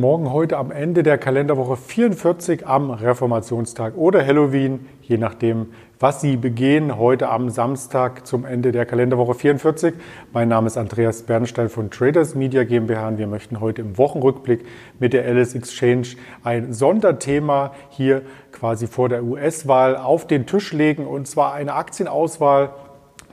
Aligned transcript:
Morgen 0.00 0.30
heute 0.30 0.58
am 0.58 0.70
Ende 0.70 1.02
der 1.02 1.16
Kalenderwoche 1.16 1.78
44 1.78 2.66
am 2.66 2.90
Reformationstag 2.90 3.96
oder 3.96 4.26
Halloween, 4.26 4.86
je 5.00 5.16
nachdem, 5.16 5.68
was 5.98 6.20
Sie 6.20 6.36
begehen. 6.36 6.98
Heute 6.98 7.30
am 7.30 7.48
Samstag 7.48 8.26
zum 8.26 8.44
Ende 8.44 8.72
der 8.72 8.84
Kalenderwoche 8.84 9.32
44. 9.32 9.94
Mein 10.34 10.48
Name 10.48 10.66
ist 10.66 10.76
Andreas 10.76 11.22
Bernstein 11.22 11.70
von 11.70 11.90
Traders 11.90 12.34
Media 12.34 12.64
GmbH 12.64 13.08
und 13.08 13.18
wir 13.18 13.26
möchten 13.26 13.60
heute 13.60 13.80
im 13.80 13.96
Wochenrückblick 13.96 14.66
mit 14.98 15.14
der 15.14 15.24
Alice 15.24 15.54
Exchange 15.54 16.08
ein 16.44 16.74
Sonderthema 16.74 17.72
hier 17.88 18.20
quasi 18.52 18.86
vor 18.86 19.08
der 19.08 19.24
US-Wahl 19.24 19.96
auf 19.96 20.26
den 20.26 20.44
Tisch 20.44 20.74
legen 20.74 21.06
und 21.06 21.26
zwar 21.26 21.54
eine 21.54 21.72
Aktienauswahl 21.72 22.70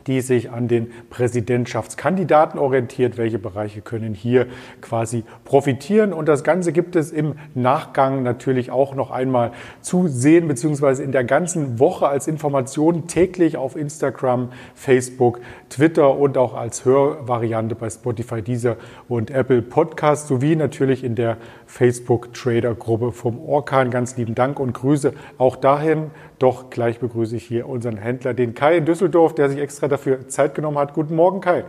die 0.07 0.21
sich 0.21 0.51
an 0.51 0.67
den 0.67 0.91
Präsidentschaftskandidaten 1.09 2.59
orientiert. 2.59 3.17
Welche 3.17 3.39
Bereiche 3.39 3.81
können 3.81 4.13
hier 4.13 4.47
quasi 4.81 5.23
profitieren? 5.45 6.13
Und 6.13 6.27
das 6.27 6.43
Ganze 6.43 6.71
gibt 6.71 6.95
es 6.95 7.11
im 7.11 7.35
Nachgang 7.53 8.23
natürlich 8.23 8.71
auch 8.71 8.95
noch 8.95 9.11
einmal 9.11 9.51
zu 9.81 10.07
sehen, 10.07 10.47
beziehungsweise 10.47 11.03
in 11.03 11.11
der 11.11 11.23
ganzen 11.23 11.79
Woche 11.79 12.07
als 12.07 12.27
Information 12.27 13.07
täglich 13.07 13.57
auf 13.57 13.75
Instagram, 13.75 14.49
Facebook, 14.75 15.39
Twitter 15.69 16.17
und 16.17 16.37
auch 16.37 16.53
als 16.53 16.85
Hörvariante 16.85 17.75
bei 17.75 17.89
Spotify, 17.89 18.41
Deezer 18.41 18.77
und 19.09 19.31
Apple 19.31 19.61
Podcast 19.61 20.27
sowie 20.27 20.55
natürlich 20.55 21.03
in 21.03 21.15
der 21.15 21.37
Facebook 21.65 22.33
Trader 22.33 22.75
Gruppe 22.75 23.11
vom 23.11 23.39
Orkan. 23.39 23.89
Ganz 23.89 24.17
lieben 24.17 24.35
Dank 24.35 24.59
und 24.59 24.73
Grüße 24.73 25.13
auch 25.37 25.55
dahin. 25.55 26.11
Doch 26.39 26.69
gleich 26.69 26.99
begrüße 26.99 27.35
ich 27.35 27.45
hier 27.45 27.67
unseren 27.67 27.97
Händler, 27.97 28.33
den 28.33 28.53
Kai 28.53 28.77
in 28.77 28.85
Düsseldorf, 28.85 29.35
der 29.35 29.49
sich 29.49 29.59
extra 29.59 29.87
dafür 29.87 30.27
Zeit 30.27 30.55
genommen 30.55 30.77
hat. 30.77 30.93
Guten 30.93 31.15
Morgen, 31.15 31.41
Kai. 31.41 31.65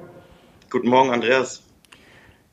Guten 0.70 0.88
Morgen, 0.88 1.10
Andreas. 1.10 1.64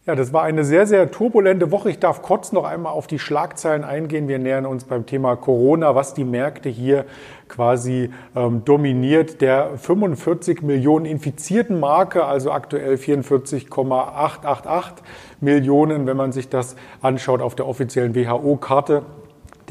Ja, 0.08 0.16
das 0.16 0.34
war 0.34 0.42
eine 0.42 0.64
sehr, 0.64 0.88
sehr 0.88 1.12
turbulente 1.12 1.70
Woche. 1.70 1.92
Ich 1.92 2.00
darf 2.00 2.24
kurz 2.24 2.52
noch 2.52 2.64
einmal 2.64 2.92
auf 2.92 3.06
die 3.06 3.20
Schlagzeilen 3.20 3.84
eingehen. 3.84 4.28
Wir 4.28 4.40
nähern 4.40 4.66
uns 4.66 4.86
beim 4.86 5.06
Thema 5.06 5.36
Corona, 5.36 5.94
was 5.94 6.16
die 6.16 6.24
Märkte 6.24 6.70
hier 6.70 7.06
quasi 7.48 8.10
ähm, 8.36 8.66
dominiert. 8.66 9.42
Der 9.42 9.78
45 9.78 10.64
Millionen 10.64 11.06
infizierten 11.06 11.80
Marke, 11.80 12.26
also 12.26 12.52
aktuell 12.52 12.98
44,888 12.98 15.04
Millionen, 15.40 16.08
wenn 16.08 16.18
man 16.18 16.32
sich 16.32 16.50
das 16.50 16.76
anschaut 17.04 17.40
auf 17.40 17.54
der 17.54 17.68
offiziellen 17.68 18.16
WHO-Karte. 18.16 19.04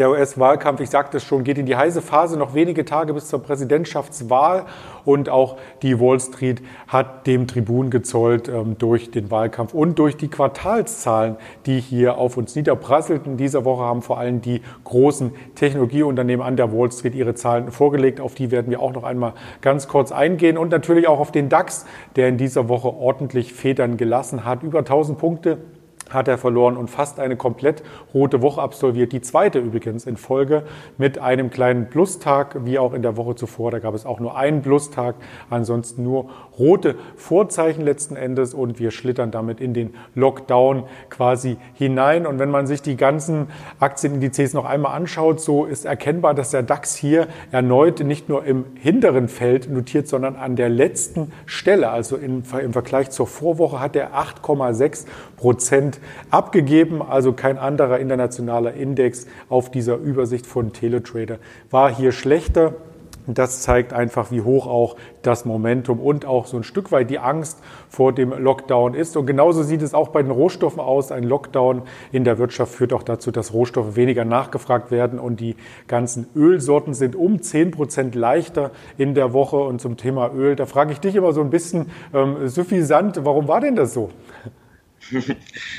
Der 0.00 0.08
US-Wahlkampf, 0.08 0.80
ich 0.80 0.88
sagte 0.88 1.18
es 1.18 1.24
schon, 1.24 1.44
geht 1.44 1.58
in 1.58 1.66
die 1.66 1.76
heiße 1.76 2.00
Phase, 2.00 2.38
noch 2.38 2.54
wenige 2.54 2.86
Tage 2.86 3.12
bis 3.12 3.28
zur 3.28 3.42
Präsidentschaftswahl. 3.42 4.64
Und 5.04 5.28
auch 5.28 5.58
die 5.82 6.00
Wall 6.00 6.18
Street 6.18 6.62
hat 6.88 7.26
dem 7.26 7.46
Tribun 7.46 7.90
gezollt 7.90 8.48
ähm, 8.48 8.78
durch 8.78 9.10
den 9.10 9.30
Wahlkampf 9.30 9.74
und 9.74 9.98
durch 9.98 10.16
die 10.16 10.28
Quartalszahlen, 10.28 11.36
die 11.66 11.80
hier 11.80 12.16
auf 12.16 12.38
uns 12.38 12.56
niederprasselten. 12.56 13.36
Dieser 13.36 13.66
Woche 13.66 13.82
haben 13.82 14.00
vor 14.00 14.16
allem 14.16 14.40
die 14.40 14.62
großen 14.84 15.32
Technologieunternehmen 15.54 16.46
an 16.46 16.56
der 16.56 16.72
Wall 16.72 16.90
Street 16.90 17.14
ihre 17.14 17.34
Zahlen 17.34 17.70
vorgelegt. 17.70 18.22
Auf 18.22 18.34
die 18.34 18.50
werden 18.50 18.70
wir 18.70 18.80
auch 18.80 18.94
noch 18.94 19.04
einmal 19.04 19.34
ganz 19.60 19.86
kurz 19.86 20.12
eingehen. 20.12 20.56
Und 20.56 20.70
natürlich 20.70 21.08
auch 21.08 21.20
auf 21.20 21.30
den 21.30 21.50
DAX, 21.50 21.84
der 22.16 22.28
in 22.28 22.38
dieser 22.38 22.70
Woche 22.70 22.88
ordentlich 22.88 23.52
Federn 23.52 23.98
gelassen 23.98 24.46
hat. 24.46 24.62
Über 24.62 24.78
1000 24.78 25.18
Punkte 25.18 25.58
hat 26.10 26.28
er 26.28 26.38
verloren 26.38 26.76
und 26.76 26.88
fast 26.88 27.20
eine 27.20 27.36
komplett 27.36 27.82
rote 28.12 28.42
Woche 28.42 28.60
absolviert. 28.60 29.12
Die 29.12 29.20
zweite 29.20 29.58
übrigens 29.58 30.06
in 30.06 30.16
Folge 30.16 30.64
mit 30.98 31.18
einem 31.18 31.50
kleinen 31.50 31.88
Plustag, 31.88 32.64
wie 32.64 32.78
auch 32.78 32.92
in 32.92 33.02
der 33.02 33.16
Woche 33.16 33.34
zuvor. 33.34 33.70
Da 33.70 33.78
gab 33.78 33.94
es 33.94 34.04
auch 34.06 34.20
nur 34.20 34.36
einen 34.36 34.62
Plustag, 34.62 35.14
ansonsten 35.48 36.02
nur 36.02 36.26
rote 36.58 36.96
Vorzeichen 37.16 37.84
letzten 37.84 38.16
Endes 38.16 38.54
und 38.54 38.78
wir 38.78 38.90
schlittern 38.90 39.30
damit 39.30 39.60
in 39.60 39.74
den 39.74 39.94
Lockdown 40.14 40.84
quasi 41.08 41.56
hinein. 41.74 42.26
Und 42.26 42.38
wenn 42.38 42.50
man 42.50 42.66
sich 42.66 42.82
die 42.82 42.96
ganzen 42.96 43.48
Aktienindizes 43.78 44.54
noch 44.54 44.64
einmal 44.64 44.96
anschaut, 44.96 45.40
so 45.40 45.64
ist 45.64 45.84
erkennbar, 45.84 46.34
dass 46.34 46.50
der 46.50 46.62
DAX 46.62 46.96
hier 46.96 47.28
erneut 47.52 48.00
nicht 48.00 48.28
nur 48.28 48.44
im 48.44 48.64
hinteren 48.74 49.28
Feld 49.28 49.70
notiert, 49.70 50.08
sondern 50.08 50.36
an 50.36 50.56
der 50.56 50.68
letzten 50.68 51.32
Stelle, 51.46 51.90
also 51.90 52.16
im, 52.16 52.42
im 52.62 52.72
Vergleich 52.72 53.10
zur 53.10 53.26
Vorwoche 53.26 53.80
hat 53.80 53.96
er 53.96 54.14
8,6 54.14 55.06
Prozent 55.36 55.99
abgegeben. 56.30 57.02
Also 57.02 57.32
kein 57.32 57.58
anderer 57.58 57.98
internationaler 57.98 58.74
Index 58.74 59.26
auf 59.48 59.70
dieser 59.70 59.96
Übersicht 59.96 60.46
von 60.46 60.72
Teletrader 60.72 61.38
war 61.70 61.94
hier 61.94 62.12
schlechter. 62.12 62.74
Das 63.26 63.62
zeigt 63.62 63.92
einfach, 63.92 64.30
wie 64.30 64.40
hoch 64.40 64.66
auch 64.66 64.96
das 65.22 65.44
Momentum 65.44 66.00
und 66.00 66.24
auch 66.24 66.46
so 66.46 66.56
ein 66.56 66.62
Stück 66.62 66.90
weit 66.90 67.10
die 67.10 67.18
Angst 67.18 67.58
vor 67.88 68.12
dem 68.12 68.32
Lockdown 68.32 68.94
ist. 68.94 69.16
Und 69.16 69.26
genauso 69.26 69.62
sieht 69.62 69.82
es 69.82 69.94
auch 69.94 70.08
bei 70.08 70.22
den 70.22 70.30
Rohstoffen 70.30 70.80
aus. 70.80 71.12
Ein 71.12 71.24
Lockdown 71.24 71.82
in 72.12 72.24
der 72.24 72.38
Wirtschaft 72.38 72.74
führt 72.74 72.92
auch 72.92 73.02
dazu, 73.02 73.30
dass 73.30 73.52
Rohstoffe 73.52 73.96
weniger 73.96 74.24
nachgefragt 74.24 74.90
werden 74.90 75.18
und 75.18 75.40
die 75.40 75.56
ganzen 75.86 76.26
Ölsorten 76.34 76.94
sind 76.94 77.14
um 77.14 77.42
10 77.42 77.70
Prozent 77.72 78.14
leichter 78.14 78.70
in 78.96 79.14
der 79.14 79.32
Woche. 79.32 79.56
Und 79.56 79.80
zum 79.80 79.96
Thema 79.96 80.32
Öl, 80.34 80.56
da 80.56 80.66
frage 80.66 80.92
ich 80.92 81.00
dich 81.00 81.14
immer 81.14 81.32
so 81.32 81.40
ein 81.40 81.50
bisschen 81.50 81.90
ähm, 82.14 82.48
suffisant, 82.48 83.24
warum 83.24 83.48
war 83.48 83.60
denn 83.60 83.76
das 83.76 83.94
so? 83.94 84.10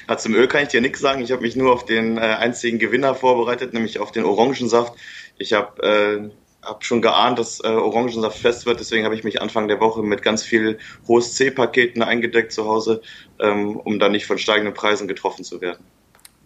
Ja, 0.07 0.17
zum 0.17 0.35
Öl 0.35 0.47
kann 0.47 0.63
ich 0.63 0.69
dir 0.69 0.81
nichts 0.81 0.99
sagen. 0.99 1.21
Ich 1.21 1.31
habe 1.31 1.41
mich 1.41 1.55
nur 1.55 1.73
auf 1.73 1.85
den 1.85 2.17
äh, 2.17 2.21
einzigen 2.21 2.79
Gewinner 2.79 3.15
vorbereitet, 3.15 3.73
nämlich 3.73 3.99
auf 3.99 4.11
den 4.11 4.25
Orangensaft. 4.25 4.93
Ich 5.37 5.53
habe 5.53 5.83
äh, 5.83 6.29
hab 6.65 6.83
schon 6.83 7.01
geahnt, 7.01 7.39
dass 7.39 7.59
äh, 7.63 7.67
Orangensaft 7.67 8.37
fest 8.37 8.65
wird, 8.65 8.79
deswegen 8.79 9.05
habe 9.05 9.15
ich 9.15 9.23
mich 9.23 9.41
Anfang 9.41 9.67
der 9.67 9.79
Woche 9.79 10.03
mit 10.03 10.21
ganz 10.21 10.43
viel 10.43 10.77
hohes 11.07 11.33
C-Paketen 11.35 12.03
eingedeckt 12.03 12.51
zu 12.51 12.65
Hause, 12.65 13.01
ähm, 13.39 13.77
um 13.77 13.99
da 13.99 14.09
nicht 14.09 14.25
von 14.25 14.37
steigenden 14.37 14.73
Preisen 14.73 15.07
getroffen 15.07 15.43
zu 15.43 15.61
werden. 15.61 15.83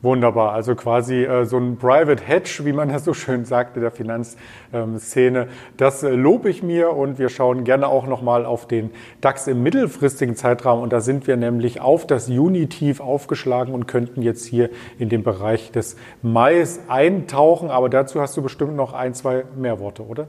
Wunderbar, 0.06 0.52
also 0.52 0.76
quasi 0.76 1.24
äh, 1.24 1.46
so 1.46 1.58
ein 1.58 1.78
Private 1.78 2.24
Hedge, 2.24 2.60
wie 2.62 2.74
man 2.74 2.90
das 2.90 3.06
so 3.06 3.16
schön 3.16 3.44
sagt 3.44 3.76
in 3.76 3.82
der 3.82 3.90
Finanzszene. 3.90 5.48
Das 5.78 6.04
äh, 6.04 6.10
lobe 6.10 6.48
ich 6.52 6.62
mir 6.62 6.92
und 6.92 7.18
wir 7.18 7.30
schauen 7.30 7.64
gerne 7.64 7.88
auch 7.88 8.06
nochmal 8.06 8.46
auf 8.46 8.68
den 8.68 8.92
DAX 9.22 9.48
im 9.48 9.64
mittelfristigen 9.64 10.36
Zeitraum 10.36 10.84
und 10.84 10.94
da 10.94 11.02
sind 11.02 11.26
wir 11.26 11.38
nämlich 11.38 11.82
auf 11.82 12.06
das 12.06 12.28
Juni-Tief 12.28 13.00
aufgeschlagen 13.00 13.74
und 13.74 13.88
könnten 13.88 14.22
jetzt 14.22 14.46
hier 14.46 14.70
in 15.00 15.10
den 15.10 15.24
Bereich 15.24 15.72
des 15.72 15.96
Mais 16.22 16.82
eintauchen, 16.88 17.72
aber 17.72 17.90
dazu 17.90 18.22
hast 18.22 18.38
du 18.38 18.44
bestimmt 18.44 18.76
noch 18.76 18.94
ein, 18.94 19.16
zwei 19.16 19.44
mehr 19.58 19.80
Worte, 19.80 20.06
oder? 20.06 20.28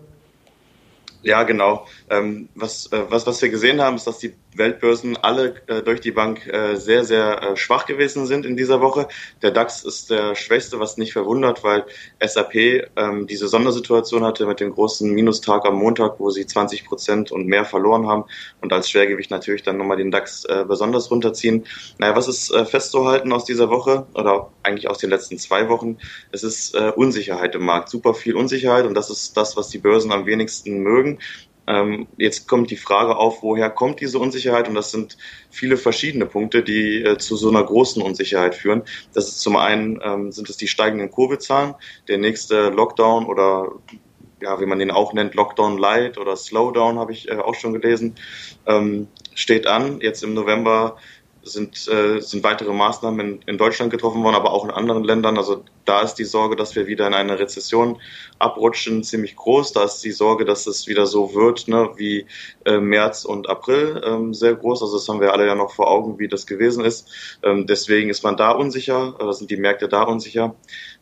Ja, 1.20 1.42
genau. 1.42 1.84
Ähm, 2.08 2.48
was, 2.54 2.90
äh, 2.92 3.02
was, 3.10 3.26
was 3.26 3.42
wir 3.42 3.50
gesehen 3.50 3.82
haben, 3.82 3.96
ist, 3.96 4.06
dass 4.06 4.20
die 4.20 4.32
Weltbörsen 4.58 5.16
alle 5.16 5.54
äh, 5.66 5.82
durch 5.82 6.00
die 6.00 6.10
Bank 6.10 6.46
äh, 6.46 6.76
sehr, 6.76 7.04
sehr 7.04 7.42
äh, 7.42 7.56
schwach 7.56 7.86
gewesen 7.86 8.26
sind 8.26 8.46
in 8.46 8.56
dieser 8.56 8.80
Woche. 8.80 9.08
Der 9.42 9.50
DAX 9.50 9.84
ist 9.84 10.10
der 10.10 10.34
schwächste, 10.34 10.80
was 10.80 10.96
nicht 10.96 11.12
verwundert, 11.12 11.64
weil 11.64 11.84
SAP 12.24 12.54
ähm, 12.54 13.26
diese 13.26 13.48
Sondersituation 13.48 14.24
hatte 14.24 14.46
mit 14.46 14.60
dem 14.60 14.72
großen 14.72 15.10
Minustag 15.10 15.66
am 15.66 15.76
Montag, 15.76 16.18
wo 16.18 16.30
sie 16.30 16.46
20 16.46 16.84
Prozent 16.86 17.32
und 17.32 17.46
mehr 17.46 17.64
verloren 17.64 18.06
haben 18.06 18.24
und 18.60 18.72
als 18.72 18.90
Schwergewicht 18.90 19.30
natürlich 19.30 19.62
dann 19.62 19.76
nochmal 19.76 19.96
den 19.96 20.10
DAX 20.10 20.44
äh, 20.44 20.64
besonders 20.66 21.10
runterziehen. 21.10 21.66
Naja, 21.98 22.16
was 22.16 22.28
ist 22.28 22.52
äh, 22.52 22.64
festzuhalten 22.64 23.32
aus 23.32 23.44
dieser 23.44 23.70
Woche 23.70 24.06
oder 24.14 24.50
eigentlich 24.62 24.88
aus 24.88 24.98
den 24.98 25.10
letzten 25.10 25.38
zwei 25.38 25.68
Wochen? 25.68 25.98
Es 26.32 26.42
ist 26.42 26.74
äh, 26.74 26.92
Unsicherheit 26.94 27.54
im 27.54 27.64
Markt, 27.64 27.88
super 27.88 28.14
viel 28.14 28.34
Unsicherheit 28.34 28.86
und 28.86 28.94
das 28.94 29.10
ist 29.10 29.36
das, 29.36 29.56
was 29.56 29.68
die 29.68 29.78
Börsen 29.78 30.12
am 30.12 30.26
wenigsten 30.26 30.78
mögen. 30.78 31.18
Ähm, 31.66 32.06
jetzt 32.16 32.46
kommt 32.48 32.70
die 32.70 32.76
Frage 32.76 33.16
auf, 33.16 33.42
woher 33.42 33.70
kommt 33.70 34.00
diese 34.00 34.18
Unsicherheit? 34.18 34.68
Und 34.68 34.74
das 34.74 34.90
sind 34.90 35.16
viele 35.50 35.76
verschiedene 35.76 36.26
Punkte, 36.26 36.62
die 36.62 37.02
äh, 37.02 37.18
zu 37.18 37.36
so 37.36 37.48
einer 37.48 37.64
großen 37.64 38.02
Unsicherheit 38.02 38.54
führen. 38.54 38.82
Das 39.14 39.28
ist 39.28 39.40
zum 39.40 39.56
einen 39.56 40.00
ähm, 40.02 40.32
sind 40.32 40.48
es 40.48 40.56
die 40.56 40.68
steigenden 40.68 41.10
Covid-Zahlen, 41.10 41.74
der 42.08 42.18
nächste 42.18 42.70
Lockdown 42.70 43.26
oder 43.26 43.72
ja, 44.40 44.60
wie 44.60 44.66
man 44.66 44.78
den 44.78 44.90
auch 44.90 45.12
nennt, 45.12 45.34
Lockdown 45.34 45.78
Light 45.78 46.18
oder 46.18 46.36
Slowdown, 46.36 46.98
habe 46.98 47.12
ich 47.12 47.28
äh, 47.28 47.36
auch 47.36 47.54
schon 47.54 47.72
gelesen, 47.72 48.16
ähm, 48.66 49.08
steht 49.34 49.66
an. 49.66 50.00
Jetzt 50.00 50.22
im 50.22 50.34
November 50.34 50.96
sind, 51.42 51.88
äh, 51.88 52.20
sind 52.20 52.44
weitere 52.44 52.72
Maßnahmen 52.72 53.20
in, 53.20 53.42
in 53.46 53.58
Deutschland 53.58 53.90
getroffen 53.90 54.22
worden, 54.22 54.36
aber 54.36 54.52
auch 54.52 54.64
in 54.64 54.70
anderen 54.70 55.04
Ländern. 55.04 55.38
Also 55.38 55.64
da 55.86 56.02
ist 56.02 56.14
die 56.14 56.24
Sorge, 56.24 56.56
dass 56.56 56.76
wir 56.76 56.86
wieder 56.86 57.06
in 57.06 57.14
eine 57.14 57.38
Rezession 57.38 57.98
abrutschen, 58.38 59.02
ziemlich 59.02 59.36
groß. 59.36 59.72
Da 59.72 59.84
ist 59.84 60.00
die 60.04 60.12
Sorge, 60.12 60.44
dass 60.44 60.66
es 60.66 60.86
wieder 60.86 61.06
so 61.06 61.34
wird 61.34 61.68
ne, 61.68 61.90
wie 61.96 62.26
äh, 62.64 62.78
März 62.78 63.24
und 63.24 63.48
April 63.48 64.02
ähm, 64.04 64.34
sehr 64.34 64.54
groß. 64.54 64.82
Also 64.82 64.98
das 64.98 65.08
haben 65.08 65.20
wir 65.20 65.32
alle 65.32 65.46
ja 65.46 65.54
noch 65.54 65.72
vor 65.72 65.90
Augen, 65.90 66.18
wie 66.18 66.28
das 66.28 66.46
gewesen 66.46 66.84
ist. 66.84 67.38
Ähm, 67.42 67.66
deswegen 67.66 68.10
ist 68.10 68.24
man 68.24 68.36
da 68.36 68.50
unsicher, 68.50 69.14
äh, 69.20 69.32
sind 69.32 69.50
die 69.50 69.56
Märkte 69.56 69.88
da 69.88 70.02
unsicher. 70.02 70.54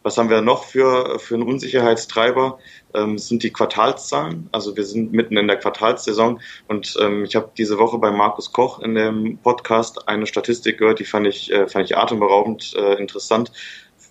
Was 0.03 0.19
haben 0.19 0.29
wir 0.29 0.43
noch 0.43 0.65
für, 0.65 1.19
für 1.19 1.35
einen 1.35 1.45
Unsicherheitstreiber? 1.45 2.59
Ähm, 2.93 3.19
sind 3.19 3.43
die 3.43 3.53
Quartalszahlen. 3.53 4.49
Also 4.53 4.77
wir 4.77 4.85
sind 4.85 5.13
mitten 5.13 5.37
in 5.37 5.49
der 5.49 5.57
Quartalssaison 5.57 6.41
und 6.69 6.95
ähm, 7.01 7.25
ich 7.25 7.35
habe 7.35 7.51
diese 7.57 7.79
Woche 7.79 7.99
bei 7.99 8.13
Markus 8.13 8.53
Koch 8.53 8.81
in 8.81 8.95
dem 8.95 9.39
Podcast 9.39 10.07
eine 10.07 10.27
Statistik 10.27 10.79
gehört, 10.79 11.01
die 11.01 11.05
fand 11.05 11.27
ich, 11.27 11.51
äh, 11.51 11.67
fand 11.67 11.87
ich 11.87 11.97
atemberaubend 11.97 12.75
äh, 12.77 12.95
interessant 12.95 13.51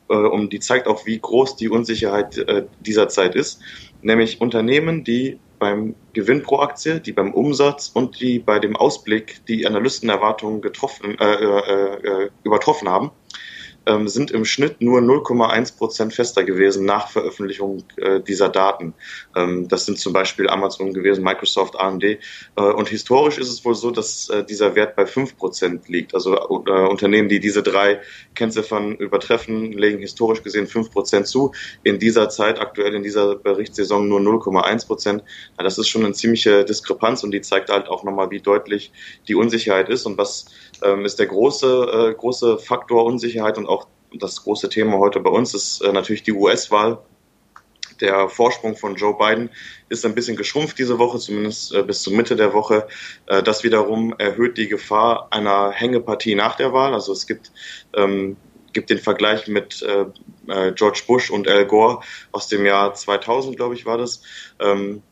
äh, 0.09 0.15
und 0.15 0.53
die 0.53 0.59
zeigt 0.59 0.87
auch, 0.87 1.05
wie 1.05 1.19
groß 1.19 1.55
die 1.55 1.69
Unsicherheit 1.69 2.37
äh, 2.37 2.65
dieser 2.81 3.09
Zeit 3.09 3.35
ist. 3.35 3.61
Nämlich 4.01 4.41
Unternehmen, 4.41 5.03
die 5.03 5.39
beim 5.59 5.95
Gewinn 6.11 6.43
pro 6.43 6.59
Aktie, 6.59 6.99
die 6.99 7.13
beim 7.13 7.33
Umsatz 7.33 7.89
und 7.93 8.19
die 8.19 8.39
bei 8.39 8.59
dem 8.59 8.75
Ausblick 8.75 9.45
die 9.47 9.65
Analystenerwartungen 9.65 10.61
getroffen, 10.61 11.17
äh, 11.19 11.35
äh, 11.35 12.25
äh, 12.25 12.29
übertroffen 12.43 12.89
haben. 12.89 13.11
Ähm, 13.85 14.07
sind 14.07 14.31
im 14.31 14.45
Schnitt 14.45 14.81
nur 14.81 14.99
0,1 14.99 15.77
Prozent 15.77 16.13
fester 16.13 16.43
gewesen 16.43 16.85
nach 16.85 17.09
Veröffentlichung 17.09 17.83
äh, 17.97 18.21
dieser 18.21 18.49
Daten. 18.49 18.93
Ähm, 19.35 19.67
das 19.67 19.85
sind 19.85 19.99
zum 19.99 20.13
Beispiel 20.13 20.49
Amazon 20.49 20.93
gewesen, 20.93 21.23
Microsoft, 21.23 21.75
AMD. 21.75 22.03
Äh, 22.03 22.19
und 22.55 22.89
historisch 22.89 23.37
ist 23.37 23.49
es 23.49 23.65
wohl 23.65 23.75
so, 23.75 23.91
dass 23.91 24.29
äh, 24.29 24.43
dieser 24.43 24.75
Wert 24.75 24.95
bei 24.95 25.05
5 25.05 25.37
Prozent 25.37 25.89
liegt. 25.89 26.13
Also 26.13 26.35
äh, 26.35 26.87
Unternehmen, 26.87 27.29
die 27.29 27.39
diese 27.39 27.63
drei 27.63 28.01
Kennziffern 28.35 28.95
übertreffen, 28.95 29.73
legen 29.73 29.99
historisch 29.99 30.43
gesehen 30.43 30.67
5 30.67 30.91
Prozent 30.91 31.27
zu. 31.27 31.51
In 31.83 31.99
dieser 31.99 32.29
Zeit, 32.29 32.59
aktuell 32.59 32.95
in 32.95 33.03
dieser 33.03 33.35
Berichtssaison 33.35 34.07
nur 34.07 34.19
0,1 34.19 34.87
Prozent. 34.87 35.23
Ja, 35.57 35.63
das 35.63 35.77
ist 35.77 35.89
schon 35.89 36.05
eine 36.05 36.13
ziemliche 36.13 36.63
Diskrepanz 36.63 37.23
und 37.23 37.31
die 37.31 37.41
zeigt 37.41 37.69
halt 37.69 37.87
auch 37.87 38.03
nochmal, 38.03 38.31
wie 38.31 38.39
deutlich 38.39 38.91
die 39.27 39.35
Unsicherheit 39.35 39.89
ist 39.89 40.05
und 40.05 40.17
was 40.17 40.45
ähm, 40.83 41.05
ist 41.05 41.19
der 41.19 41.27
große, 41.27 42.11
äh, 42.11 42.13
große 42.13 42.57
Faktor 42.57 43.05
Unsicherheit 43.05 43.57
und 43.57 43.67
das 44.13 44.43
große 44.43 44.69
Thema 44.69 44.97
heute 44.97 45.19
bei 45.19 45.29
uns 45.29 45.53
ist 45.53 45.81
äh, 45.81 45.91
natürlich 45.91 46.23
die 46.23 46.33
US-Wahl. 46.33 46.99
Der 48.01 48.27
Vorsprung 48.27 48.75
von 48.75 48.95
Joe 48.95 49.15
Biden 49.17 49.49
ist 49.89 50.05
ein 50.05 50.15
bisschen 50.15 50.35
geschrumpft 50.35 50.79
diese 50.79 50.99
Woche, 50.99 51.19
zumindest 51.19 51.73
äh, 51.73 51.83
bis 51.83 52.01
zur 52.01 52.13
Mitte 52.13 52.35
der 52.35 52.53
Woche. 52.53 52.87
Äh, 53.27 53.43
das 53.43 53.63
wiederum 53.63 54.13
erhöht 54.17 54.57
die 54.57 54.67
Gefahr 54.67 55.27
einer 55.31 55.71
Hängepartie 55.71 56.35
nach 56.35 56.55
der 56.55 56.73
Wahl. 56.73 56.93
Also 56.93 57.13
es 57.13 57.27
gibt, 57.27 57.51
ähm, 57.95 58.37
gibt 58.73 58.89
den 58.89 58.99
Vergleich 58.99 59.47
mit 59.47 59.81
äh, 59.83 60.05
George 60.73 61.03
Bush 61.07 61.29
und 61.29 61.47
Al 61.47 61.65
Gore 61.65 62.01
aus 62.31 62.47
dem 62.47 62.65
Jahr 62.65 62.93
2000, 62.93 63.55
glaube 63.55 63.75
ich, 63.75 63.85
war 63.85 63.97
das, 63.97 64.21
ähm, 64.59 65.03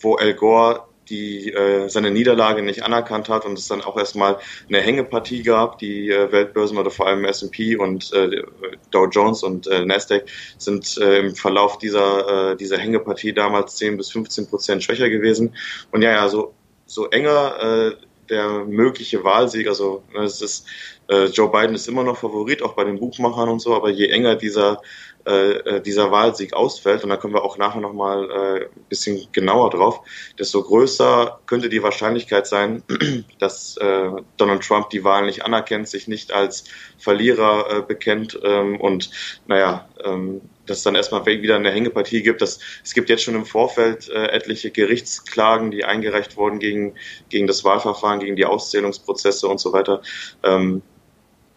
wo 0.00 0.16
Al 0.16 0.34
Gore 0.34 0.87
die 1.08 1.52
äh, 1.52 1.88
seine 1.88 2.10
Niederlage 2.10 2.62
nicht 2.62 2.82
anerkannt 2.82 3.28
hat 3.28 3.44
und 3.44 3.58
es 3.58 3.68
dann 3.68 3.82
auch 3.82 3.96
erstmal 3.96 4.38
eine 4.68 4.80
Hängepartie 4.80 5.42
gab. 5.42 5.78
Die 5.78 6.10
äh, 6.10 6.30
Weltbörsen 6.30 6.78
oder 6.78 6.90
vor 6.90 7.06
allem 7.06 7.24
S&P 7.24 7.76
und 7.76 8.12
äh, 8.12 8.42
Dow 8.90 9.06
Jones 9.06 9.42
und 9.42 9.66
äh, 9.66 9.84
Nasdaq 9.84 10.24
sind 10.58 10.98
äh, 10.98 11.20
im 11.20 11.34
Verlauf 11.34 11.78
dieser 11.78 12.52
äh, 12.52 12.56
dieser 12.56 12.78
Hängepartie 12.78 13.32
damals 13.32 13.76
10 13.76 13.96
bis 13.96 14.10
15 14.10 14.48
Prozent 14.48 14.82
schwächer 14.82 15.08
gewesen. 15.08 15.54
Und 15.92 16.02
ja, 16.02 16.12
ja, 16.12 16.28
so 16.28 16.54
so 16.86 17.06
enger 17.08 17.60
äh, 17.60 17.96
der 18.28 18.64
mögliche 18.64 19.24
Wahlsieg, 19.24 19.68
also 19.68 20.02
ne, 20.12 20.24
es 20.24 20.42
ist 20.42 20.66
äh, 21.08 21.24
Joe 21.26 21.50
Biden 21.50 21.74
ist 21.74 21.88
immer 21.88 22.04
noch 22.04 22.18
Favorit, 22.18 22.62
auch 22.62 22.74
bei 22.74 22.84
den 22.84 22.98
Buchmachern 22.98 23.48
und 23.48 23.60
so, 23.60 23.74
aber 23.74 23.90
je 23.90 24.08
enger 24.08 24.36
dieser 24.36 24.82
äh, 25.28 25.50
äh, 25.58 25.80
dieser 25.82 26.10
Wahlsieg 26.10 26.54
ausfällt, 26.54 27.04
und 27.04 27.10
da 27.10 27.18
kommen 27.18 27.34
wir 27.34 27.44
auch 27.44 27.58
nachher 27.58 27.82
nochmal 27.82 28.30
äh, 28.30 28.64
ein 28.64 28.88
bisschen 28.88 29.28
genauer 29.32 29.68
drauf, 29.68 30.00
desto 30.38 30.62
größer 30.62 31.40
könnte 31.44 31.68
die 31.68 31.82
Wahrscheinlichkeit 31.82 32.46
sein, 32.46 32.82
dass 33.38 33.76
äh, 33.76 34.10
Donald 34.38 34.62
Trump 34.62 34.88
die 34.88 35.04
Wahl 35.04 35.26
nicht 35.26 35.44
anerkennt, 35.44 35.86
sich 35.86 36.08
nicht 36.08 36.32
als 36.32 36.64
Verlierer 36.96 37.66
äh, 37.70 37.82
bekennt 37.82 38.40
ähm, 38.42 38.80
und 38.80 39.10
naja, 39.46 39.86
ähm, 40.02 40.40
dass 40.64 40.82
dann 40.82 40.94
erstmal 40.94 41.26
wieder 41.26 41.56
eine 41.56 41.72
Hängepartie 41.72 42.22
gibt. 42.22 42.40
Das, 42.40 42.60
es 42.82 42.94
gibt 42.94 43.10
jetzt 43.10 43.22
schon 43.22 43.34
im 43.34 43.44
Vorfeld 43.44 44.08
äh, 44.08 44.28
etliche 44.28 44.70
Gerichtsklagen, 44.70 45.70
die 45.70 45.84
eingereicht 45.84 46.36
wurden 46.36 46.58
gegen, 46.58 46.94
gegen 47.28 47.46
das 47.46 47.64
Wahlverfahren, 47.64 48.20
gegen 48.20 48.36
die 48.36 48.46
Auszählungsprozesse 48.46 49.46
und 49.46 49.60
so 49.60 49.72
weiter. 49.72 50.00
Ähm, 50.42 50.82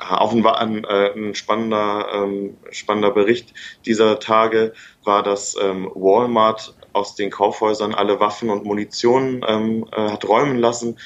auch 0.09 0.33
ein, 0.33 0.45
ein, 0.45 0.83
äh, 0.83 1.11
ein 1.13 1.35
spannender, 1.35 2.07
ähm, 2.13 2.57
spannender 2.71 3.11
Bericht 3.11 3.53
dieser 3.85 4.19
Tage 4.19 4.73
war, 5.03 5.23
dass 5.23 5.55
ähm, 5.61 5.91
Walmart 5.93 6.75
aus 6.93 7.15
den 7.15 7.29
Kaufhäusern 7.29 7.93
alle 7.93 8.19
Waffen 8.19 8.49
und 8.49 8.65
Munition 8.65 9.45
ähm, 9.47 9.85
äh, 9.91 10.09
hat 10.09 10.27
räumen 10.27 10.57
lassen, 10.57 10.97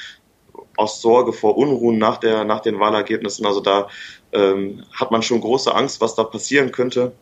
aus 0.77 1.01
Sorge 1.01 1.33
vor 1.33 1.57
Unruhen 1.57 1.97
nach, 1.97 2.18
der, 2.18 2.44
nach 2.44 2.62
den 2.62 2.80
Wahlergebnissen. 2.80 3.45
Also 3.45 3.59
da 3.59 3.88
ähm, 4.33 4.83
hat 4.92 5.12
man 5.12 5.21
schon 5.21 5.42
große 5.42 5.74
Angst, 5.74 6.01
was 6.01 6.15
da 6.15 6.24
passieren 6.24 6.71
könnte. 6.71 7.13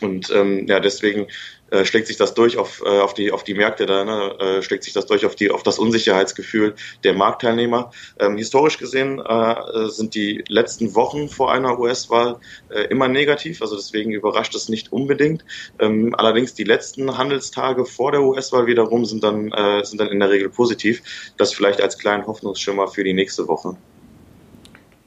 Und 0.00 0.30
ähm, 0.30 0.66
ja, 0.66 0.80
deswegen 0.80 1.26
äh, 1.70 1.84
schlägt 1.84 2.06
sich 2.06 2.16
das 2.16 2.34
durch 2.34 2.58
auf, 2.58 2.82
äh, 2.84 3.00
auf, 3.00 3.14
die, 3.14 3.32
auf 3.32 3.44
die 3.44 3.54
Märkte, 3.54 3.86
da, 3.86 4.04
ne? 4.04 4.36
äh, 4.38 4.62
schlägt 4.62 4.84
sich 4.84 4.92
das 4.92 5.06
durch 5.06 5.26
auf, 5.26 5.34
die, 5.34 5.50
auf 5.50 5.62
das 5.62 5.78
Unsicherheitsgefühl 5.78 6.74
der 7.04 7.14
Marktteilnehmer. 7.14 7.90
Ähm, 8.18 8.36
historisch 8.36 8.78
gesehen 8.78 9.18
äh, 9.18 9.88
sind 9.88 10.14
die 10.14 10.44
letzten 10.48 10.94
Wochen 10.94 11.28
vor 11.28 11.52
einer 11.52 11.78
US-Wahl 11.78 12.38
äh, 12.70 12.82
immer 12.84 13.08
negativ, 13.08 13.62
also 13.62 13.76
deswegen 13.76 14.12
überrascht 14.12 14.54
es 14.54 14.68
nicht 14.68 14.92
unbedingt. 14.92 15.44
Ähm, 15.78 16.14
allerdings 16.16 16.54
die 16.54 16.64
letzten 16.64 17.16
Handelstage 17.16 17.84
vor 17.84 18.12
der 18.12 18.22
US-Wahl 18.22 18.66
wiederum 18.66 19.04
sind 19.04 19.24
dann, 19.24 19.52
äh, 19.52 19.84
sind 19.84 20.00
dann 20.00 20.08
in 20.08 20.20
der 20.20 20.30
Regel 20.30 20.50
positiv. 20.50 21.02
Das 21.36 21.52
vielleicht 21.52 21.80
als 21.80 21.98
kleinen 21.98 22.26
Hoffnungsschimmer 22.26 22.88
für 22.88 23.04
die 23.04 23.14
nächste 23.14 23.48
Woche. 23.48 23.76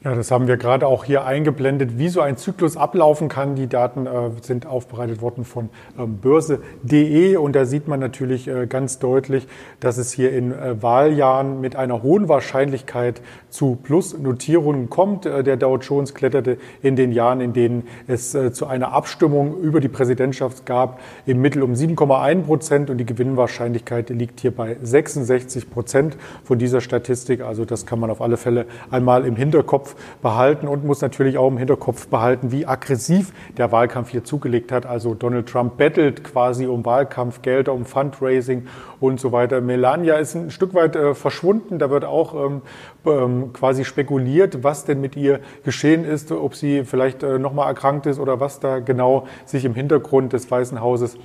Ja, 0.02 0.14
das 0.14 0.30
haben 0.30 0.48
wir 0.48 0.56
gerade 0.56 0.86
auch 0.86 1.04
hier 1.04 1.26
eingeblendet, 1.26 1.98
wie 1.98 2.08
so 2.08 2.22
ein 2.22 2.38
Zyklus 2.38 2.78
ablaufen 2.78 3.28
kann. 3.28 3.54
Die 3.54 3.66
Daten 3.66 4.06
äh, 4.06 4.30
sind 4.40 4.64
aufbereitet 4.64 5.20
worden 5.20 5.44
von 5.44 5.68
ähm, 5.98 6.16
börse.de 6.16 7.36
und 7.36 7.54
da 7.54 7.66
sieht 7.66 7.86
man 7.86 8.00
natürlich 8.00 8.48
äh, 8.48 8.66
ganz 8.66 8.98
deutlich, 8.98 9.46
dass 9.78 9.98
es 9.98 10.10
hier 10.10 10.32
in 10.32 10.52
äh, 10.52 10.82
Wahljahren 10.82 11.60
mit 11.60 11.76
einer 11.76 12.02
hohen 12.02 12.30
Wahrscheinlichkeit 12.30 13.20
zu 13.50 13.76
Plusnotierungen 13.76 14.88
kommt. 14.88 15.26
Äh, 15.26 15.42
der 15.42 15.56
Dow 15.56 15.76
Jones 15.76 16.14
kletterte 16.14 16.58
in 16.82 16.96
den 16.96 17.12
Jahren, 17.12 17.40
in 17.40 17.52
denen 17.52 17.86
es 18.06 18.34
äh, 18.34 18.52
zu 18.52 18.66
einer 18.66 18.92
Abstimmung 18.92 19.60
über 19.60 19.80
die 19.80 19.88
Präsidentschaft 19.88 20.66
gab, 20.66 21.00
im 21.26 21.40
Mittel 21.40 21.62
um 21.62 21.72
7,1 21.72 22.42
Prozent 22.42 22.90
und 22.90 22.98
die 22.98 23.06
Gewinnwahrscheinlichkeit 23.06 24.10
liegt 24.10 24.40
hier 24.40 24.54
bei 24.54 24.76
66 24.80 25.70
Prozent 25.70 26.16
von 26.44 26.58
dieser 26.58 26.80
Statistik. 26.80 27.42
Also 27.42 27.64
das 27.64 27.86
kann 27.86 28.00
man 28.00 28.10
auf 28.10 28.20
alle 28.20 28.36
Fälle 28.36 28.66
einmal 28.90 29.24
im 29.24 29.36
Hinterkopf 29.36 29.94
behalten 30.22 30.68
und 30.68 30.84
muss 30.84 31.00
natürlich 31.00 31.38
auch 31.38 31.48
im 31.48 31.58
Hinterkopf 31.58 32.08
behalten, 32.08 32.52
wie 32.52 32.66
aggressiv 32.66 33.32
der 33.56 33.72
Wahlkampf 33.72 34.10
hier 34.10 34.24
zugelegt 34.24 34.72
hat. 34.72 34.86
Also 34.86 35.14
Donald 35.14 35.48
Trump 35.48 35.76
bettelt 35.76 36.24
quasi 36.24 36.66
um 36.66 36.84
Wahlkampfgelder, 36.84 37.72
um 37.72 37.84
Fundraising 37.84 38.66
und 39.00 39.20
so 39.20 39.32
weiter. 39.32 39.60
Melania 39.60 40.16
ist 40.16 40.34
ein 40.34 40.50
Stück 40.50 40.74
weit 40.74 40.96
äh, 40.96 41.14
verschwunden. 41.14 41.78
Da 41.78 41.90
wird 41.90 42.04
auch 42.04 42.34
ähm, 42.34 42.62
ähm, 43.06 43.52
quasi 43.52 43.84
spekuliert, 43.84 44.62
was 44.62 44.84
denn 44.84 45.00
mit 45.00 45.16
ihr 45.16 45.40
geschehen 45.64 46.04
ist, 46.04 46.32
ob 46.32 46.54
sie 46.54 46.84
vielleicht 46.84 47.22
äh, 47.22 47.38
nochmal 47.38 47.68
erkrankt 47.68 48.06
ist 48.06 48.18
oder 48.18 48.40
was 48.40 48.60
da 48.60 48.80
genau 48.80 49.26
sich 49.44 49.64
im 49.64 49.74
Hintergrund 49.74 50.32
des 50.32 50.50
Weißen 50.50 50.80
Hauses 50.80 51.16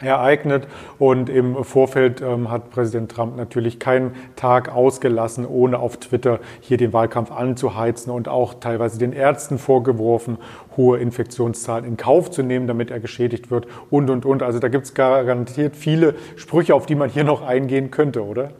ereignet. 0.00 0.66
Und 0.98 1.28
im 1.28 1.64
Vorfeld 1.64 2.20
ähm, 2.20 2.50
hat 2.50 2.70
Präsident 2.70 3.10
Trump 3.10 3.36
natürlich 3.36 3.78
keinen 3.78 4.14
Tag 4.36 4.74
ausgelassen, 4.74 5.46
ohne 5.46 5.78
auf 5.78 5.96
Twitter 5.96 6.40
hier 6.60 6.76
den 6.76 6.92
Wahlkampf 6.92 7.32
anzuheizen 7.32 8.12
und 8.12 8.28
auch 8.28 8.54
teilweise 8.54 8.98
den 8.98 9.12
Ärzten 9.12 9.58
vorgeworfen, 9.58 10.38
hohe 10.76 10.98
Infektionszahlen 10.98 11.84
in 11.84 11.96
Kauf 11.96 12.30
zu 12.30 12.42
nehmen, 12.42 12.66
damit 12.66 12.90
er 12.90 13.00
geschädigt 13.00 13.50
wird 13.50 13.66
und, 13.90 14.10
und, 14.10 14.26
und. 14.26 14.42
Also 14.42 14.58
da 14.58 14.68
gibt 14.68 14.84
es 14.84 14.94
garantiert 14.94 15.76
viele 15.76 16.14
Sprüche, 16.36 16.74
auf 16.74 16.86
die 16.86 16.94
man 16.94 17.08
hier 17.08 17.24
noch 17.24 17.42
eingehen 17.42 17.90
könnte, 17.90 18.24
oder? 18.24 18.50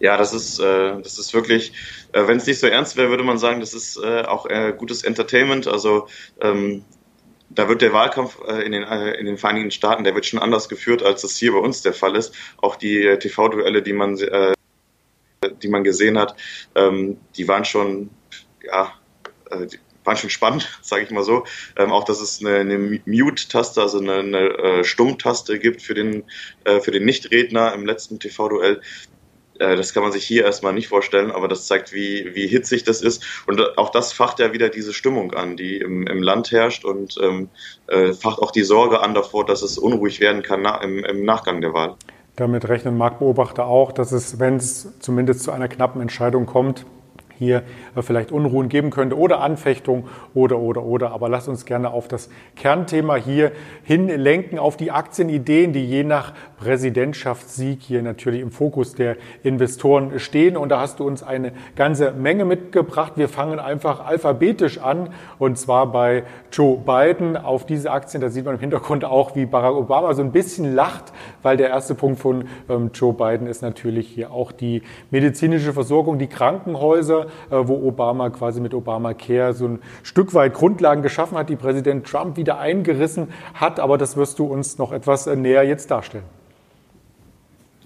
Ja, 0.00 0.16
das 0.16 0.32
ist, 0.32 0.58
äh, 0.58 1.00
das 1.02 1.18
ist 1.18 1.34
wirklich, 1.34 1.72
äh, 2.12 2.26
wenn 2.26 2.38
es 2.38 2.46
nicht 2.46 2.58
so 2.58 2.66
ernst 2.66 2.96
wäre, 2.96 3.10
würde 3.10 3.22
man 3.22 3.38
sagen, 3.38 3.60
das 3.60 3.74
ist 3.74 3.98
äh, 3.98 4.22
auch 4.22 4.46
äh, 4.46 4.74
gutes 4.76 5.04
Entertainment. 5.04 5.68
Also 5.68 6.08
ähm, 6.40 6.84
da 7.50 7.68
wird 7.68 7.82
der 7.82 7.92
Wahlkampf 7.92 8.38
äh, 8.48 8.62
in, 8.62 8.72
den, 8.72 8.82
äh, 8.82 9.12
in 9.12 9.26
den 9.26 9.36
Vereinigten 9.36 9.70
Staaten, 9.70 10.02
der 10.02 10.14
wird 10.14 10.24
schon 10.24 10.38
anders 10.38 10.70
geführt, 10.70 11.02
als 11.02 11.20
das 11.20 11.36
hier 11.36 11.52
bei 11.52 11.58
uns 11.58 11.82
der 11.82 11.92
Fall 11.92 12.16
ist. 12.16 12.34
Auch 12.56 12.76
die 12.76 13.14
TV-Duelle, 13.20 13.82
die 13.82 13.92
man, 13.92 14.16
die 14.16 15.68
man 15.68 15.84
gesehen 15.84 16.18
hat, 16.18 16.34
ähm, 16.74 17.18
die 17.36 17.46
waren 17.46 17.66
schon, 17.66 18.08
ja, 18.64 18.94
die 19.52 19.78
waren 20.04 20.16
schon 20.16 20.30
spannend, 20.30 20.66
sage 20.82 21.02
ich 21.02 21.10
mal 21.10 21.24
so. 21.24 21.44
Ähm, 21.76 21.92
auch, 21.92 22.04
dass 22.04 22.22
es 22.22 22.40
eine, 22.40 22.56
eine 22.56 23.02
Mute-Taste, 23.04 23.82
also 23.82 23.98
eine, 23.98 24.14
eine 24.14 24.38
äh, 24.38 24.84
Stummtaste 24.84 25.58
gibt 25.58 25.82
für 25.82 25.94
den, 25.94 26.24
äh, 26.64 26.80
für 26.80 26.90
den 26.90 27.04
Nichtredner 27.04 27.74
im 27.74 27.84
letzten 27.84 28.18
TV-Duell. 28.18 28.80
Äh, 29.60 29.76
das 29.76 29.94
kann 29.94 30.02
man 30.02 30.12
sich 30.12 30.24
hier 30.24 30.44
erstmal 30.44 30.72
nicht 30.72 30.88
vorstellen, 30.88 31.30
aber 31.30 31.46
das 31.46 31.66
zeigt, 31.66 31.92
wie, 31.92 32.30
wie 32.34 32.46
hitzig 32.46 32.82
das 32.84 33.02
ist. 33.02 33.24
Und 33.46 33.78
auch 33.78 33.90
das 33.90 34.12
facht 34.12 34.40
ja 34.40 34.52
wieder 34.52 34.68
diese 34.68 34.92
Stimmung 34.92 35.32
an, 35.34 35.56
die 35.56 35.76
im, 35.76 36.06
im 36.06 36.22
Land 36.22 36.50
herrscht 36.50 36.84
und 36.84 37.16
ähm, 37.22 37.48
äh, 37.86 38.12
facht 38.12 38.40
auch 38.40 38.50
die 38.50 38.62
Sorge 38.62 39.00
an 39.00 39.14
davor, 39.14 39.44
dass 39.44 39.62
es 39.62 39.78
unruhig 39.78 40.20
werden 40.20 40.42
kann 40.42 40.62
na, 40.62 40.82
im, 40.82 41.04
im 41.04 41.24
Nachgang 41.24 41.60
der 41.60 41.74
Wahl. 41.74 41.94
Damit 42.36 42.68
rechnen 42.68 42.96
Marktbeobachter 42.96 43.66
auch, 43.66 43.92
dass 43.92 44.12
es, 44.12 44.38
wenn 44.38 44.56
es 44.56 44.98
zumindest 45.00 45.42
zu 45.42 45.50
einer 45.50 45.68
knappen 45.68 46.00
Entscheidung 46.00 46.46
kommt, 46.46 46.86
hier 47.40 47.62
äh, 47.96 48.02
vielleicht 48.02 48.30
Unruhen 48.30 48.68
geben 48.68 48.90
könnte 48.90 49.18
oder 49.18 49.40
Anfechtung 49.40 50.06
oder, 50.34 50.58
oder, 50.58 50.84
oder. 50.84 51.10
Aber 51.10 51.28
lasst 51.28 51.48
uns 51.48 51.64
gerne 51.64 51.90
auf 51.90 52.06
das 52.06 52.28
Kernthema 52.54 53.16
hier 53.16 53.50
hinlenken, 53.82 54.58
auf 54.58 54.76
die 54.76 54.92
Aktienideen, 54.92 55.72
die 55.72 55.84
je 55.84 56.04
nach 56.04 56.34
Präsidentschaftssieg 56.58 57.80
hier 57.80 58.02
natürlich 58.02 58.42
im 58.42 58.52
Fokus 58.52 58.94
der 58.94 59.16
Investoren 59.42 60.20
stehen. 60.20 60.56
Und 60.56 60.68
da 60.68 60.80
hast 60.80 61.00
du 61.00 61.06
uns 61.06 61.22
eine 61.22 61.52
ganze 61.74 62.12
Menge 62.12 62.44
mitgebracht. 62.44 63.14
Wir 63.16 63.28
fangen 63.28 63.58
einfach 63.58 64.04
alphabetisch 64.06 64.78
an 64.78 65.08
und 65.38 65.58
zwar 65.58 65.90
bei 65.90 66.24
Joe 66.52 66.76
Biden. 66.76 67.38
Auf 67.38 67.64
diese 67.64 67.90
Aktien, 67.90 68.20
da 68.20 68.28
sieht 68.28 68.44
man 68.44 68.56
im 68.56 68.60
Hintergrund 68.60 69.04
auch, 69.06 69.34
wie 69.34 69.46
Barack 69.46 69.74
Obama 69.74 70.12
so 70.12 70.22
ein 70.22 70.32
bisschen 70.32 70.74
lacht, 70.74 71.14
weil 71.42 71.56
der 71.56 71.68
erste 71.68 71.94
Punkt 71.94 72.20
von 72.20 72.48
ähm, 72.68 72.90
Joe 72.94 73.12
Biden 73.12 73.46
ist 73.46 73.62
natürlich 73.62 74.08
hier 74.08 74.32
auch 74.32 74.52
die 74.52 74.82
medizinische 75.10 75.72
Versorgung, 75.72 76.18
die 76.18 76.26
Krankenhäuser 76.26 77.26
wo 77.50 77.86
Obama 77.86 78.30
quasi 78.30 78.60
mit 78.60 78.74
Obamacare 78.74 79.52
so 79.52 79.66
ein 79.66 79.82
Stück 80.02 80.34
weit 80.34 80.54
Grundlagen 80.54 81.02
geschaffen 81.02 81.36
hat, 81.36 81.48
die 81.48 81.56
Präsident 81.56 82.06
Trump 82.06 82.36
wieder 82.36 82.58
eingerissen 82.58 83.32
hat. 83.54 83.80
Aber 83.80 83.98
das 83.98 84.16
wirst 84.16 84.38
du 84.38 84.46
uns 84.46 84.78
noch 84.78 84.92
etwas 84.92 85.26
näher 85.26 85.62
jetzt 85.64 85.90
darstellen. 85.90 86.24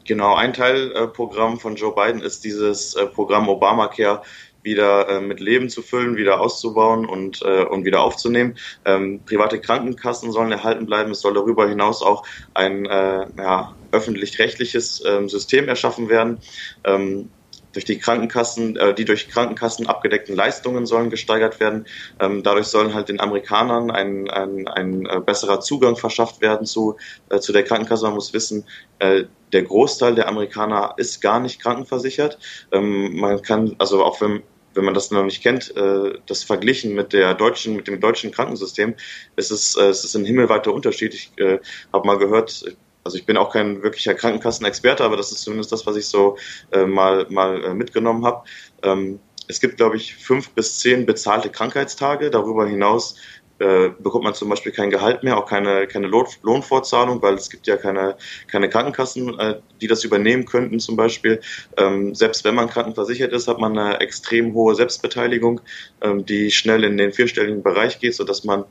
Genau, 0.06 0.34
ein 0.34 0.52
Teilprogramm 0.52 1.58
von 1.58 1.76
Joe 1.76 1.94
Biden 1.94 2.20
ist 2.20 2.44
dieses 2.44 2.94
Programm 3.14 3.48
Obamacare, 3.48 4.20
wieder 4.64 5.08
äh, 5.08 5.20
mit 5.20 5.40
Leben 5.40 5.68
zu 5.68 5.82
füllen, 5.82 6.16
wieder 6.16 6.40
auszubauen 6.40 7.06
und, 7.06 7.42
äh, 7.42 7.64
und 7.64 7.84
wieder 7.84 8.02
aufzunehmen. 8.02 8.56
Ähm, 8.84 9.20
private 9.24 9.60
Krankenkassen 9.60 10.32
sollen 10.32 10.50
erhalten 10.50 10.86
bleiben. 10.86 11.12
Es 11.12 11.20
soll 11.20 11.34
darüber 11.34 11.68
hinaus 11.68 12.02
auch 12.02 12.26
ein 12.54 12.86
äh, 12.86 13.26
ja, 13.36 13.74
öffentlich-rechtliches 13.92 15.04
ähm, 15.06 15.28
System 15.28 15.68
erschaffen 15.68 16.08
werden. 16.08 16.38
Ähm, 16.84 17.28
durch 17.74 17.84
die 17.84 17.98
Krankenkassen, 17.98 18.76
äh, 18.76 18.94
die 18.94 19.04
durch 19.04 19.28
Krankenkassen 19.28 19.86
abgedeckten 19.86 20.34
Leistungen 20.34 20.86
sollen 20.86 21.10
gesteigert 21.10 21.60
werden. 21.60 21.86
Ähm, 22.20 22.42
dadurch 22.42 22.68
sollen 22.68 22.94
halt 22.94 23.08
den 23.08 23.20
Amerikanern 23.20 23.90
ein, 23.90 24.30
ein, 24.30 24.66
ein 24.68 25.06
äh, 25.06 25.20
besserer 25.20 25.60
Zugang 25.60 25.96
verschafft 25.96 26.40
werden 26.40 26.66
zu, 26.66 26.96
äh, 27.28 27.40
zu 27.40 27.52
der 27.52 27.64
Krankenkasse. 27.64 28.04
Man 28.04 28.14
muss 28.14 28.32
wissen, 28.32 28.64
äh, 29.00 29.24
der 29.52 29.62
Großteil 29.62 30.14
der 30.14 30.28
Amerikaner 30.28 30.94
ist 30.96 31.20
gar 31.20 31.40
nicht 31.40 31.60
krankenversichert. 31.60 32.38
Ähm, 32.72 33.16
man 33.16 33.42
kann, 33.42 33.74
also 33.78 34.02
auch 34.04 34.20
wenn 34.20 34.42
wenn 34.74 34.84
man 34.84 34.94
das 34.94 35.10
noch 35.10 35.24
nicht 35.24 35.42
kennt, 35.42 35.76
äh, 35.76 36.18
das 36.26 36.42
verglichen 36.42 36.94
mit 36.94 37.12
der 37.12 37.34
deutschen, 37.34 37.76
mit 37.76 37.86
dem 37.86 38.00
deutschen 38.00 38.30
Krankensystem, 38.30 38.94
ist 39.36 39.50
es, 39.50 39.76
äh, 39.76 39.84
es 39.84 40.04
ist 40.04 40.14
ein 40.14 40.24
himmelweiter 40.24 40.72
Unterschied. 40.72 41.14
Ich 41.14 41.32
äh, 41.36 41.58
habe 41.92 42.06
mal 42.06 42.18
gehört, 42.18 42.64
also 43.04 43.18
ich 43.18 43.26
bin 43.26 43.36
auch 43.36 43.52
kein 43.52 43.82
wirklicher 43.82 44.14
Krankenkassenexperte, 44.14 45.04
aber 45.04 45.16
das 45.16 45.32
ist 45.32 45.42
zumindest 45.42 45.72
das, 45.72 45.86
was 45.86 45.96
ich 45.96 46.06
so 46.06 46.36
äh, 46.72 46.84
mal, 46.84 47.26
mal 47.30 47.62
äh, 47.64 47.74
mitgenommen 47.74 48.24
habe. 48.24 48.44
Ähm, 48.82 49.20
es 49.46 49.60
gibt, 49.60 49.76
glaube 49.76 49.96
ich, 49.96 50.16
fünf 50.16 50.50
bis 50.50 50.78
zehn 50.78 51.04
bezahlte 51.04 51.50
Krankheitstage. 51.50 52.30
Darüber 52.30 52.66
hinaus 52.66 53.16
äh, 53.58 53.90
bekommt 54.00 54.24
man 54.24 54.34
zum 54.34 54.48
Beispiel 54.48 54.72
kein 54.72 54.90
Gehalt 54.90 55.22
mehr, 55.22 55.38
auch 55.38 55.46
keine, 55.46 55.86
keine 55.86 56.08
Lohnfortzahlung, 56.08 57.22
weil 57.22 57.34
es 57.34 57.50
gibt 57.50 57.66
ja 57.66 57.76
keine, 57.76 58.16
keine 58.48 58.68
Krankenkassen, 58.68 59.38
äh, 59.38 59.60
die 59.80 59.86
das 59.86 60.02
übernehmen 60.04 60.44
könnten 60.44 60.80
zum 60.80 60.96
Beispiel. 60.96 61.40
Ähm, 61.76 62.14
selbst 62.14 62.44
wenn 62.44 62.54
man 62.54 62.68
krankenversichert 62.68 63.32
ist, 63.32 63.46
hat 63.46 63.60
man 63.60 63.78
eine 63.78 64.00
extrem 64.00 64.54
hohe 64.54 64.74
Selbstbeteiligung, 64.74 65.60
ähm, 66.02 66.26
die 66.26 66.50
schnell 66.50 66.84
in 66.84 66.96
den 66.96 67.12
vierstelligen 67.12 67.62
Bereich 67.62 68.00
geht, 68.00 68.14
sodass 68.14 68.44
man 68.44 68.64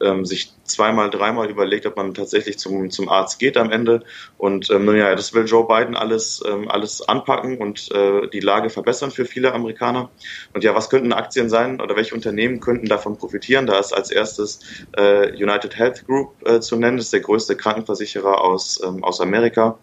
ähm, 0.00 0.24
sich 0.24 0.52
zweimal, 0.64 1.10
dreimal 1.10 1.50
überlegt, 1.50 1.86
ob 1.86 1.96
man 1.96 2.14
tatsächlich 2.14 2.58
zum, 2.58 2.90
zum 2.90 3.08
Arzt 3.08 3.38
geht 3.38 3.56
am 3.56 3.70
Ende. 3.70 4.02
Und 4.38 4.70
ähm, 4.70 4.84
naja, 4.84 5.14
das 5.14 5.34
will 5.34 5.44
Joe 5.44 5.66
Biden 5.66 5.96
alles, 5.96 6.42
ähm, 6.46 6.68
alles 6.68 7.06
anpacken 7.06 7.58
und 7.58 7.90
äh, 7.92 8.28
die 8.28 8.40
Lage 8.40 8.70
verbessern 8.70 9.10
für 9.10 9.24
viele 9.24 9.52
Amerikaner. 9.52 10.10
Und 10.54 10.64
ja, 10.64 10.74
was 10.74 10.90
könnten 10.90 11.12
Aktien 11.12 11.48
sein 11.48 11.80
oder 11.80 11.96
welche 11.96 12.14
Unternehmen 12.14 12.60
könnten 12.60 12.86
davon 12.86 13.18
profitieren? 13.18 13.66
Da 13.66 13.78
ist 13.78 13.92
als 13.92 14.10
erstes 14.10 14.60
äh, 14.96 15.32
United 15.32 15.76
Health 15.76 16.06
Group 16.06 16.34
äh, 16.46 16.60
zu 16.60 16.76
nennen, 16.76 16.96
das 16.96 17.06
ist 17.06 17.12
der 17.12 17.20
größte 17.20 17.56
Krankenversicherer 17.56 18.40
aus, 18.40 18.80
ähm, 18.84 19.04
aus 19.04 19.20
Amerika. 19.20 19.78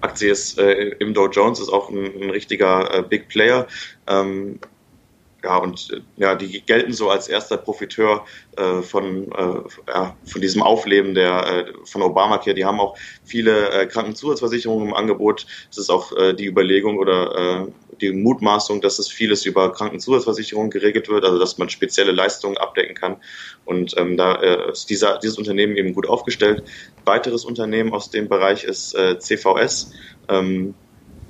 Aktie 0.00 0.30
ist 0.30 0.58
äh, 0.58 0.90
im 0.98 1.14
Dow 1.14 1.28
Jones, 1.28 1.60
ist 1.60 1.68
auch 1.68 1.90
ein, 1.90 2.22
ein 2.22 2.30
richtiger 2.30 2.92
äh, 2.94 3.02
Big 3.02 3.28
Player. 3.28 3.66
Ähm, 4.06 4.60
ja, 5.42 5.56
und 5.56 5.90
äh, 5.92 6.00
ja, 6.16 6.34
die 6.34 6.60
gelten 6.60 6.92
so 6.92 7.10
als 7.10 7.28
erster 7.28 7.56
Profiteur 7.56 8.24
äh, 8.56 8.82
von, 8.82 9.30
äh, 9.32 9.60
ja, 9.88 10.16
von 10.24 10.40
diesem 10.40 10.62
Aufleben 10.62 11.14
der, 11.14 11.66
äh, 11.68 11.72
von 11.84 12.02
Obamacare. 12.02 12.54
Die 12.54 12.64
haben 12.64 12.80
auch 12.80 12.96
viele 13.24 13.70
äh, 13.70 13.86
Krankenzusatzversicherungen 13.86 14.88
im 14.88 14.94
Angebot. 14.94 15.46
Es 15.70 15.78
ist 15.78 15.90
auch 15.90 16.16
äh, 16.16 16.34
die 16.34 16.46
Überlegung 16.46 16.98
oder 16.98 17.68
die 18.00 18.12
Mutmaßung, 18.12 18.80
dass 18.80 18.98
es 18.98 19.08
vieles 19.08 19.44
über 19.44 19.72
Krankenzusatzversicherungen 19.72 20.70
geregelt 20.70 21.08
wird, 21.08 21.24
also 21.24 21.38
dass 21.38 21.58
man 21.58 21.68
spezielle 21.68 22.12
Leistungen 22.12 22.56
abdecken 22.56 22.94
kann. 22.94 23.16
Und 23.64 23.94
ähm, 23.98 24.16
da 24.16 24.34
ist 24.70 24.88
dieser, 24.88 25.18
dieses 25.18 25.36
Unternehmen 25.36 25.76
eben 25.76 25.92
gut 25.92 26.08
aufgestellt. 26.08 26.62
Weiteres 27.04 27.44
Unternehmen 27.44 27.92
aus 27.92 28.10
dem 28.10 28.28
Bereich 28.28 28.64
ist 28.64 28.96
CVS. 29.18 29.92
Ähm, 30.28 30.74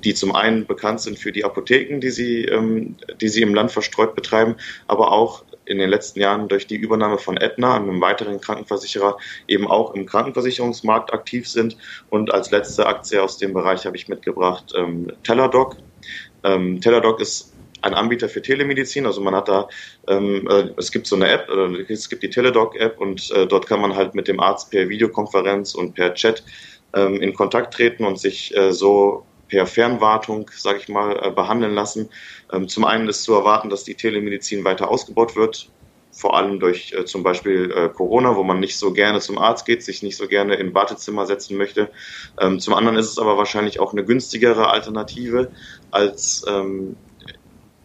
die 0.03 0.13
zum 0.13 0.35
einen 0.35 0.65
bekannt 0.65 1.01
sind 1.01 1.19
für 1.19 1.31
die 1.31 1.43
Apotheken, 1.43 1.99
die 1.99 2.09
sie, 2.09 2.45
ähm, 2.45 2.95
die 3.19 3.29
sie 3.29 3.41
im 3.41 3.53
Land 3.53 3.71
verstreut 3.71 4.15
betreiben, 4.15 4.55
aber 4.87 5.11
auch 5.11 5.43
in 5.65 5.77
den 5.77 5.89
letzten 5.89 6.19
Jahren 6.19 6.47
durch 6.47 6.67
die 6.67 6.75
Übernahme 6.75 7.17
von 7.17 7.37
Aetna, 7.37 7.75
einem 7.75 8.01
weiteren 8.01 8.41
Krankenversicherer, 8.41 9.17
eben 9.47 9.67
auch 9.67 9.93
im 9.93 10.05
Krankenversicherungsmarkt 10.05 11.13
aktiv 11.13 11.47
sind. 11.47 11.77
Und 12.09 12.33
als 12.33 12.51
letzte 12.51 12.87
Aktie 12.87 13.21
aus 13.21 13.37
dem 13.37 13.53
Bereich 13.53 13.85
habe 13.85 13.95
ich 13.95 14.07
mitgebracht 14.07 14.73
ähm, 14.75 15.11
Teladoc. 15.23 15.77
Ähm, 16.43 16.81
Teladoc 16.81 17.21
ist 17.21 17.53
ein 17.81 17.93
Anbieter 17.93 18.29
für 18.29 18.41
Telemedizin. 18.41 19.05
Also 19.05 19.21
man 19.21 19.35
hat 19.35 19.47
da, 19.47 19.67
ähm, 20.07 20.47
äh, 20.49 20.69
es 20.77 20.91
gibt 20.91 21.07
so 21.07 21.15
eine 21.15 21.29
App, 21.29 21.49
es 21.89 22.09
gibt 22.09 22.23
die 22.23 22.29
Teledoc-App 22.29 22.99
und 22.99 23.31
äh, 23.31 23.47
dort 23.47 23.67
kann 23.67 23.81
man 23.81 23.95
halt 23.95 24.15
mit 24.15 24.27
dem 24.27 24.39
Arzt 24.39 24.71
per 24.71 24.89
Videokonferenz 24.89 25.75
und 25.75 25.93
per 25.93 26.13
Chat 26.13 26.43
ähm, 26.93 27.21
in 27.21 27.33
Kontakt 27.33 27.73
treten 27.73 28.03
und 28.03 28.19
sich 28.19 28.55
äh, 28.55 28.71
so 28.71 29.25
per 29.51 29.67
Fernwartung, 29.67 30.49
sage 30.55 30.79
ich 30.79 30.89
mal, 30.89 31.19
äh, 31.21 31.29
behandeln 31.29 31.75
lassen. 31.75 32.09
Ähm, 32.51 32.67
zum 32.67 32.85
einen 32.85 33.07
ist 33.07 33.23
zu 33.23 33.33
erwarten, 33.33 33.69
dass 33.69 33.83
die 33.83 33.95
Telemedizin 33.95 34.63
weiter 34.63 34.89
ausgebaut 34.89 35.35
wird, 35.35 35.69
vor 36.11 36.35
allem 36.35 36.59
durch 36.59 36.93
äh, 36.93 37.05
zum 37.05 37.21
Beispiel 37.21 37.71
äh, 37.71 37.89
Corona, 37.89 38.35
wo 38.35 38.43
man 38.43 38.61
nicht 38.61 38.77
so 38.77 38.93
gerne 38.93 39.19
zum 39.19 39.37
Arzt 39.37 39.65
geht, 39.65 39.83
sich 39.83 40.01
nicht 40.03 40.15
so 40.15 40.27
gerne 40.27 40.55
im 40.55 40.73
Wartezimmer 40.73 41.25
setzen 41.25 41.57
möchte. 41.57 41.91
Ähm, 42.39 42.59
zum 42.59 42.73
anderen 42.73 42.97
ist 42.97 43.09
es 43.09 43.19
aber 43.19 43.37
wahrscheinlich 43.37 43.79
auch 43.79 43.91
eine 43.91 44.05
günstigere 44.05 44.69
Alternative 44.69 45.51
als 45.91 46.45
ähm, 46.47 46.95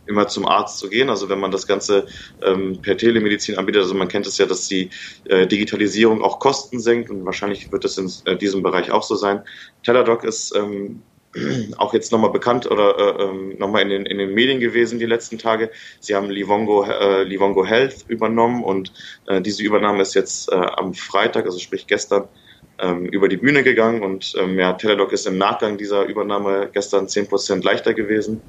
immer 0.07 0.29
zum 0.29 0.47
Arzt 0.47 0.79
zu 0.79 0.89
gehen. 0.89 1.11
Also 1.11 1.29
wenn 1.29 1.41
man 1.41 1.51
das 1.51 1.67
Ganze 1.67 2.07
ähm, 2.43 2.81
per 2.81 2.97
Telemedizin 2.97 3.59
anbietet, 3.59 3.83
also 3.83 3.95
man 3.95 4.07
kennt 4.07 4.27
es 4.29 4.39
ja, 4.39 4.47
dass 4.47 4.69
die 4.69 4.91
äh, 5.25 5.49
Digitalisierung 5.49 6.23
auch 6.23 6.39
Kosten 6.39 6.79
senkt 6.79 7.11
und 7.11 7.25
wahrscheinlich 7.25 7.73
wird 7.73 7.85
es 7.85 7.99
in 7.99 8.39
diesem 8.39 8.63
Bereich 8.63 8.93
auch 8.93 9.03
so 9.03 9.17
sein. 9.17 9.43
Teladoc 9.83 10.23
ist 10.23 10.55
auch 11.77 11.95
jetzt 11.95 12.13
nochmal 12.13 12.31
bekannt 12.31 12.71
oder 12.71 12.99
äh, 12.99 13.23
ähm, 13.25 13.59
nochmal 13.59 13.83
in 13.83 13.91
den, 13.91 14.07
in 14.07 14.19
den 14.19 14.35
Medien 14.35 14.61
gewesen 14.61 14.99
die 14.99 15.07
letzten 15.07 15.39
Tage. 15.39 15.71
Sie 16.01 16.15
haben 16.15 16.31
Livongo, 16.31 16.85
äh, 16.85 17.23
Livongo 17.25 17.65
Health 17.65 18.05
übernommen 18.09 18.65
und 18.65 18.93
äh, 19.27 19.41
diese 19.41 19.63
Übernahme 19.63 20.03
ist 20.03 20.15
jetzt 20.15 20.51
äh, 20.51 20.55
am 20.55 20.95
Freitag, 20.95 21.47
also 21.47 21.59
sprich 21.59 21.87
gestern, 21.87 22.29
ähm, 22.79 23.07
über 23.07 23.29
die 23.29 23.37
Bühne 23.37 23.63
gegangen 23.63 24.03
und 24.03 24.35
ähm, 24.37 24.59
ja, 24.59 24.75
Teladoc 24.75 25.13
ist 25.13 25.27
im 25.27 25.39
Nachgang 25.39 25.79
dieser 25.79 26.05
Übernahme 26.05 26.69
gestern 26.73 27.07
10% 27.07 27.65
leichter 27.65 27.95
gewesen, 27.95 28.43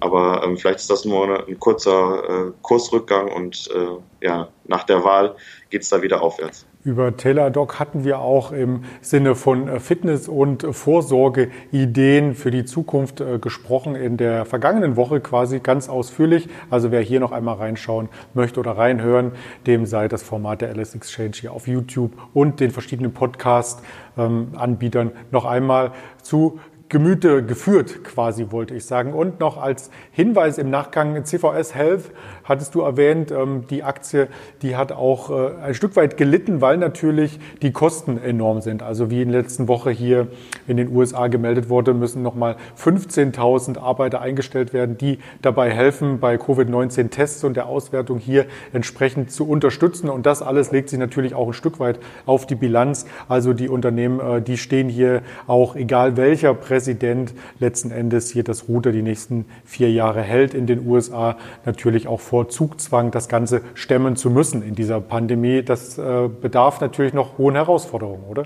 aber 0.00 0.42
ähm, 0.44 0.56
vielleicht 0.56 0.80
ist 0.80 0.90
das 0.90 1.04
nur 1.04 1.46
ein 1.46 1.58
kurzer 1.58 2.48
äh, 2.48 2.52
Kursrückgang 2.62 3.30
und 3.30 3.68
äh, 3.74 4.24
ja, 4.26 4.48
nach 4.64 4.84
der 4.84 5.04
Wahl 5.04 5.36
geht 5.70 5.82
es 5.82 5.90
da 5.90 6.02
wieder 6.02 6.22
aufwärts. 6.22 6.66
Über 6.84 7.16
Teladoc 7.16 7.80
hatten 7.80 8.04
wir 8.04 8.18
auch 8.18 8.52
im 8.52 8.84
Sinne 9.00 9.34
von 9.34 9.68
äh, 9.68 9.80
Fitness- 9.80 10.28
und 10.28 10.66
Vorsorgeideen 10.70 12.34
für 12.34 12.50
die 12.50 12.66
Zukunft 12.66 13.22
äh, 13.22 13.38
gesprochen 13.38 13.94
in 13.94 14.18
der 14.18 14.44
vergangenen 14.44 14.94
Woche 14.94 15.20
quasi 15.20 15.60
ganz 15.60 15.88
ausführlich. 15.88 16.46
Also 16.68 16.90
wer 16.90 17.00
hier 17.00 17.20
noch 17.20 17.32
einmal 17.32 17.54
reinschauen 17.54 18.10
möchte 18.34 18.60
oder 18.60 18.72
reinhören, 18.72 19.32
dem 19.66 19.86
sei 19.86 20.08
das 20.08 20.22
Format 20.22 20.60
der 20.60 20.76
LS 20.76 20.94
Exchange 20.94 21.32
hier 21.40 21.54
auf 21.54 21.66
YouTube 21.66 22.12
und 22.34 22.60
den 22.60 22.70
verschiedenen 22.70 23.14
Podcast-Anbietern 23.14 25.06
ähm, 25.06 25.12
noch 25.30 25.46
einmal 25.46 25.92
zu 26.20 26.60
Gemüte 26.90 27.42
geführt, 27.42 28.04
quasi 28.04 28.50
wollte 28.50 28.74
ich 28.74 28.84
sagen. 28.84 29.14
Und 29.14 29.40
noch 29.40 29.56
als 29.60 29.90
Hinweis 30.12 30.58
im 30.58 30.68
Nachgang, 30.68 31.24
CVS 31.24 31.74
Health 31.74 32.12
hattest 32.44 32.74
du 32.74 32.82
erwähnt, 32.82 33.30
ähm, 33.30 33.64
die 33.68 33.82
Aktie, 33.82 34.28
die 34.62 34.76
hat 34.76 34.92
auch 34.92 35.30
äh, 35.30 35.50
ein 35.62 35.74
Stück 35.74 35.96
weit 35.96 36.16
gelitten, 36.16 36.60
weil 36.60 36.76
natürlich 36.76 37.38
die 37.62 37.72
Kosten 37.72 38.18
enorm 38.18 38.60
sind. 38.60 38.82
Also 38.82 39.10
wie 39.10 39.22
in 39.22 39.32
der 39.32 39.42
letzten 39.42 39.66
Woche 39.68 39.90
hier 39.90 40.28
in 40.68 40.76
den 40.76 40.94
USA 40.94 41.28
gemeldet 41.28 41.68
wurde, 41.68 41.94
müssen 41.94 42.22
nochmal 42.22 42.56
15.000 42.78 43.78
Arbeiter 43.78 44.20
eingestellt 44.20 44.72
werden, 44.72 44.98
die 44.98 45.18
dabei 45.42 45.70
helfen, 45.70 46.20
bei 46.20 46.36
Covid-19-Tests 46.36 47.44
und 47.44 47.56
der 47.56 47.66
Auswertung 47.66 48.18
hier 48.18 48.46
entsprechend 48.72 49.30
zu 49.30 49.48
unterstützen. 49.48 50.10
Und 50.10 50.26
das 50.26 50.42
alles 50.42 50.70
legt 50.70 50.90
sich 50.90 50.98
natürlich 50.98 51.34
auch 51.34 51.48
ein 51.48 51.54
Stück 51.54 51.80
weit 51.80 51.98
auf 52.26 52.46
die 52.46 52.54
Bilanz. 52.54 53.06
Also 53.28 53.52
die 53.52 53.68
Unternehmen, 53.68 54.20
äh, 54.20 54.42
die 54.42 54.58
stehen 54.58 54.88
hier 54.88 55.22
auch, 55.46 55.76
egal 55.76 56.16
welcher 56.16 56.54
Präsident 56.54 57.32
letzten 57.58 57.90
Endes 57.90 58.30
hier 58.30 58.44
das 58.44 58.68
Ruder 58.68 58.92
die 58.92 59.02
nächsten 59.02 59.46
vier 59.64 59.90
Jahre 59.90 60.20
hält 60.20 60.54
in 60.54 60.66
den 60.66 60.86
USA, 60.86 61.36
natürlich 61.64 62.06
auch 62.06 62.20
vor 62.20 62.33
vor 62.34 62.48
Zugzwang, 62.48 63.12
das 63.12 63.28
Ganze 63.28 63.60
stemmen 63.74 64.16
zu 64.16 64.28
müssen 64.28 64.60
in 64.60 64.74
dieser 64.74 65.00
Pandemie. 65.00 65.62
Das 65.62 65.98
äh, 65.98 66.28
bedarf 66.28 66.80
natürlich 66.80 67.12
noch 67.12 67.38
hohen 67.38 67.54
Herausforderungen, 67.54 68.24
oder? 68.28 68.42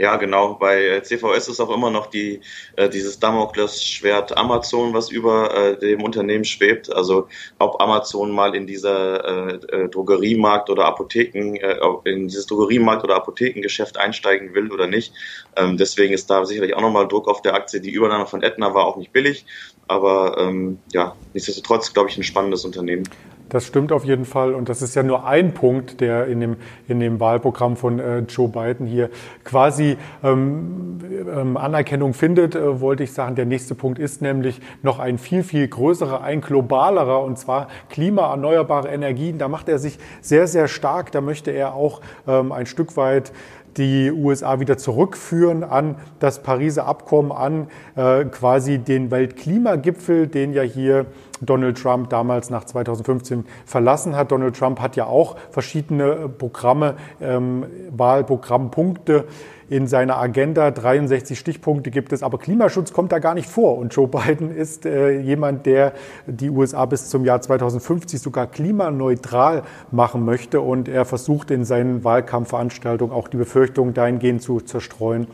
Ja, 0.00 0.16
genau. 0.16 0.54
Bei 0.54 1.00
CVS 1.00 1.48
ist 1.48 1.60
auch 1.60 1.68
immer 1.68 1.90
noch 1.90 2.06
die, 2.06 2.40
äh, 2.76 2.88
dieses 2.88 3.18
Damoklesschwert 3.18 4.34
Amazon, 4.34 4.94
was 4.94 5.10
über 5.10 5.54
äh, 5.54 5.78
dem 5.78 6.02
Unternehmen 6.02 6.46
schwebt. 6.46 6.90
Also 6.90 7.28
ob 7.58 7.82
Amazon 7.82 8.30
mal 8.30 8.54
in 8.54 8.66
dieser 8.66 9.52
äh, 9.52 9.82
äh 9.82 9.88
Drogeriemarkt 9.90 10.70
oder 10.70 10.86
Apotheken, 10.86 11.56
äh, 11.56 11.76
in 12.06 12.28
dieses 12.28 12.46
Drogeriemarkt 12.46 13.04
oder 13.04 13.16
Apothekengeschäft 13.16 13.98
einsteigen 13.98 14.54
will 14.54 14.72
oder 14.72 14.86
nicht. 14.86 15.12
Ähm, 15.54 15.76
deswegen 15.76 16.14
ist 16.14 16.30
da 16.30 16.46
sicherlich 16.46 16.72
auch 16.74 16.80
nochmal 16.80 17.06
Druck 17.06 17.28
auf 17.28 17.42
der 17.42 17.52
Aktie. 17.52 17.82
Die 17.82 17.90
Übernahme 17.90 18.26
von 18.26 18.42
Aetna 18.42 18.72
war 18.72 18.86
auch 18.86 18.96
nicht 18.96 19.12
billig, 19.12 19.44
aber 19.86 20.38
ähm, 20.38 20.78
ja, 20.94 21.14
nichtsdestotrotz 21.34 21.92
glaube 21.92 22.08
ich 22.08 22.16
ein 22.16 22.22
spannendes 22.22 22.64
Unternehmen. 22.64 23.04
Das 23.50 23.66
stimmt 23.66 23.90
auf 23.90 24.04
jeden 24.04 24.24
Fall. 24.24 24.54
Und 24.54 24.68
das 24.68 24.80
ist 24.80 24.94
ja 24.94 25.02
nur 25.02 25.26
ein 25.26 25.52
Punkt, 25.52 26.00
der 26.00 26.26
in 26.26 26.40
dem, 26.40 26.56
in 26.86 27.00
dem 27.00 27.18
Wahlprogramm 27.18 27.76
von 27.76 27.98
äh, 27.98 28.20
Joe 28.20 28.48
Biden 28.48 28.86
hier 28.86 29.10
quasi 29.44 29.98
ähm, 30.22 31.00
ähm, 31.36 31.56
Anerkennung 31.56 32.14
findet, 32.14 32.54
äh, 32.54 32.80
wollte 32.80 33.02
ich 33.02 33.12
sagen. 33.12 33.34
Der 33.34 33.46
nächste 33.46 33.74
Punkt 33.74 33.98
ist 33.98 34.22
nämlich 34.22 34.60
noch 34.82 35.00
ein 35.00 35.18
viel, 35.18 35.42
viel 35.42 35.66
größerer, 35.66 36.22
ein 36.22 36.40
globalerer, 36.40 37.22
und 37.24 37.38
zwar 37.38 37.66
Klima, 37.88 38.30
erneuerbare 38.30 38.88
Energien. 38.88 39.38
Da 39.38 39.48
macht 39.48 39.68
er 39.68 39.80
sich 39.80 39.98
sehr, 40.20 40.46
sehr 40.46 40.68
stark. 40.68 41.10
Da 41.10 41.20
möchte 41.20 41.50
er 41.50 41.74
auch 41.74 42.02
ähm, 42.28 42.52
ein 42.52 42.66
Stück 42.66 42.96
weit 42.96 43.32
die 43.76 44.10
USA 44.10 44.60
wieder 44.60 44.76
zurückführen 44.76 45.64
an 45.64 45.96
das 46.18 46.42
Pariser 46.42 46.86
Abkommen, 46.86 47.32
an 47.32 47.68
äh, 47.96 48.24
quasi 48.24 48.78
den 48.78 49.10
Weltklimagipfel, 49.10 50.26
den 50.26 50.52
ja 50.52 50.62
hier 50.62 51.06
Donald 51.40 51.80
Trump 51.80 52.10
damals 52.10 52.50
nach 52.50 52.64
2015 52.64 53.44
verlassen 53.64 54.16
hat. 54.16 54.32
Donald 54.32 54.56
Trump 54.56 54.80
hat 54.80 54.96
ja 54.96 55.06
auch 55.06 55.36
verschiedene 55.50 56.28
Programme, 56.28 56.96
ähm, 57.20 57.66
Wahlprogrammpunkte 57.90 59.24
in 59.70 59.86
seiner 59.86 60.18
Agenda. 60.18 60.70
63 60.70 61.38
Stichpunkte 61.38 61.90
gibt 61.90 62.12
es, 62.12 62.22
aber 62.22 62.38
Klimaschutz 62.38 62.92
kommt 62.92 63.12
da 63.12 63.20
gar 63.20 63.34
nicht 63.34 63.48
vor. 63.48 63.78
Und 63.78 63.94
Joe 63.94 64.08
Biden 64.08 64.54
ist 64.54 64.84
äh, 64.84 65.20
jemand, 65.20 65.64
der 65.64 65.92
die 66.26 66.50
USA 66.50 66.84
bis 66.84 67.08
zum 67.08 67.24
Jahr 67.24 67.40
2050 67.40 68.20
sogar 68.20 68.48
klimaneutral 68.48 69.62
machen 69.92 70.24
möchte. 70.24 70.60
Und 70.60 70.88
er 70.88 71.04
versucht 71.04 71.52
in 71.52 71.64
seinen 71.64 72.04
Wahlkampfveranstaltungen 72.04 73.14
auch 73.14 73.28
die 73.28 73.36
Befürchtungen 73.36 73.94
dahingehend 73.94 74.42
zu 74.42 74.60
zerstreuen, 74.60 75.28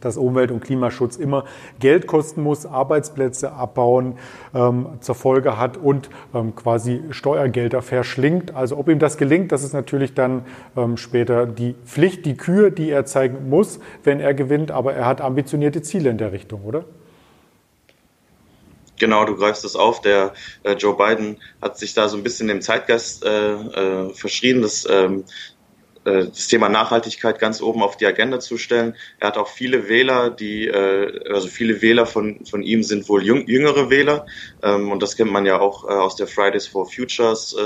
dass 0.00 0.16
Umwelt- 0.16 0.50
und 0.50 0.60
Klimaschutz 0.60 1.16
immer 1.16 1.44
Geld 1.80 2.06
kosten 2.06 2.42
muss, 2.42 2.66
Arbeitsplätze 2.66 3.52
abbauen 3.52 4.18
ähm, 4.54 4.86
zur 5.00 5.14
Folge 5.14 5.58
hat 5.58 5.76
und 5.76 6.10
ähm, 6.34 6.54
quasi 6.54 7.02
Steuergelder 7.10 7.82
verschlingt. 7.82 8.54
Also 8.54 8.76
ob 8.76 8.88
ihm 8.88 8.98
das 8.98 9.16
gelingt, 9.16 9.52
das 9.52 9.62
ist 9.64 9.72
natürlich 9.72 10.14
dann 10.14 10.44
ähm, 10.76 10.96
später 10.96 11.46
die 11.46 11.74
Pflicht, 11.84 12.26
die 12.26 12.36
Kür, 12.36 12.70
die 12.70 12.90
er 12.90 13.04
zeigen 13.04 13.48
muss, 13.48 13.80
wenn 14.04 14.20
er 14.20 14.34
gewinnt. 14.34 14.70
Aber 14.70 14.94
er 14.94 15.06
hat 15.06 15.20
ambitionierte 15.20 15.82
Ziele 15.82 16.10
in 16.10 16.18
der 16.18 16.32
Richtung, 16.32 16.62
oder? 16.64 16.84
Genau, 18.98 19.24
du 19.24 19.36
greifst 19.36 19.64
es 19.64 19.76
auf. 19.76 20.00
Der 20.00 20.32
äh, 20.62 20.72
Joe 20.72 20.96
Biden 20.96 21.38
hat 21.60 21.78
sich 21.78 21.94
da 21.94 22.08
so 22.08 22.16
ein 22.16 22.22
bisschen 22.22 22.48
dem 22.48 22.62
Zeitgeist 22.62 23.24
äh, 23.24 23.52
äh, 23.52 24.14
verschrien. 24.14 24.62
Das 24.62 24.86
ähm, 24.90 25.20
äh, 25.20 25.55
das 26.06 26.46
Thema 26.46 26.68
Nachhaltigkeit 26.68 27.38
ganz 27.38 27.60
oben 27.60 27.82
auf 27.82 27.96
die 27.96 28.06
Agenda 28.06 28.38
zu 28.38 28.58
stellen. 28.58 28.94
Er 29.18 29.28
hat 29.28 29.38
auch 29.38 29.48
viele 29.48 29.88
Wähler, 29.88 30.30
die, 30.30 30.66
äh, 30.68 31.32
also 31.32 31.48
viele 31.48 31.82
Wähler 31.82 32.06
von, 32.06 32.44
von 32.46 32.62
ihm 32.62 32.82
sind 32.82 33.08
wohl 33.08 33.24
jüngere 33.24 33.90
Wähler. 33.90 34.26
Ähm, 34.62 34.92
und 34.92 35.02
das 35.02 35.16
kennt 35.16 35.32
man 35.32 35.46
ja 35.46 35.58
auch 35.58 35.84
äh, 35.84 35.92
aus 35.92 36.16
der 36.16 36.26
Fridays 36.26 36.66
for 36.66 36.86
Futures, 36.86 37.56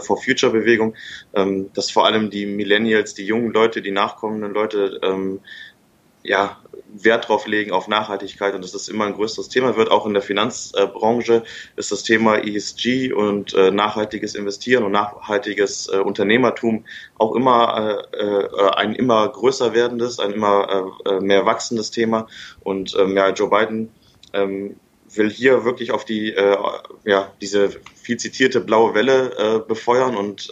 for 0.00 0.22
Future 0.22 0.52
Bewegung, 0.52 0.94
ähm, 1.34 1.70
dass 1.74 1.90
vor 1.90 2.06
allem 2.06 2.30
die 2.30 2.46
Millennials, 2.46 3.14
die 3.14 3.24
jungen 3.24 3.52
Leute, 3.52 3.82
die 3.82 3.90
nachkommenden 3.90 4.52
Leute, 4.52 5.00
ähm, 5.02 5.40
ja, 6.22 6.58
Wert 6.92 7.28
drauf 7.28 7.46
legen 7.46 7.72
auf 7.72 7.88
Nachhaltigkeit 7.88 8.54
und 8.54 8.64
dass 8.64 8.72
das 8.72 8.88
immer 8.88 9.06
ein 9.06 9.14
größeres 9.14 9.48
Thema 9.48 9.76
wird. 9.76 9.90
Auch 9.90 10.06
in 10.06 10.14
der 10.14 10.22
Finanzbranche 10.22 11.42
ist 11.76 11.92
das 11.92 12.02
Thema 12.02 12.36
ESG 12.36 13.12
und 13.12 13.54
äh, 13.54 13.70
nachhaltiges 13.70 14.34
Investieren 14.34 14.84
und 14.84 14.92
nachhaltiges 14.92 15.88
äh, 15.92 15.98
Unternehmertum 15.98 16.84
auch 17.18 17.34
immer 17.34 18.04
äh, 18.12 18.48
ein 18.76 18.94
immer 18.94 19.28
größer 19.28 19.74
werdendes, 19.74 20.18
ein 20.18 20.32
immer 20.32 20.92
mehr 21.20 21.46
wachsendes 21.46 21.90
Thema. 21.90 22.26
Und 22.60 22.96
ähm, 22.98 23.16
ja, 23.16 23.30
Joe 23.30 23.50
Biden 23.50 23.90
ähm, 24.32 24.76
will 25.14 25.30
hier 25.30 25.64
wirklich 25.64 25.90
auf 25.90 26.04
die 26.04 26.34
ja 27.04 27.32
diese 27.40 27.70
viel 27.94 28.18
zitierte 28.18 28.60
blaue 28.60 28.94
Welle 28.94 29.64
befeuern 29.66 30.16
und 30.16 30.50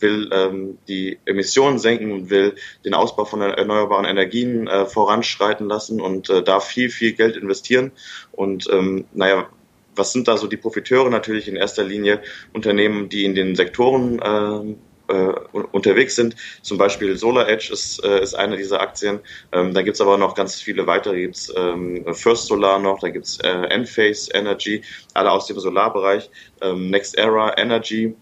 will 0.00 0.30
ähm, 0.32 0.78
die 0.88 1.18
Emissionen 1.24 1.78
senken 1.78 2.12
und 2.12 2.30
will 2.30 2.54
den 2.84 2.94
Ausbau 2.94 3.24
von 3.24 3.40
erneuerbaren 3.40 4.04
Energien 4.04 4.66
äh, 4.66 4.86
voranschreiten 4.86 5.68
lassen 5.68 6.00
und 6.00 6.30
äh, 6.30 6.42
da 6.42 6.60
viel, 6.60 6.90
viel 6.90 7.12
Geld 7.12 7.36
investieren. 7.36 7.92
Und 8.32 8.68
ähm, 8.70 9.06
naja, 9.12 9.48
was 9.94 10.12
sind 10.12 10.28
da 10.28 10.36
so 10.36 10.46
die 10.46 10.56
Profiteure? 10.56 11.10
Natürlich 11.10 11.48
in 11.48 11.56
erster 11.56 11.84
Linie 11.84 12.22
Unternehmen, 12.52 13.08
die 13.08 13.24
in 13.24 13.34
den 13.34 13.56
Sektoren 13.56 14.18
äh, 14.20 14.74
äh, 15.08 15.32
unterwegs 15.72 16.14
sind. 16.14 16.36
Zum 16.62 16.78
Beispiel 16.78 17.16
Solar 17.16 17.48
Edge 17.48 17.70
ist, 17.72 18.04
äh, 18.04 18.22
ist 18.22 18.34
eine 18.34 18.56
dieser 18.56 18.80
Aktien. 18.80 19.20
Ähm, 19.52 19.74
da 19.74 19.82
gibt's 19.82 20.00
aber 20.00 20.18
noch 20.18 20.34
ganz 20.34 20.60
viele 20.60 20.86
weitere. 20.86 21.14
Da 21.14 21.20
gibt's 21.20 21.52
ähm, 21.56 22.04
First 22.14 22.46
Solar 22.46 22.78
noch, 22.78 23.00
da 23.00 23.08
gibt's 23.08 23.38
äh, 23.40 23.48
Enphase 23.48 24.30
Energy, 24.34 24.82
alle 25.14 25.30
aus 25.30 25.46
dem 25.46 25.58
Solarbereich. 25.58 26.30
Ähm, 26.60 26.90
Next 26.90 27.16
Era 27.16 27.56
Energy 27.56 28.14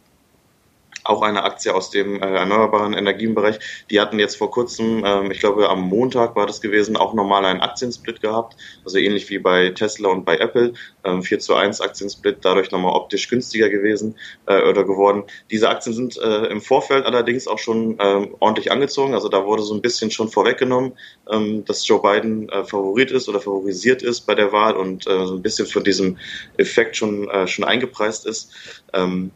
auch 1.08 1.22
eine 1.22 1.42
Aktie 1.42 1.74
aus 1.74 1.90
dem 1.90 2.22
äh, 2.22 2.26
erneuerbaren 2.26 2.92
Energienbereich. 2.92 3.58
Die 3.90 4.00
hatten 4.00 4.18
jetzt 4.18 4.36
vor 4.36 4.50
kurzem, 4.50 5.02
ähm, 5.04 5.30
ich 5.30 5.40
glaube 5.40 5.68
am 5.68 5.82
Montag 5.88 6.36
war 6.36 6.46
das 6.46 6.60
gewesen, 6.60 6.96
auch 6.96 7.14
nochmal 7.14 7.44
einen 7.44 7.60
Aktiensplit 7.60 8.20
gehabt. 8.20 8.56
Also 8.84 8.98
ähnlich 8.98 9.28
wie 9.30 9.38
bei 9.38 9.70
Tesla 9.70 10.08
und 10.08 10.24
bei 10.24 10.38
Apple. 10.38 10.74
Ähm, 11.04 11.22
4 11.22 11.38
zu 11.38 11.54
1 11.54 11.80
Aktiensplit, 11.80 12.38
dadurch 12.42 12.70
nochmal 12.70 12.94
optisch 12.94 13.28
günstiger 13.28 13.68
gewesen 13.68 14.16
äh, 14.46 14.62
oder 14.62 14.84
geworden. 14.84 15.24
Diese 15.50 15.68
Aktien 15.68 15.94
sind 15.94 16.18
äh, 16.18 16.46
im 16.46 16.60
Vorfeld 16.60 17.06
allerdings 17.06 17.46
auch 17.46 17.58
schon 17.58 17.96
ähm, 18.00 18.34
ordentlich 18.40 18.72
angezogen. 18.72 19.14
Also 19.14 19.28
da 19.28 19.44
wurde 19.44 19.62
so 19.62 19.74
ein 19.74 19.82
bisschen 19.82 20.10
schon 20.10 20.28
vorweggenommen, 20.28 20.92
ähm, 21.30 21.64
dass 21.64 21.86
Joe 21.86 22.02
Biden 22.02 22.48
äh, 22.48 22.64
Favorit 22.64 23.10
ist 23.10 23.28
oder 23.28 23.40
favorisiert 23.40 24.02
ist 24.02 24.22
bei 24.22 24.34
der 24.34 24.52
Wahl 24.52 24.74
und 24.74 25.06
äh, 25.06 25.26
so 25.26 25.34
ein 25.34 25.42
bisschen 25.42 25.66
von 25.66 25.84
diesem 25.84 26.18
Effekt 26.56 26.96
schon, 26.96 27.28
äh, 27.30 27.46
schon 27.46 27.64
eingepreist 27.64 28.26
ist. 28.26 28.52
Ähm, 28.92 29.30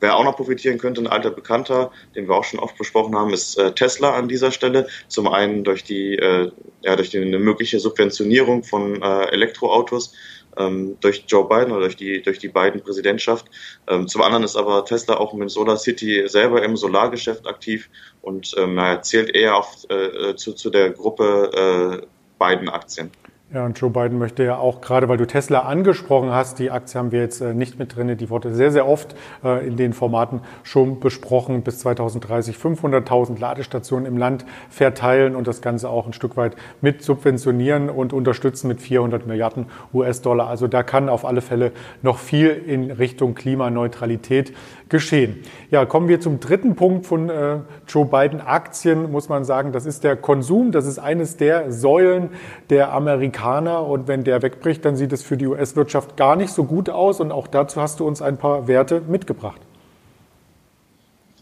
Wer 0.00 0.16
auch 0.16 0.24
noch 0.24 0.36
profitieren 0.36 0.78
könnte, 0.78 1.00
ein 1.00 1.06
alter 1.06 1.30
Bekannter, 1.30 1.92
den 2.14 2.28
wir 2.28 2.34
auch 2.34 2.44
schon 2.44 2.58
oft 2.58 2.76
besprochen 2.76 3.14
haben, 3.14 3.32
ist 3.32 3.58
äh, 3.58 3.72
Tesla 3.72 4.14
an 4.14 4.28
dieser 4.28 4.50
Stelle. 4.50 4.88
Zum 5.08 5.28
einen 5.28 5.62
durch 5.62 5.84
die, 5.84 6.16
äh, 6.16 6.50
ja, 6.82 6.96
durch 6.96 7.10
die, 7.10 7.18
eine 7.18 7.38
mögliche 7.38 7.78
Subventionierung 7.78 8.64
von 8.64 9.02
äh, 9.02 9.24
Elektroautos 9.30 10.14
ähm, 10.56 10.96
durch 11.00 11.24
Joe 11.28 11.46
Biden 11.46 11.72
oder 11.72 11.82
durch 11.82 11.96
die, 11.96 12.22
durch 12.22 12.38
die 12.38 12.48
Biden-Präsidentschaft. 12.48 13.46
Ähm, 13.88 14.08
zum 14.08 14.22
anderen 14.22 14.44
ist 14.44 14.56
aber 14.56 14.84
Tesla 14.84 15.16
auch 15.16 15.32
mit 15.34 15.50
Solar 15.50 15.76
City 15.76 16.24
selber 16.26 16.62
im 16.62 16.76
Solargeschäft 16.76 17.46
aktiv 17.46 17.88
und 18.22 18.54
ähm, 18.56 18.78
er 18.78 19.02
zählt 19.02 19.34
eher 19.34 19.56
auf, 19.56 19.84
äh, 19.88 20.34
zu, 20.36 20.54
zu 20.54 20.70
der 20.70 20.90
Gruppe 20.90 22.00
äh, 22.02 22.06
Biden-Aktien. 22.38 23.10
Ja, 23.52 23.64
und 23.64 23.76
Joe 23.80 23.90
Biden 23.90 24.16
möchte 24.16 24.44
ja 24.44 24.58
auch, 24.58 24.80
gerade 24.80 25.08
weil 25.08 25.16
du 25.16 25.26
Tesla 25.26 25.62
angesprochen 25.62 26.30
hast, 26.30 26.60
die 26.60 26.70
Aktie 26.70 26.96
haben 26.96 27.10
wir 27.10 27.18
jetzt 27.18 27.40
äh, 27.40 27.52
nicht 27.52 27.80
mit 27.80 27.96
drin, 27.96 28.16
die 28.16 28.30
wurde 28.30 28.54
sehr, 28.54 28.70
sehr 28.70 28.86
oft 28.86 29.16
äh, 29.42 29.66
in 29.66 29.76
den 29.76 29.92
Formaten 29.92 30.42
schon 30.62 31.00
besprochen, 31.00 31.62
bis 31.62 31.80
2030 31.80 32.54
500.000 32.54 33.40
Ladestationen 33.40 34.06
im 34.06 34.16
Land 34.18 34.46
verteilen 34.68 35.34
und 35.34 35.48
das 35.48 35.62
Ganze 35.62 35.88
auch 35.88 36.06
ein 36.06 36.12
Stück 36.12 36.36
weit 36.36 36.54
mit 36.80 37.02
subventionieren 37.02 37.90
und 37.90 38.12
unterstützen 38.12 38.68
mit 38.68 38.80
400 38.80 39.26
Milliarden 39.26 39.66
US-Dollar. 39.92 40.46
Also 40.46 40.68
da 40.68 40.84
kann 40.84 41.08
auf 41.08 41.24
alle 41.24 41.40
Fälle 41.40 41.72
noch 42.02 42.18
viel 42.18 42.50
in 42.50 42.92
Richtung 42.92 43.34
Klimaneutralität 43.34 44.52
geschehen. 44.90 45.42
Ja, 45.70 45.86
kommen 45.86 46.08
wir 46.08 46.20
zum 46.20 46.40
dritten 46.40 46.76
Punkt 46.76 47.06
von 47.06 47.30
äh, 47.30 47.58
Joe 47.88 48.04
Biden. 48.04 48.40
Aktien, 48.40 49.10
muss 49.10 49.28
man 49.28 49.44
sagen, 49.44 49.72
das 49.72 49.86
ist 49.86 50.04
der 50.04 50.16
Konsum. 50.16 50.72
Das 50.72 50.86
ist 50.86 50.98
eines 50.98 51.36
der 51.36 51.72
Säulen 51.72 52.30
der 52.68 52.92
Amerikaner. 52.92 53.86
Und 53.86 54.08
wenn 54.08 54.24
der 54.24 54.42
wegbricht, 54.42 54.84
dann 54.84 54.96
sieht 54.96 55.12
es 55.12 55.22
für 55.22 55.36
die 55.36 55.46
US-Wirtschaft 55.46 56.16
gar 56.16 56.36
nicht 56.36 56.52
so 56.52 56.64
gut 56.64 56.90
aus. 56.90 57.20
Und 57.20 57.32
auch 57.32 57.46
dazu 57.46 57.80
hast 57.80 58.00
du 58.00 58.06
uns 58.06 58.20
ein 58.20 58.36
paar 58.36 58.68
Werte 58.68 59.00
mitgebracht. 59.08 59.60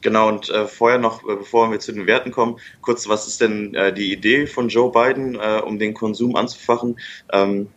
Genau, 0.00 0.28
und 0.28 0.48
äh, 0.50 0.66
vorher 0.66 0.98
noch, 0.98 1.22
äh, 1.28 1.36
bevor 1.36 1.70
wir 1.70 1.80
zu 1.80 1.92
den 1.92 2.06
Werten 2.06 2.30
kommen, 2.30 2.58
kurz, 2.82 3.08
was 3.08 3.26
ist 3.26 3.40
denn 3.40 3.74
äh, 3.74 3.92
die 3.92 4.12
Idee 4.12 4.46
von 4.46 4.68
Joe 4.68 4.92
Biden, 4.92 5.34
äh, 5.34 5.60
um 5.64 5.78
den 5.78 5.94
Konsum 5.94 6.36
anzufachen? 6.36 6.98
Ähm, 7.32 7.68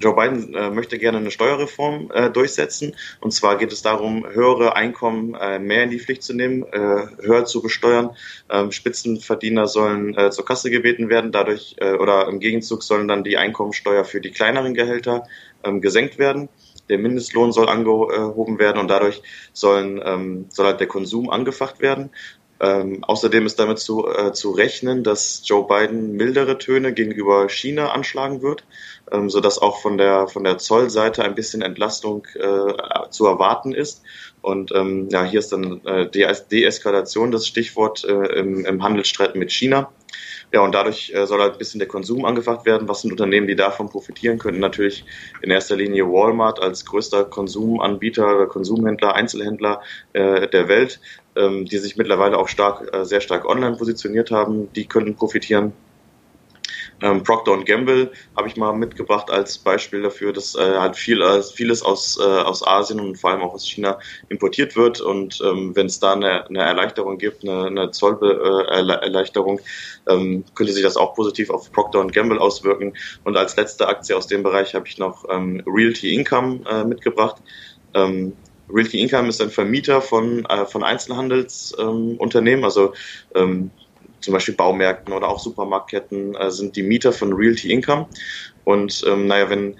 Joe 0.00 0.14
Biden 0.14 0.54
äh, 0.54 0.70
möchte 0.70 0.98
gerne 0.98 1.18
eine 1.18 1.30
Steuerreform 1.30 2.10
äh, 2.12 2.30
durchsetzen. 2.30 2.96
Und 3.20 3.32
zwar 3.32 3.58
geht 3.58 3.72
es 3.72 3.82
darum, 3.82 4.26
höhere 4.26 4.74
Einkommen 4.74 5.34
äh, 5.34 5.58
mehr 5.58 5.84
in 5.84 5.90
die 5.90 6.00
Pflicht 6.00 6.22
zu 6.22 6.34
nehmen, 6.34 6.64
äh, 6.72 7.06
höher 7.22 7.44
zu 7.44 7.62
besteuern. 7.62 8.16
Ähm, 8.48 8.72
Spitzenverdiener 8.72 9.66
sollen 9.66 10.16
äh, 10.16 10.30
zur 10.30 10.44
Kasse 10.44 10.70
gebeten 10.70 11.10
werden, 11.10 11.32
dadurch 11.32 11.76
äh, 11.78 11.92
oder 11.92 12.28
im 12.28 12.40
Gegenzug 12.40 12.82
sollen 12.82 13.08
dann 13.08 13.24
die 13.24 13.36
Einkommensteuer 13.36 14.04
für 14.04 14.20
die 14.20 14.30
kleineren 14.30 14.74
Gehälter 14.74 15.24
ähm, 15.64 15.80
gesenkt 15.80 16.18
werden. 16.18 16.48
Der 16.88 16.98
Mindestlohn 16.98 17.52
soll 17.52 17.68
angehoben 17.68 18.58
werden 18.58 18.78
und 18.78 18.88
dadurch 18.88 19.22
sollen, 19.52 20.02
ähm, 20.04 20.46
soll 20.48 20.66
halt 20.66 20.80
der 20.80 20.88
Konsum 20.88 21.30
angefacht 21.30 21.80
werden. 21.80 22.10
Ähm, 22.60 23.02
außerdem 23.04 23.46
ist 23.46 23.58
damit 23.58 23.78
zu, 23.78 24.06
äh, 24.06 24.32
zu 24.32 24.50
rechnen, 24.50 25.02
dass 25.02 25.42
Joe 25.44 25.66
Biden 25.66 26.12
mildere 26.12 26.58
Töne 26.58 26.92
gegenüber 26.92 27.48
China 27.48 27.92
anschlagen 27.92 28.42
wird, 28.42 28.64
ähm, 29.10 29.30
sodass 29.30 29.58
auch 29.58 29.80
von 29.80 29.96
der, 29.96 30.28
von 30.28 30.44
der 30.44 30.58
Zollseite 30.58 31.24
ein 31.24 31.34
bisschen 31.34 31.62
Entlastung 31.62 32.26
äh, 32.34 33.08
zu 33.10 33.26
erwarten 33.26 33.72
ist. 33.72 34.02
Und 34.42 34.72
ähm, 34.74 35.08
ja, 35.10 35.24
hier 35.24 35.38
ist 35.38 35.52
dann 35.52 35.84
äh, 35.86 36.08
Deeskalation 36.10 37.30
das 37.30 37.46
Stichwort 37.46 38.04
äh, 38.04 38.38
im, 38.38 38.64
im 38.66 38.82
Handelsstreit 38.82 39.36
mit 39.36 39.52
China. 39.52 39.90
Ja, 40.52 40.62
und 40.62 40.74
dadurch 40.74 41.12
äh, 41.14 41.26
soll 41.26 41.40
halt 41.40 41.52
ein 41.52 41.58
bisschen 41.58 41.78
der 41.78 41.88
Konsum 41.88 42.24
angefacht 42.24 42.66
werden. 42.66 42.88
Was 42.88 43.02
sind 43.02 43.12
Unternehmen, 43.12 43.46
die 43.46 43.54
davon 43.54 43.88
profitieren 43.88 44.38
könnten? 44.38 44.60
Natürlich 44.60 45.04
in 45.42 45.50
erster 45.50 45.76
Linie 45.76 46.08
Walmart 46.08 46.60
als 46.60 46.84
größter 46.84 47.24
Konsumanbieter 47.24 48.46
Konsumhändler, 48.46 49.14
Einzelhändler 49.14 49.80
äh, 50.12 50.48
der 50.48 50.68
Welt, 50.68 51.00
ähm, 51.40 51.64
die 51.64 51.78
sich 51.78 51.96
mittlerweile 51.96 52.38
auch 52.38 52.48
stark, 52.48 52.94
äh, 52.94 53.04
sehr 53.04 53.20
stark 53.20 53.44
online 53.46 53.76
positioniert 53.76 54.30
haben. 54.30 54.72
Die 54.74 54.86
könnten 54.86 55.14
profitieren. 55.14 55.72
Ähm, 57.02 57.22
Procter 57.22 57.56
Gamble 57.64 58.12
habe 58.36 58.48
ich 58.48 58.56
mal 58.56 58.72
mitgebracht 58.72 59.30
als 59.30 59.58
Beispiel 59.58 60.02
dafür, 60.02 60.32
dass 60.32 60.54
äh, 60.54 60.78
halt 60.78 60.96
viel, 60.96 61.22
äh, 61.22 61.42
vieles 61.42 61.82
aus, 61.82 62.18
äh, 62.20 62.22
aus 62.22 62.66
Asien 62.66 63.00
und 63.00 63.16
vor 63.16 63.30
allem 63.30 63.40
auch 63.40 63.54
aus 63.54 63.66
China 63.66 63.98
importiert 64.28 64.76
wird. 64.76 65.00
Und 65.00 65.40
ähm, 65.42 65.74
wenn 65.74 65.86
es 65.86 65.98
da 65.98 66.12
eine, 66.12 66.46
eine 66.46 66.60
Erleichterung 66.60 67.18
gibt, 67.18 67.42
eine, 67.42 67.66
eine 67.66 67.90
Zollerleichterung, 67.90 69.60
äh, 70.06 70.14
ähm, 70.14 70.44
könnte 70.54 70.72
sich 70.72 70.82
das 70.82 70.96
auch 70.96 71.14
positiv 71.14 71.50
auf 71.50 71.72
Procter 71.72 72.06
Gamble 72.06 72.38
auswirken. 72.38 72.94
Und 73.24 73.36
als 73.36 73.56
letzte 73.56 73.88
Aktie 73.88 74.16
aus 74.16 74.26
dem 74.26 74.42
Bereich 74.42 74.74
habe 74.74 74.86
ich 74.86 74.98
noch 74.98 75.24
ähm, 75.30 75.62
Realty 75.66 76.14
Income 76.14 76.60
äh, 76.70 76.84
mitgebracht. 76.84 77.36
Ähm, 77.94 78.34
Realty 78.72 79.00
Income 79.00 79.28
ist 79.28 79.40
ein 79.40 79.50
Vermieter 79.50 80.00
von, 80.00 80.44
äh, 80.46 80.66
von 80.66 80.82
Einzelhandelsunternehmen, 80.82 82.60
ähm, 82.60 82.64
also 82.64 82.94
ähm, 83.34 83.70
zum 84.20 84.34
Beispiel 84.34 84.54
Baumärkten 84.54 85.14
oder 85.14 85.28
auch 85.28 85.38
Supermarktketten 85.38 86.34
äh, 86.34 86.50
sind 86.50 86.76
die 86.76 86.82
Mieter 86.82 87.12
von 87.12 87.32
Realty 87.32 87.70
Income. 87.72 88.08
Und 88.64 89.02
ähm, 89.06 89.26
naja, 89.26 89.48
wenn 89.48 89.76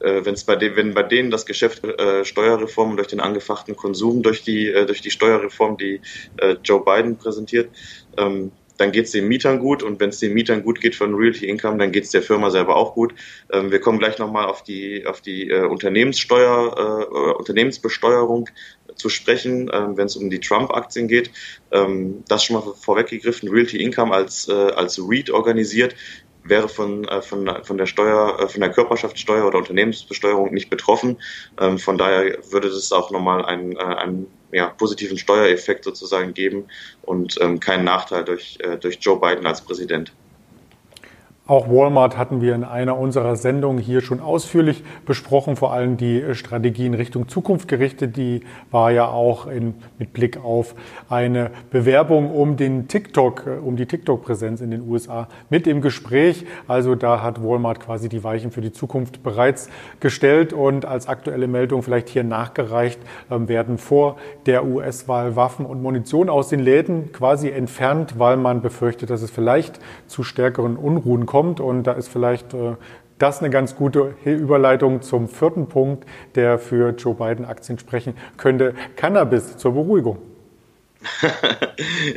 äh, 0.00 0.24
wenn's 0.24 0.44
bei 0.44 0.56
de 0.56 0.76
wenn 0.76 0.94
bei 0.94 1.02
denen 1.02 1.30
das 1.30 1.46
Geschäft 1.46 1.84
äh, 1.84 2.24
Steuerreform 2.24 2.96
durch 2.96 3.08
den 3.08 3.20
angefachten 3.20 3.76
Konsum, 3.76 4.22
durch 4.22 4.44
die, 4.44 4.68
äh, 4.68 4.86
durch 4.86 5.00
die 5.00 5.10
Steuerreform, 5.10 5.76
die 5.76 6.00
äh, 6.36 6.56
Joe 6.62 6.84
Biden 6.84 7.16
präsentiert, 7.16 7.70
ähm, 8.16 8.52
dann 8.78 8.92
geht 8.92 9.04
es 9.04 9.10
den 9.12 9.28
Mietern 9.28 9.58
gut 9.58 9.82
und 9.82 10.00
wenn 10.00 10.08
es 10.08 10.18
den 10.18 10.32
Mietern 10.32 10.62
gut 10.62 10.80
geht 10.80 10.94
von 10.94 11.14
Realty 11.14 11.46
Income, 11.46 11.78
dann 11.78 11.92
geht 11.92 12.04
es 12.04 12.10
der 12.10 12.22
Firma 12.22 12.50
selber 12.50 12.76
auch 12.76 12.94
gut. 12.94 13.14
Ähm, 13.52 13.70
wir 13.70 13.80
kommen 13.80 13.98
gleich 13.98 14.18
nochmal 14.18 14.46
auf 14.46 14.62
die, 14.62 15.04
auf 15.06 15.20
die 15.20 15.50
äh, 15.50 15.64
Unternehmenssteuer, 15.66 17.08
äh, 17.10 17.38
Unternehmensbesteuerung 17.38 18.48
zu 18.94 19.08
sprechen, 19.08 19.68
äh, 19.68 19.96
wenn 19.96 20.06
es 20.06 20.16
um 20.16 20.30
die 20.30 20.40
Trump-Aktien 20.40 21.08
geht. 21.08 21.30
Ähm, 21.70 22.24
das 22.28 22.44
schon 22.44 22.56
mal 22.56 22.74
vorweggegriffen, 22.80 23.48
Realty 23.48 23.82
Income 23.82 24.14
als, 24.14 24.48
äh, 24.48 24.52
als 24.52 24.98
REIT 24.98 25.30
organisiert 25.30 25.94
wäre 26.44 26.68
von, 26.68 27.04
äh, 27.04 27.22
von, 27.22 27.50
von 27.62 27.78
der 27.78 27.86
Steuer, 27.86 28.38
äh, 28.40 28.48
von 28.48 28.60
der 28.60 28.70
Körperschaftssteuer 28.70 29.46
oder 29.46 29.58
Unternehmensbesteuerung 29.58 30.52
nicht 30.52 30.70
betroffen. 30.70 31.18
Ähm, 31.60 31.78
von 31.78 31.98
daher 31.98 32.38
würde 32.50 32.68
es 32.68 32.92
auch 32.92 33.10
nochmal 33.10 33.44
einen, 33.44 33.72
äh, 33.72 33.80
einen 33.80 34.26
ja, 34.52 34.68
positiven 34.68 35.18
Steuereffekt 35.18 35.84
sozusagen 35.84 36.34
geben 36.34 36.66
und 37.02 37.38
ähm, 37.40 37.60
keinen 37.60 37.84
Nachteil 37.84 38.24
durch, 38.24 38.58
äh, 38.60 38.76
durch 38.76 38.98
Joe 39.00 39.20
Biden 39.20 39.46
als 39.46 39.60
Präsident. 39.60 40.12
Auch 41.48 41.66
Walmart 41.70 42.18
hatten 42.18 42.42
wir 42.42 42.54
in 42.54 42.62
einer 42.62 42.98
unserer 42.98 43.34
Sendungen 43.34 43.78
hier 43.78 44.02
schon 44.02 44.20
ausführlich 44.20 44.84
besprochen, 45.06 45.56
vor 45.56 45.72
allem 45.72 45.96
die 45.96 46.34
Strategie 46.34 46.84
in 46.84 46.92
Richtung 46.92 47.26
Zukunft 47.26 47.68
gerichtet. 47.68 48.18
Die 48.18 48.42
war 48.70 48.90
ja 48.90 49.08
auch 49.08 49.46
in, 49.46 49.72
mit 49.98 50.12
Blick 50.12 50.44
auf 50.44 50.74
eine 51.08 51.50
Bewerbung 51.70 52.30
um 52.32 52.58
den 52.58 52.86
TikTok, 52.86 53.46
um 53.64 53.76
die 53.76 53.86
TikTok-Präsenz 53.86 54.60
in 54.60 54.70
den 54.70 54.86
USA 54.86 55.26
mit 55.48 55.66
im 55.66 55.80
Gespräch. 55.80 56.44
Also 56.66 56.94
da 56.94 57.22
hat 57.22 57.42
Walmart 57.42 57.80
quasi 57.80 58.10
die 58.10 58.22
Weichen 58.22 58.50
für 58.50 58.60
die 58.60 58.72
Zukunft 58.72 59.22
bereits 59.22 59.70
gestellt 60.00 60.52
und 60.52 60.84
als 60.84 61.08
aktuelle 61.08 61.48
Meldung 61.48 61.82
vielleicht 61.82 62.10
hier 62.10 62.24
nachgereicht, 62.24 63.00
ähm, 63.30 63.48
werden 63.48 63.78
vor 63.78 64.18
der 64.44 64.66
US-Wahl 64.66 65.34
Waffen 65.34 65.64
und 65.64 65.82
Munition 65.82 66.28
aus 66.28 66.50
den 66.50 66.60
Läden 66.60 67.10
quasi 67.10 67.48
entfernt, 67.48 68.18
weil 68.18 68.36
man 68.36 68.60
befürchtet, 68.60 69.08
dass 69.08 69.22
es 69.22 69.30
vielleicht 69.30 69.80
zu 70.08 70.22
stärkeren 70.22 70.76
Unruhen 70.76 71.24
kommt 71.24 71.37
kommt. 71.38 71.60
Und 71.60 71.84
da 71.84 71.92
ist 71.92 72.08
vielleicht 72.08 72.52
äh, 72.52 72.74
das 73.18 73.38
eine 73.38 73.50
ganz 73.50 73.76
gute 73.76 74.16
Überleitung 74.24 75.02
zum 75.02 75.28
vierten 75.28 75.68
Punkt, 75.68 76.04
der 76.34 76.58
für 76.58 76.90
Joe 76.90 77.14
Biden 77.14 77.44
Aktien 77.44 77.78
sprechen 77.78 78.14
könnte. 78.36 78.74
Cannabis 78.96 79.56
zur 79.56 79.74
Beruhigung. 79.74 80.18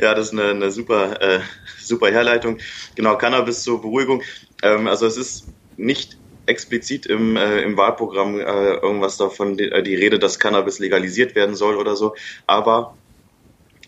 ja, 0.00 0.12
das 0.14 0.26
ist 0.26 0.32
eine, 0.32 0.50
eine 0.50 0.70
super, 0.72 1.22
äh, 1.22 1.38
super 1.78 2.10
Herleitung. 2.10 2.58
Genau, 2.96 3.16
Cannabis 3.16 3.62
zur 3.62 3.80
Beruhigung. 3.80 4.22
Ähm, 4.64 4.88
also 4.88 5.06
es 5.06 5.16
ist 5.16 5.46
nicht 5.76 6.18
explizit 6.46 7.06
im, 7.06 7.36
äh, 7.36 7.60
im 7.60 7.76
Wahlprogramm 7.76 8.40
äh, 8.40 8.42
irgendwas 8.42 9.18
davon 9.18 9.56
die, 9.56 9.70
die 9.84 9.94
Rede, 9.94 10.18
dass 10.18 10.40
Cannabis 10.40 10.80
legalisiert 10.80 11.36
werden 11.36 11.54
soll 11.54 11.76
oder 11.76 11.94
so. 11.94 12.16
Aber 12.48 12.96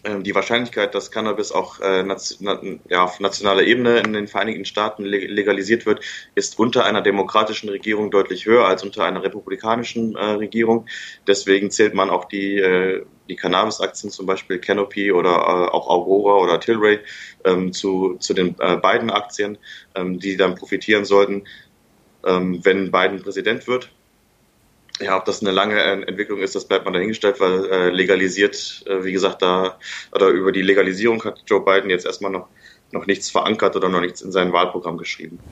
die 0.05 0.35
Wahrscheinlichkeit, 0.35 0.95
dass 0.95 1.11
Cannabis 1.11 1.51
auch 1.51 1.81
äh, 1.81 2.05
auf 2.95 3.21
nationaler 3.21 3.63
Ebene 3.63 4.01
in 4.01 4.13
den 4.13 4.27
Vereinigten 4.27 4.65
Staaten 4.65 5.05
legalisiert 5.05 5.87
wird, 5.87 6.05
ist 6.35 6.59
unter 6.59 6.85
einer 6.85 7.01
demokratischen 7.01 7.71
Regierung 7.71 8.11
deutlich 8.11 8.45
höher 8.45 8.67
als 8.67 8.83
unter 8.83 9.05
einer 9.05 9.23
republikanischen 9.23 10.15
äh, 10.15 10.25
Regierung. 10.25 10.87
Deswegen 11.27 11.71
zählt 11.71 11.95
man 11.95 12.11
auch 12.11 12.27
die, 12.27 12.59
äh, 12.59 13.05
die 13.29 13.37
Cannabis-Aktien, 13.37 14.11
zum 14.11 14.27
Beispiel 14.27 14.59
Canopy 14.59 15.11
oder 15.11 15.73
auch 15.73 15.89
Aurora 15.89 16.43
oder 16.43 16.61
Tilray, 16.61 17.01
ähm, 17.45 17.73
zu, 17.73 18.17
zu 18.19 18.35
den 18.35 18.55
beiden 18.55 19.11
Aktien, 19.11 19.57
ähm, 19.95 20.19
die 20.19 20.37
dann 20.37 20.55
profitieren 20.55 21.07
sollten, 21.07 21.45
ähm, 22.27 22.61
wenn 22.63 22.91
Biden 22.91 23.23
Präsident 23.23 23.67
wird. 23.67 23.91
Ja, 25.01 25.17
ob 25.19 25.25
das 25.25 25.41
eine 25.41 25.51
lange 25.51 25.81
Entwicklung 26.07 26.41
ist, 26.41 26.55
das 26.55 26.69
bleibt 26.69 26.85
man 26.85 26.95
dahingestellt, 26.95 27.41
weil 27.41 27.65
äh, 27.71 27.91
legalisiert, 27.91 28.83
äh, 28.87 29.03
wie 29.05 29.13
gesagt, 29.13 29.43
da 29.43 29.79
oder 30.13 30.29
über 30.29 30.53
die 30.53 30.63
Legalisierung 30.63 31.23
hat 31.25 31.43
Joe 31.47 31.65
Biden 31.65 31.91
jetzt 31.91 32.07
erstmal 32.07 32.31
noch, 32.31 32.51
noch 32.93 33.07
nichts 33.07 33.29
verankert 33.31 33.75
oder 33.75 33.89
noch 33.89 34.01
nichts 34.01 34.21
in 34.21 34.31
sein 34.31 34.53
Wahlprogramm 34.53 34.97
geschrieben. 34.97 35.43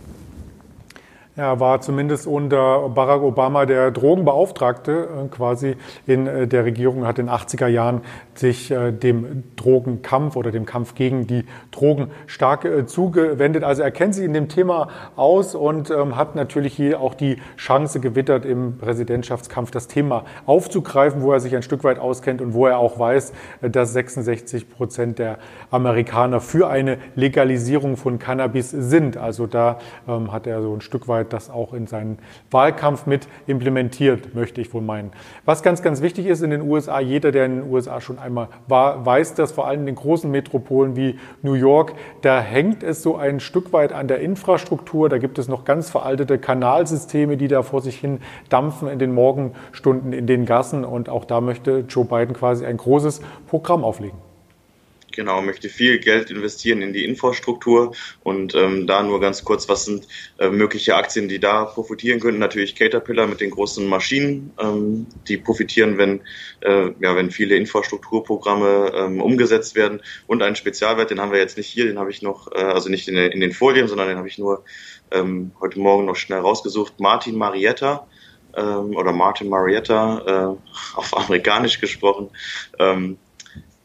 Er 1.34 1.60
war 1.60 1.80
zumindest 1.80 2.26
unter 2.26 2.90
Barack 2.90 3.22
Obama 3.22 3.64
der 3.64 3.90
Drogenbeauftragte 3.90 4.92
äh, 4.92 5.28
quasi 5.28 5.76
in 6.06 6.26
äh, 6.26 6.46
der 6.46 6.66
Regierung, 6.66 7.06
hat 7.06 7.18
in 7.18 7.24
den 7.28 7.34
80er 7.34 7.68
Jahren 7.68 8.02
sich 8.34 8.70
äh, 8.70 8.92
dem 8.92 9.42
Drogenkampf 9.56 10.36
oder 10.36 10.50
dem 10.50 10.66
Kampf 10.66 10.94
gegen 10.94 11.26
die 11.26 11.46
Drogen 11.70 12.10
stark 12.26 12.68
zugewendet. 12.86 13.64
Also 13.64 13.80
er 13.80 13.90
kennt 13.90 14.14
sich 14.14 14.26
in 14.26 14.34
dem 14.34 14.50
Thema 14.50 14.88
aus 15.16 15.54
und 15.54 15.90
ähm, 15.90 16.16
hat 16.16 16.34
natürlich 16.34 16.74
hier 16.74 17.00
auch 17.00 17.14
die 17.14 17.38
Chance 17.56 18.00
gewittert, 18.00 18.44
im 18.44 18.76
Präsidentschaftskampf 18.76 19.70
das 19.70 19.88
Thema 19.88 20.26
aufzugreifen, 20.44 21.22
wo 21.22 21.32
er 21.32 21.40
sich 21.40 21.56
ein 21.56 21.62
Stück 21.62 21.82
weit 21.82 21.98
auskennt 21.98 22.42
und 22.42 22.52
wo 22.52 22.66
er 22.66 22.76
auch 22.76 22.98
weiß, 22.98 23.32
dass 23.62 23.94
66 23.94 24.68
Prozent 24.68 25.18
der 25.18 25.38
Amerikaner 25.70 26.40
für 26.40 26.68
eine 26.68 26.98
Legalisierung 27.14 27.96
von 27.96 28.18
Cannabis 28.18 28.70
sind. 28.70 29.16
Also 29.16 29.46
da 29.46 29.78
ähm, 30.06 30.30
hat 30.30 30.46
er 30.46 30.60
so 30.60 30.74
ein 30.74 30.82
Stück 30.82 31.08
weit 31.08 31.21
Stück 31.22 31.30
das 31.30 31.50
auch 31.50 31.72
in 31.72 31.86
seinen 31.86 32.18
Wahlkampf 32.50 33.06
mit 33.06 33.28
implementiert, 33.46 34.34
möchte 34.34 34.60
ich 34.60 34.74
wohl 34.74 34.82
meinen. 34.82 35.12
Was 35.44 35.62
ganz, 35.62 35.82
ganz 35.82 36.02
wichtig 36.02 36.26
ist 36.26 36.42
in 36.42 36.50
den 36.50 36.62
USA, 36.62 37.00
jeder, 37.00 37.30
der 37.30 37.46
in 37.46 37.60
den 37.60 37.70
USA 37.70 38.00
schon 38.00 38.18
einmal 38.18 38.48
war, 38.66 39.06
weiß, 39.06 39.34
dass 39.34 39.52
vor 39.52 39.68
allem 39.68 39.80
in 39.80 39.86
den 39.86 39.94
großen 39.94 40.30
Metropolen 40.30 40.96
wie 40.96 41.18
New 41.42 41.54
York, 41.54 41.94
da 42.22 42.40
hängt 42.40 42.82
es 42.82 43.02
so 43.02 43.16
ein 43.16 43.38
Stück 43.38 43.72
weit 43.72 43.92
an 43.92 44.08
der 44.08 44.18
Infrastruktur. 44.18 45.08
Da 45.08 45.18
gibt 45.18 45.38
es 45.38 45.46
noch 45.48 45.64
ganz 45.64 45.90
veraltete 45.90 46.38
Kanalsysteme, 46.38 47.36
die 47.36 47.48
da 47.48 47.62
vor 47.62 47.80
sich 47.80 47.98
hin 47.98 48.18
dampfen 48.48 48.88
in 48.88 48.98
den 48.98 49.14
Morgenstunden 49.14 50.12
in 50.12 50.26
den 50.26 50.44
Gassen. 50.44 50.84
Und 50.84 51.08
auch 51.08 51.24
da 51.24 51.40
möchte 51.40 51.84
Joe 51.88 52.04
Biden 52.04 52.34
quasi 52.34 52.66
ein 52.66 52.76
großes 52.76 53.20
Programm 53.46 53.84
auflegen. 53.84 54.31
Genau, 55.12 55.42
möchte 55.42 55.68
viel 55.68 55.98
Geld 55.98 56.30
investieren 56.30 56.80
in 56.80 56.92
die 56.92 57.04
Infrastruktur 57.04 57.94
und 58.22 58.54
ähm, 58.54 58.86
da 58.86 59.02
nur 59.02 59.20
ganz 59.20 59.44
kurz, 59.44 59.68
was 59.68 59.84
sind 59.84 60.08
äh, 60.38 60.48
mögliche 60.48 60.96
Aktien, 60.96 61.28
die 61.28 61.38
da 61.38 61.66
profitieren 61.66 62.18
könnten? 62.18 62.40
Natürlich 62.40 62.74
Caterpillar 62.74 63.26
mit 63.26 63.40
den 63.40 63.50
großen 63.50 63.86
Maschinen, 63.86 64.52
ähm, 64.58 65.06
die 65.28 65.36
profitieren, 65.36 65.98
wenn, 65.98 66.22
äh, 66.60 66.90
ja, 67.00 67.14
wenn 67.14 67.30
viele 67.30 67.56
Infrastrukturprogramme 67.56 68.92
ähm, 68.94 69.20
umgesetzt 69.20 69.74
werden 69.74 70.00
und 70.26 70.42
einen 70.42 70.56
Spezialwert, 70.56 71.10
den 71.10 71.20
haben 71.20 71.32
wir 71.32 71.38
jetzt 71.38 71.58
nicht 71.58 71.68
hier, 71.68 71.84
den 71.84 71.98
habe 71.98 72.10
ich 72.10 72.22
noch, 72.22 72.50
äh, 72.52 72.58
also 72.58 72.88
nicht 72.88 73.06
in, 73.06 73.16
in 73.16 73.40
den 73.40 73.52
Folien, 73.52 73.88
sondern 73.88 74.08
den 74.08 74.16
habe 74.16 74.28
ich 74.28 74.38
nur 74.38 74.64
ähm, 75.10 75.52
heute 75.60 75.78
Morgen 75.78 76.06
noch 76.06 76.16
schnell 76.16 76.40
rausgesucht. 76.40 76.98
Martin 76.98 77.36
Marietta 77.36 78.06
ähm, 78.56 78.96
oder 78.96 79.12
Martin 79.12 79.48
Marietta 79.48 80.56
äh, 80.56 80.96
auf 80.96 81.16
amerikanisch 81.16 81.80
gesprochen. 81.80 82.30
Ähm, 82.78 83.18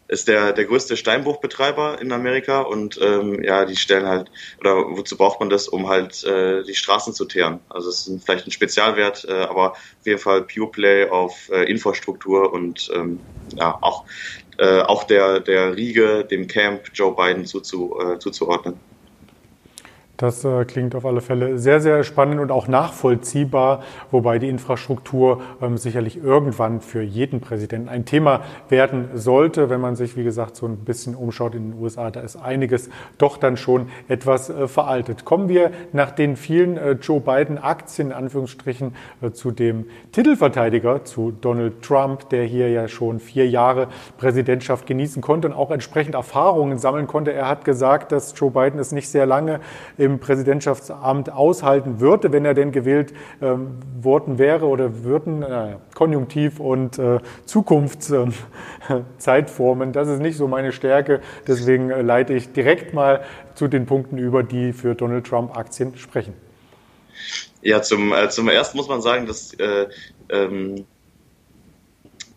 ist 0.07 0.27
der, 0.27 0.53
der 0.53 0.65
größte 0.65 0.95
Steinbruchbetreiber 0.95 1.99
in 2.01 2.11
Amerika 2.11 2.61
und 2.61 2.99
ähm, 3.01 3.43
ja, 3.43 3.65
die 3.65 3.75
stellen 3.75 4.07
halt, 4.07 4.31
oder 4.59 4.75
wozu 4.75 5.17
braucht 5.17 5.39
man 5.39 5.49
das, 5.49 5.67
um 5.67 5.87
halt 5.87 6.23
äh, 6.23 6.63
die 6.63 6.75
Straßen 6.75 7.13
zu 7.13 7.25
teeren? 7.25 7.59
Also 7.69 7.89
es 7.89 8.07
ist 8.07 8.23
vielleicht 8.23 8.47
ein 8.47 8.51
Spezialwert, 8.51 9.25
äh, 9.25 9.33
aber 9.33 9.71
auf 9.71 10.05
jeden 10.05 10.19
Fall 10.19 10.43
Pure 10.43 10.71
Play 10.71 11.09
auf 11.09 11.49
äh, 11.49 11.63
Infrastruktur 11.69 12.53
und 12.53 12.89
ähm, 12.93 13.19
ja, 13.55 13.77
auch, 13.81 14.05
äh, 14.57 14.81
auch 14.81 15.03
der, 15.03 15.39
der 15.39 15.75
Riege, 15.75 16.25
dem 16.29 16.47
Camp 16.47 16.89
Joe 16.93 17.15
Biden 17.15 17.45
zuzu, 17.45 17.97
äh, 17.99 18.19
zuzuordnen. 18.19 18.79
Das 20.17 20.43
äh, 20.43 20.65
klingt 20.65 20.95
auf 20.95 21.06
alle 21.06 21.21
Fälle 21.21 21.60
sehr, 21.60 21.80
sehr 21.80 22.03
spannend 22.03 22.39
und 22.39 22.51
auch 22.51 22.67
nachvollziehbar, 22.67 23.84
wobei 24.10 24.39
die 24.39 24.49
Infrastruktur 24.49 25.41
ähm, 25.62 25.77
sicherlich 25.77 26.17
irgendwann 26.17 26.82
für 26.82 27.03
jeden 27.03 27.39
Präsidenten 27.39 27.88
ein 27.88 28.06
Thema 28.06 28.41
werden 28.67 29.10
sollte, 29.13 29.69
wenn 29.69 29.80
man 29.80 29.95
sich, 29.95 30.17
wie 30.17 30.23
gesagt, 30.23 30.56
so 30.56 30.65
ein 30.65 30.77
bisschen 30.77 31.13
umschaut 31.13 31.53
in 31.53 31.71
den 31.71 31.80
USA. 31.80 32.10
Da 32.10 32.21
ist 32.21 32.36
einiges 32.36 32.89
doch 33.19 33.38
dann 33.38 33.58
schon 33.58 33.89
etwas 34.08 34.49
äh, 34.49 34.67
veraltet. 34.67 35.23
Kommen 35.23 35.49
wir 35.49 35.69
nach 35.93 36.10
den 36.10 36.36
vielen 36.36 36.77
äh, 36.77 36.93
Joe 36.93 37.21
Biden-Aktien, 37.21 38.08
in 38.08 38.13
Anführungsstrichen, 38.13 38.95
äh, 39.21 39.30
zu 39.30 39.51
dem 39.51 39.86
Titelverteidiger, 40.13 41.06
zu 41.06 41.30
Donald 41.30 41.84
Trump, 41.84 42.27
der 42.30 42.43
hier 42.43 42.71
ja 42.71 42.88
schon 42.88 43.19
vier 43.19 43.47
Jahre 43.47 43.88
Präsidentschaft 44.17 44.88
genießen 44.88 45.21
konnte 45.21 45.49
und 45.49 45.53
auch 45.53 45.69
entsprechend 45.69 46.15
Erfahrungen 46.15 46.80
sammeln 46.80 47.06
konnte. 47.06 47.34
Er 47.34 47.47
hat 47.47 47.65
gesagt, 47.65 48.12
dass 48.12 48.34
Joe 48.36 48.49
Biden 48.49 48.80
es 48.80 48.91
nicht 48.91 49.10
sehr 49.10 49.27
lange 49.27 49.60
Präsidentschaftsamt 50.19 51.31
aushalten 51.31 51.99
würde, 51.99 52.31
wenn 52.31 52.45
er 52.45 52.53
denn 52.53 52.71
gewählt 52.71 53.13
ähm, 53.41 53.79
worden 54.01 54.39
wäre 54.39 54.65
oder 54.65 55.03
würden, 55.03 55.43
äh, 55.43 55.75
Konjunktiv 55.93 56.59
und 56.59 56.97
äh, 56.97 57.19
Zukunftszeitformen. 57.45 59.91
das 59.91 60.07
ist 60.07 60.21
nicht 60.21 60.37
so 60.37 60.47
meine 60.47 60.71
Stärke. 60.71 61.21
Deswegen 61.47 61.89
äh, 61.89 62.01
leite 62.01 62.33
ich 62.33 62.53
direkt 62.53 62.93
mal 62.93 63.21
zu 63.55 63.67
den 63.67 63.85
Punkten 63.85 64.17
über, 64.17 64.43
die 64.43 64.71
für 64.73 64.95
Donald 64.95 65.27
Trump 65.27 65.57
Aktien 65.57 65.97
sprechen. 65.97 66.33
Ja, 67.61 67.81
zum, 67.81 68.13
äh, 68.13 68.29
zum 68.29 68.47
ersten 68.49 68.77
muss 68.77 68.87
man 68.87 69.01
sagen, 69.01 69.25
dass 69.25 69.53
äh, 69.55 69.87
ähm, 70.29 70.85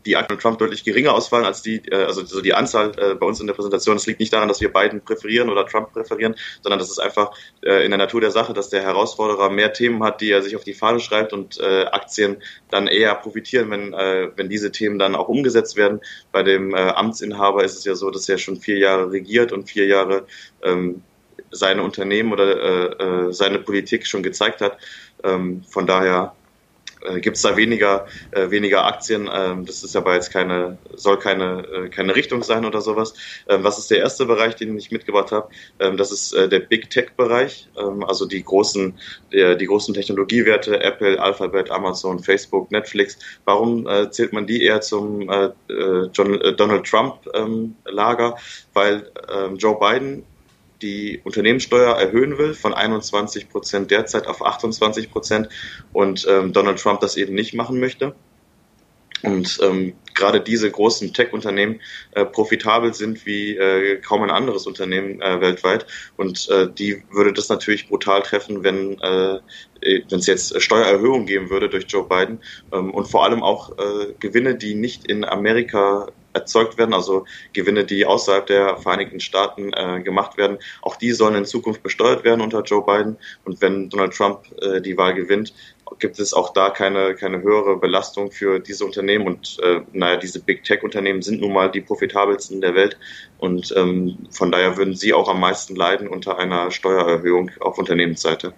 die 0.07 0.17
Akten 0.17 0.39
Trump 0.39 0.59
deutlich 0.59 0.85
geringer 0.85 1.15
ausfallen 1.15 1.45
als 1.45 1.63
die, 1.63 1.77
äh, 1.91 2.05
also 2.05 2.25
so 2.25 2.41
die 2.41 2.55
Anzahl 2.55 2.93
äh, 2.99 3.15
bei 3.15 3.27
uns 3.27 3.41
in 3.41 3.47
der 3.47 3.55
Präsentation. 3.55 3.97
Das 3.97 4.07
liegt 4.07 4.21
nicht 4.21 4.33
daran, 4.33 4.49
dass 4.49 4.61
wir 4.61 4.73
Biden 4.73 5.01
präferieren 5.03 5.51
oder 5.51 5.67
Trump 5.67 5.93
präferieren, 5.93 6.35
sondern 6.63 6.79
das 6.79 6.91
ist 6.91 6.99
einfach 6.99 7.33
äh, 7.63 7.85
in 7.85 7.91
der 7.91 7.99
Natur 7.99 8.21
der 8.21 8.31
Sache, 8.31 8.53
dass 8.53 8.71
der 8.71 8.83
Herausforderer 8.83 9.51
mehr 9.51 9.73
Themen 9.73 10.03
hat, 10.03 10.21
die 10.21 10.31
er 10.31 10.43
sich 10.43 10.57
auf 10.57 10.65
die 10.65 10.75
Fahne 10.75 11.01
schreibt 11.01 11.33
und 11.33 11.59
äh, 11.61 11.85
Aktien 11.87 12.43
dann 12.71 12.87
eher 12.87 13.15
profitieren, 13.15 13.71
wenn, 13.71 13.93
äh, 13.93 14.31
wenn 14.37 14.49
diese 14.49 14.73
Themen 14.73 14.99
dann 14.99 15.15
auch 15.15 15.29
umgesetzt 15.29 15.77
werden. 15.77 16.01
Bei 16.33 16.43
dem 16.43 16.75
äh, 16.75 16.79
Amtsinhaber 16.79 17.65
ist 17.65 17.77
es 17.77 17.85
ja 17.85 17.95
so, 17.95 18.11
dass 18.11 18.29
er 18.29 18.39
schon 18.39 18.57
vier 18.57 18.79
Jahre 18.79 19.11
regiert 19.11 19.53
und 19.53 19.69
vier 19.69 19.87
Jahre 19.87 20.27
ähm, 20.63 21.03
seine 21.51 21.83
Unternehmen 21.83 22.33
oder 22.33 22.47
äh, 22.47 23.29
äh, 23.29 23.33
seine 23.33 23.59
Politik 23.59 24.07
schon 24.07 24.23
gezeigt 24.23 24.61
hat. 24.61 24.79
Ähm, 25.25 25.63
von 25.69 25.87
daher 25.87 26.35
äh, 27.03 27.21
gibt 27.21 27.37
es 27.37 27.43
da 27.43 27.57
weniger, 27.57 28.07
äh, 28.33 28.51
weniger 28.51 28.87
Aktien. 28.87 29.29
Ähm, 29.33 29.65
das 29.67 29.83
ist 29.83 29.97
aber 29.97 30.15
jetzt 30.15 30.33
keine, 30.33 30.79
soll 30.95 31.19
keine, 31.19 31.67
äh, 31.67 31.89
keine 31.89 32.15
Richtung 32.15 32.43
sein 32.43 32.65
oder 32.65 32.81
sowas. 32.81 33.15
Ähm, 33.49 33.65
was 33.65 33.79
ist 33.79 33.91
der 33.91 33.99
erste 33.99 34.27
Bereich, 34.27 34.57
den 34.57 34.77
ich 34.77 34.91
mitgebracht 34.91 35.33
habe? 35.33 35.49
Ähm, 35.79 35.97
das 35.97 36.13
ist 36.13 36.33
äh, 36.33 36.49
der 36.49 36.61
Big 36.61 36.91
Tech 36.91 37.13
Bereich, 37.17 37.69
ähm, 37.79 38.05
also 38.05 38.27
die 38.27 38.43
großen, 38.43 38.99
äh, 39.31 39.57
die 39.57 39.67
großen 39.67 39.95
Technologiewerte, 39.95 40.81
Apple, 40.81 41.21
Alphabet, 41.21 41.71
Amazon, 41.71 42.19
Facebook, 42.19 42.71
Netflix. 42.71 43.19
Warum 43.45 43.87
äh, 43.87 44.11
zählt 44.11 44.33
man 44.33 44.47
die 44.47 44.63
eher 44.63 44.81
zum 44.81 45.29
äh, 45.29 45.51
äh 45.69 46.09
John, 46.13 46.41
äh, 46.41 46.55
Donald 46.55 46.87
Trump 46.87 47.27
ähm, 47.35 47.77
Lager? 47.85 48.37
Weil 48.73 49.11
ähm, 49.33 49.57
Joe 49.57 49.79
Biden 49.79 50.25
die 50.83 51.21
Unternehmenssteuer 51.25 51.97
erhöhen 51.97 52.39
will 52.39 52.55
von 52.55 52.75
21 52.75 53.49
Prozent 53.49 53.91
derzeit 53.91 54.27
auf 54.27 54.45
28 54.45 55.11
Prozent 55.11 55.49
und 55.93 56.27
ähm, 56.29 56.53
Donald 56.53 56.79
Trump 56.79 57.01
das 57.01 57.17
eben 57.17 57.35
nicht 57.35 57.55
machen 57.55 57.81
möchte. 57.81 58.15
Und 59.23 59.59
ähm, 59.63 59.93
gerade 60.15 60.41
diese 60.41 60.71
großen 60.71 61.13
Tech-Unternehmen 61.13 61.81
äh, 62.13 62.25
profitabel 62.25 62.95
sind 62.95 63.27
wie 63.27 63.57
äh, 63.57 63.97
kaum 64.01 64.23
ein 64.23 64.31
anderes 64.31 64.67
Unternehmen 64.67 65.21
äh, 65.21 65.41
weltweit. 65.41 65.87
Und 66.17 66.49
äh, 66.49 66.69
die 66.73 67.03
würde 67.11 67.33
das 67.33 67.49
natürlich 67.49 67.89
brutal 67.89 68.23
treffen, 68.23 68.63
wenn 68.63 68.99
äh, 69.01 69.41
wenn 69.83 70.19
es 70.19 70.27
jetzt 70.27 70.61
Steuererhöhungen 70.61 71.27
geben 71.27 71.49
würde 71.49 71.69
durch 71.71 71.87
Joe 71.89 72.07
Biden 72.07 72.41
ähm, 72.73 72.93
und 72.93 73.07
vor 73.07 73.25
allem 73.25 73.43
auch 73.43 73.79
äh, 73.79 74.13
Gewinne, 74.21 74.55
die 74.55 74.75
nicht 74.75 75.07
in 75.07 75.25
Amerika 75.25 76.09
erzeugt 76.33 76.79
werden, 76.79 76.95
also 76.95 77.25
Gewinne, 77.53 77.85
die 77.85 78.07
außerhalb 78.07 78.47
der 78.47 78.77
Vereinigten 78.77 79.21
Staaten 79.21 79.73
äh, 79.73 80.01
gemacht 80.03 80.37
werden, 80.37 80.59
auch 80.83 80.97
die 80.97 81.13
sollen 81.13 81.35
in 81.35 81.45
Zukunft 81.45 81.83
besteuert 81.83 82.25
werden 82.25 82.41
unter 82.41 82.63
Joe 82.63 82.85
Biden. 82.85 83.17
Und 83.45 83.61
wenn 83.61 83.91
Donald 83.91 84.15
Trump 84.15 84.45
äh, 84.61 84.81
die 84.81 84.97
Wahl 84.97 85.15
gewinnt, 85.15 85.53
gibt 85.99 86.21
es 86.21 86.33
auch 86.33 86.53
da 86.53 86.71
keine, 86.71 87.15
keine 87.15 87.43
höhere 87.43 87.77
Belastung 87.77 88.31
für 88.31 88.61
diese 88.61 88.85
Unternehmen. 88.85 89.27
Und 89.27 89.59
äh, 89.63 89.81
naja, 89.93 90.17
diese 90.17 90.41
Big 90.41 90.63
Tech-Unternehmen 90.65 91.23
sind 91.23 91.41
nun 91.41 91.53
mal 91.53 91.71
die 91.71 91.81
profitabelsten 91.81 92.61
der 92.61 92.75
Welt. 92.75 92.97
Und 93.39 93.75
ähm, 93.77 94.19
von 94.31 94.53
daher 94.53 94.77
würden 94.77 94.95
sie 94.95 95.13
auch 95.13 95.29
am 95.29 95.41
meisten 95.41 95.75
leiden 95.75 96.09
unter 96.09 96.39
einer 96.39 96.71
Steuererhöhung 96.71 97.51
auf 97.61 97.79
Unternehmensseite. 97.79 98.55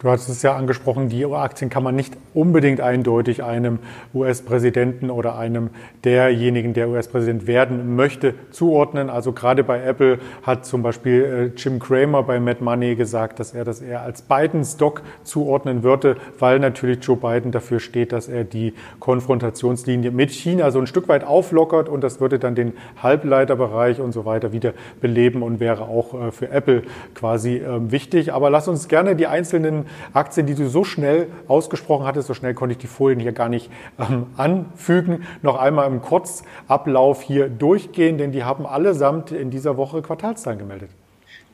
Du 0.00 0.08
hast 0.08 0.28
es 0.28 0.42
ja 0.42 0.54
angesprochen, 0.54 1.08
die 1.08 1.26
Aktien 1.26 1.70
kann 1.70 1.82
man 1.82 1.96
nicht 1.96 2.16
unbedingt 2.32 2.80
eindeutig 2.80 3.42
einem 3.42 3.80
US-Präsidenten 4.14 5.10
oder 5.10 5.36
einem 5.36 5.70
derjenigen, 6.04 6.72
der 6.72 6.88
US-Präsident 6.88 7.48
werden 7.48 7.96
möchte, 7.96 8.34
zuordnen. 8.52 9.10
Also 9.10 9.32
gerade 9.32 9.64
bei 9.64 9.82
Apple 9.82 10.20
hat 10.44 10.66
zum 10.66 10.84
Beispiel 10.84 11.52
äh, 11.56 11.60
Jim 11.60 11.80
Cramer 11.80 12.22
bei 12.22 12.38
Mad 12.38 12.62
Money 12.62 12.94
gesagt, 12.94 13.40
dass 13.40 13.54
er 13.54 13.64
das 13.64 13.80
eher 13.80 14.02
als 14.02 14.22
Biden-Stock 14.22 15.02
zuordnen 15.24 15.82
würde, 15.82 16.16
weil 16.38 16.60
natürlich 16.60 17.04
Joe 17.04 17.16
Biden 17.16 17.50
dafür 17.50 17.80
steht, 17.80 18.12
dass 18.12 18.28
er 18.28 18.44
die 18.44 18.74
Konfrontationslinie 19.00 20.12
mit 20.12 20.30
China 20.30 20.70
so 20.70 20.78
ein 20.78 20.86
Stück 20.86 21.08
weit 21.08 21.24
auflockert 21.24 21.88
und 21.88 22.04
das 22.04 22.20
würde 22.20 22.38
dann 22.38 22.54
den 22.54 22.74
Halbleiterbereich 23.02 23.98
und 23.98 24.12
so 24.12 24.24
weiter 24.24 24.52
wieder 24.52 24.74
beleben 25.00 25.42
und 25.42 25.58
wäre 25.58 25.82
auch 25.82 26.28
äh, 26.28 26.30
für 26.30 26.50
Apple 26.50 26.84
quasi 27.16 27.56
ähm, 27.56 27.90
wichtig. 27.90 28.32
Aber 28.32 28.48
lass 28.48 28.68
uns 28.68 28.86
gerne 28.86 29.16
die 29.16 29.26
einzelnen 29.26 29.87
Aktien, 30.12 30.46
die 30.46 30.54
du 30.54 30.68
so 30.68 30.84
schnell 30.84 31.28
ausgesprochen 31.46 32.06
hattest, 32.06 32.28
so 32.28 32.34
schnell 32.34 32.54
konnte 32.54 32.72
ich 32.72 32.78
die 32.78 32.86
Folien 32.86 33.20
hier 33.20 33.32
gar 33.32 33.48
nicht 33.48 33.70
ähm, 33.98 34.26
anfügen, 34.36 35.26
noch 35.42 35.56
einmal 35.56 35.86
im 35.86 36.02
Kurzablauf 36.02 37.22
hier 37.22 37.48
durchgehen, 37.48 38.18
denn 38.18 38.32
die 38.32 38.44
haben 38.44 38.66
allesamt 38.66 39.32
in 39.32 39.50
dieser 39.50 39.76
Woche 39.76 40.02
Quartalszahlen 40.02 40.58
gemeldet. 40.58 40.90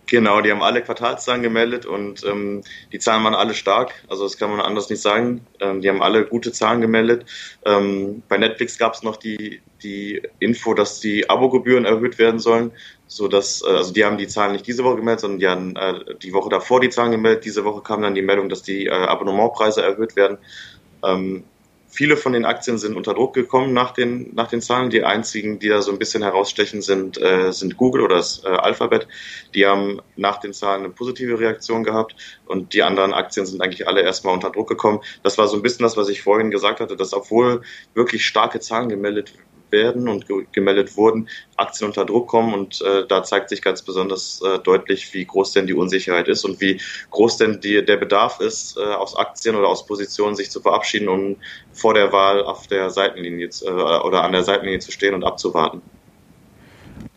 Genau, 0.07 0.43
die 0.43 0.51
haben 0.51 0.63
alle 0.63 0.83
Quartalszahlen 0.83 1.43
gemeldet 1.43 1.87
und 1.87 2.25
ähm, 2.25 2.63
die 2.93 2.99
Zahlen 2.99 3.25
waren 3.25 3.35
alle 3.35 3.55
stark. 3.55 3.93
Also 4.09 4.25
das 4.25 4.37
kann 4.37 4.51
man 4.51 4.61
anders 4.61 4.91
nicht 4.91 5.01
sagen. 5.01 5.47
Ähm, 5.61 5.81
die 5.81 5.89
haben 5.89 6.03
alle 6.03 6.27
gute 6.27 6.53
Zahlen 6.53 6.83
gemeldet. 6.83 7.25
Ähm, 7.65 8.23
bei 8.29 8.37
Netflix 8.37 8.77
gab 8.77 8.95
es 8.95 9.03
noch 9.03 9.17
die, 9.17 9.63
die 9.83 10.23
Info, 10.41 10.75
dass 10.75 11.01
die 11.01 11.31
Abogebühren 11.31 11.87
erhöht 11.87 12.19
werden 12.19 12.39
sollen, 12.39 12.73
so 13.07 13.29
dass 13.29 13.63
äh, 13.63 13.71
also 13.71 13.93
die 13.93 14.05
haben 14.05 14.19
die 14.19 14.29
Zahlen 14.29 14.53
nicht 14.53 14.67
diese 14.67 14.85
Woche 14.85 14.97
gemeldet, 14.97 15.21
sondern 15.21 15.39
die 15.39 15.49
haben 15.49 15.77
äh, 15.77 16.17
die 16.23 16.33
Woche 16.33 16.51
davor 16.51 16.81
die 16.81 16.91
Zahlen 16.91 17.13
gemeldet. 17.13 17.45
Diese 17.45 17.65
Woche 17.65 17.83
kam 17.83 18.03
dann 18.03 18.15
die 18.15 18.23
Meldung, 18.23 18.49
dass 18.49 18.63
die 18.63 18.87
äh, 18.87 18.91
Abonnementpreise 18.91 19.83
erhöht 19.83 20.17
werden. 20.17 20.39
Ähm, 21.05 21.45
Viele 21.95 22.17
von 22.17 22.33
den 22.33 22.45
Aktien 22.45 22.77
sind 22.77 22.97
unter 22.97 23.15
Druck 23.15 23.35
gekommen 23.35 23.73
nach 23.73 23.93
den, 23.93 24.35
nach 24.35 24.49
den 24.49 24.61
Zahlen. 24.61 24.91
Die 24.91 25.05
einzigen, 25.05 25.61
die 25.61 25.69
da 25.69 25.81
so 25.81 25.93
ein 25.93 25.99
bisschen 26.01 26.25
herausstechen, 26.25 26.83
sind, 26.83 27.23
äh, 27.23 27.53
sind 27.53 27.77
Google 27.77 28.03
oder 28.03 28.17
das 28.17 28.43
äh, 28.43 28.49
Alphabet. 28.49 29.07
Die 29.55 29.65
haben 29.65 30.01
nach 30.17 30.39
den 30.39 30.53
Zahlen 30.53 30.83
eine 30.83 30.93
positive 30.93 31.39
Reaktion 31.39 31.85
gehabt 31.85 32.17
und 32.47 32.75
die 32.75 32.83
anderen 32.83 33.15
Aktien 33.15 33.47
sind 33.47 33.63
eigentlich 33.63 33.87
alle 33.87 34.03
erstmal 34.03 34.35
unter 34.35 34.51
Druck 34.51 34.69
gekommen. 34.69 35.03
Das 35.23 35.39
war 35.39 35.47
so 35.47 35.55
ein 35.55 35.63
bisschen 35.63 35.85
das, 35.85 35.97
was 35.97 36.09
ich 36.09 36.21
vorhin 36.21 36.51
gesagt 36.51 36.81
hatte, 36.81 36.97
dass 36.97 37.15
obwohl 37.15 37.63
wirklich 37.95 38.27
starke 38.27 38.59
Zahlen 38.59 38.89
gemeldet 38.89 39.33
werden 39.75 40.09
und 40.09 40.25
gemeldet 40.53 40.97
wurden, 40.97 41.29
Aktien 41.57 41.89
unter 41.89 42.07
Druck 42.07 42.29
kommen 42.29 42.55
und 42.55 42.81
äh, 42.81 43.07
da 43.07 43.23
zeigt 43.23 43.51
sich 43.51 43.61
ganz 43.61 43.83
besonders 43.83 44.41
äh, 44.41 44.59
deutlich, 44.61 45.13
wie 45.13 45.27
groß 45.27 45.53
denn 45.53 45.67
die 45.67 45.75
Unsicherheit 45.75 46.29
ist 46.29 46.45
und 46.45 46.61
wie 46.61 46.81
groß 47.11 47.37
denn 47.37 47.61
die, 47.61 47.85
der 47.85 47.99
Bedarf 47.99 48.41
ist, 48.41 48.79
äh, 48.79 48.81
aus 48.81 49.17
Aktien 49.17 49.57
oder 49.57 49.69
aus 49.69 49.85
Positionen 49.85 50.37
sich 50.37 50.51
zu 50.51 50.61
verabschieden, 50.61 51.09
um 51.09 51.37
vor 51.73 51.93
der 51.93 52.13
Wahl 52.13 52.43
auf 52.43 52.67
der 52.69 52.89
Seitenlinie 52.89 53.51
zu, 53.51 53.67
äh, 53.67 53.71
oder 53.71 54.23
an 54.23 54.33
der 54.33 54.45
Seitenlinie 54.45 54.79
zu 54.79 54.93
stehen 54.93 55.15
und 55.15 55.25
abzuwarten. 55.25 55.83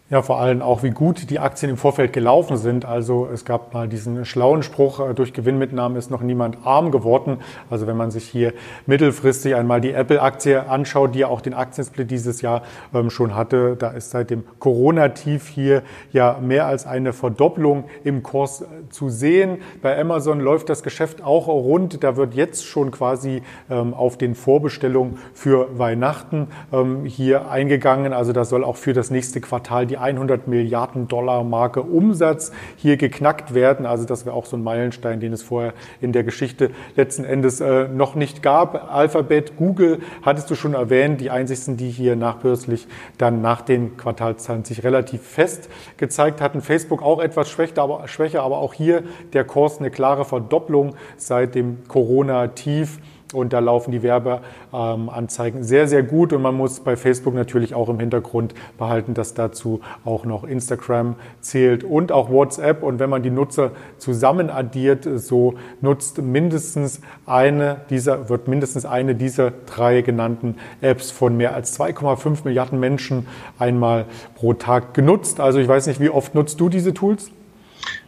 Ja, 0.10 0.22
vor 0.22 0.40
allem 0.40 0.62
auch, 0.62 0.84
wie 0.84 0.92
gut 0.92 1.30
die 1.30 1.40
Aktien 1.40 1.70
im 1.70 1.76
Vorfeld 1.76 2.14
gelaufen 2.14 2.56
sind. 2.56 2.86
Also 2.86 3.28
es 3.28 3.44
gab 3.44 3.74
mal 3.74 3.90
diesen 3.90 4.24
schlauen 4.24 4.64
Spruch, 4.64 5.02
äh, 5.02 5.14
durch 5.14 5.34
Gewinnmitnahmen 5.34 5.98
ist 5.98 6.10
noch 6.10 6.22
niemand 6.22 6.60
arm 6.66 6.92
geworden. 6.92 7.40
Also 7.70 7.88
wenn 7.88 7.98
man 7.98 8.10
sich 8.10 8.24
hier 8.24 8.54
mittelfristig 8.86 9.54
einmal 9.54 9.82
die 9.82 9.92
Apple-Aktie 9.92 10.70
anschaut, 10.70 11.14
die 11.14 11.20
ja 11.20 11.28
auch 11.28 11.42
den 11.42 11.54
Aktiensplit 11.54 12.10
dieses 12.10 12.42
Jahr 12.42 12.62
ähm, 12.94 13.10
schon 13.10 13.36
hatte, 13.36 13.76
da 13.76 13.90
ist 13.90 14.12
seit 14.12 14.30
dem 14.30 14.46
Corona-Tief 14.60 15.46
hier 15.46 15.84
ja 16.14 16.40
mehr 16.42 16.68
als 16.68 16.88
eine 16.88 17.12
Verdopplung 17.12 17.84
im 18.06 18.24
Kurs 18.24 18.62
äh, 18.62 18.66
zu 18.90 19.10
sehen. 19.10 19.58
Bei 19.82 20.00
Amazon 20.00 20.40
läuft 20.40 20.70
das 20.70 20.84
Geschäft 20.84 21.22
auch 21.22 21.50
rund. 21.50 22.02
Da 22.02 22.16
wird 22.16 22.34
jetzt 22.34 22.66
schon 22.66 22.92
quasi 22.92 23.42
ähm, 23.70 23.94
auf 23.94 24.18
den 24.18 24.36
Vorbestellungen 24.36 25.18
für 25.34 25.78
Weihnachten 25.78 26.48
ähm, 26.72 27.04
hier 27.04 27.52
eingegangen. 27.52 28.14
Also 28.14 28.32
das 28.32 28.48
soll 28.48 28.64
auch 28.64 28.78
für 28.78 28.94
das 28.94 29.12
nächste 29.12 29.42
Quartal 29.42 29.86
die 29.86 29.97
100 29.98 30.48
Milliarden 30.48 31.08
Dollar 31.08 31.44
Marke 31.44 31.82
Umsatz 31.82 32.52
hier 32.76 32.98
geknackt 32.98 33.54
werden. 33.54 33.86
Also 33.86 34.06
das 34.06 34.26
wäre 34.26 34.36
auch 34.36 34.46
so 34.46 34.58
ein 34.58 34.64
Meilenstein, 34.64 35.20
den 35.20 35.34
es 35.34 35.44
vorher 35.44 35.74
in 36.02 36.12
der 36.12 36.24
Geschichte 36.24 36.72
letzten 36.96 37.26
Endes 37.26 37.62
äh, 37.62 37.88
noch 37.88 38.16
nicht 38.16 38.44
gab. 38.44 38.94
Alphabet, 38.94 39.58
Google 39.58 40.00
hattest 40.22 40.50
du 40.50 40.56
schon 40.56 40.74
erwähnt, 40.74 41.22
die 41.22 41.30
einzigsten, 41.30 41.78
die 41.78 41.90
hier 41.90 42.16
nachbörslich 42.16 42.88
dann 43.18 43.42
nach 43.42 43.62
den 43.62 43.98
Quartalszahlen 43.98 44.64
sich 44.64 44.84
relativ 44.84 45.22
fest 45.22 45.70
gezeigt 45.98 46.42
hatten. 46.42 46.62
Facebook 46.62 47.02
auch 47.02 47.20
etwas 47.20 47.50
schwächer, 47.50 47.82
aber, 47.82 48.08
schwächer, 48.08 48.44
aber 48.44 48.60
auch 48.60 48.74
hier 48.74 49.04
der 49.34 49.44
Kurs 49.44 49.80
eine 49.80 49.92
klare 49.92 50.26
Verdopplung 50.26 50.96
seit 51.18 51.56
dem 51.56 51.88
Corona-Tief. 51.88 53.00
Und 53.34 53.54
da 53.54 53.60
laufen 53.60 53.92
die 53.92 54.04
Werbeanzeigen 54.04 55.64
sehr, 55.64 55.88
sehr 55.88 56.04
gut. 56.04 56.34
Und 56.34 56.42
man 56.42 56.56
muss 56.56 56.80
bei 56.80 56.96
Facebook 56.96 57.34
natürlich 57.34 57.74
auch 57.74 57.90
im 57.90 58.00
Hintergrund 58.00 58.54
behalten, 58.78 59.14
dass 59.14 59.34
dazu 59.34 59.82
auch 60.06 60.26
noch 60.26 60.44
Instagram 60.44 61.16
zählt 61.42 61.84
und 61.84 62.12
auch 62.12 62.30
WhatsApp. 62.30 62.84
Und 62.84 63.00
wenn 63.00 63.10
man 63.10 63.24
die 63.24 63.30
Nutzer 63.30 63.72
zusammen 63.98 64.50
addiert, 64.50 65.08
so 65.16 65.56
nutzt 65.82 66.22
mindestens 66.22 67.02
eine 67.26 67.82
dieser, 67.90 68.30
wird 68.30 68.48
mindestens 68.48 68.86
eine 68.86 69.16
dieser 69.16 69.52
drei 69.66 70.02
genannten 70.02 70.56
Apps 70.82 71.12
von 71.12 71.36
mehr 71.36 71.54
als 71.54 71.78
2,5 71.80 72.46
Milliarden 72.46 72.80
Menschen 72.80 73.28
einmal 73.60 74.06
pro 74.36 74.54
Tag 74.54 74.94
genutzt. 74.94 75.40
Also 75.40 75.60
ich 75.60 75.68
weiß 75.68 75.88
nicht, 75.88 76.00
wie 76.00 76.10
oft 76.10 76.36
nutzt 76.36 76.60
du 76.60 76.70
diese 76.70 76.94
Tools? 76.94 77.32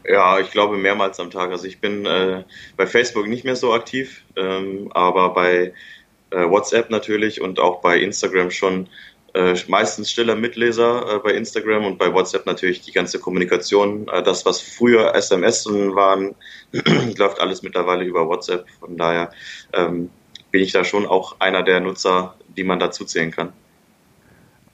Ja, 0.08 0.40
ich 0.40 0.52
glaube 0.52 0.78
mehrmals 0.78 1.20
am 1.20 1.30
Tag. 1.30 1.52
Also 1.52 1.66
ich 1.66 1.80
bin 1.80 2.06
äh, 2.06 2.44
bei 2.78 2.88
Facebook 2.88 3.28
nicht 3.28 3.44
mehr 3.44 3.56
so 3.56 3.74
aktiv, 3.74 4.24
ähm, 4.36 4.92
aber 4.94 5.34
bei 5.34 5.74
äh, 6.32 6.50
WhatsApp 6.50 6.90
natürlich 6.90 7.42
und 7.42 7.60
auch 7.60 7.82
bei 7.82 8.00
Instagram 8.00 8.52
schon 8.52 8.88
äh, 9.34 9.56
meistens 9.68 10.12
stiller 10.12 10.36
Mitleser 10.36 11.16
äh, 11.16 11.20
bei 11.20 11.32
Instagram 11.34 11.86
und 11.86 11.98
bei 11.98 12.14
WhatsApp 12.14 12.46
natürlich 12.46 12.82
die 12.82 12.92
ganze 12.92 13.20
Kommunikation. 13.20 14.08
Äh, 14.08 14.24
das, 14.24 14.46
was 14.46 14.62
früher 14.62 15.14
SMS 15.16 15.66
waren, 15.66 16.36
läuft 17.18 17.40
alles 17.40 17.62
mittlerweile 17.62 18.04
über 18.04 18.28
WhatsApp. 18.28 18.66
Von 18.80 18.98
daher 18.98 19.32
ähm, 19.74 20.10
bin 20.52 20.62
ich 20.62 20.72
da 20.72 20.84
schon 20.84 21.06
auch 21.06 21.40
einer 21.40 21.64
der 21.64 21.80
Nutzer, 21.80 22.36
die 22.58 22.64
man 22.64 22.80
dazu 22.80 23.06
zählen 23.06 23.32
kann. 23.32 23.54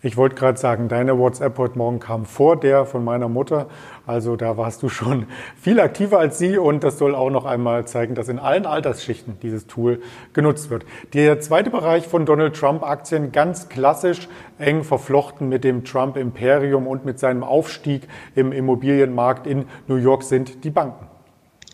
Ich 0.06 0.18
wollte 0.18 0.36
gerade 0.36 0.60
sagen, 0.60 0.88
deine 0.88 1.18
WhatsApp 1.18 1.58
heute 1.58 1.80
Morgen 1.80 1.98
kam 1.98 2.26
vor 2.26 2.60
der 2.60 2.86
von 2.86 3.04
meiner 3.04 3.28
Mutter. 3.28 3.66
Also 4.06 4.36
da 4.36 4.56
warst 4.56 4.84
du 4.84 4.88
schon 4.88 5.26
viel 5.60 5.80
aktiver 5.80 6.20
als 6.20 6.38
sie 6.38 6.60
und 6.60 6.84
das 6.84 7.00
soll 7.00 7.16
auch 7.16 7.32
noch 7.32 7.46
einmal 7.46 7.88
zeigen, 7.88 8.14
dass 8.14 8.30
in 8.30 8.38
allen 8.38 8.68
Altersschichten 8.68 9.40
dieses 9.42 9.66
Tool 9.66 10.04
genutzt 10.34 10.70
wird. 10.70 10.86
Der 11.16 11.40
zweite 11.40 11.72
Bereich 11.72 12.08
von 12.08 12.28
Donald 12.28 12.56
Trump 12.56 12.84
Aktien 12.84 13.32
ganz 13.32 13.68
klassisch 13.68 14.30
eng 14.60 14.84
verflochten 14.84 15.50
mit 15.50 15.64
dem 15.64 15.84
Trump 15.86 16.18
Imperium 16.18 16.86
und 16.86 17.04
mit 17.04 17.18
seinem 17.18 17.44
Aufstieg 17.44 18.08
im 18.36 18.52
Immobilienmarkt 18.52 19.48
in 19.48 19.66
New 19.88 19.96
York 19.96 20.22
sind 20.22 20.64
die 20.66 20.70
Banken. 20.70 21.15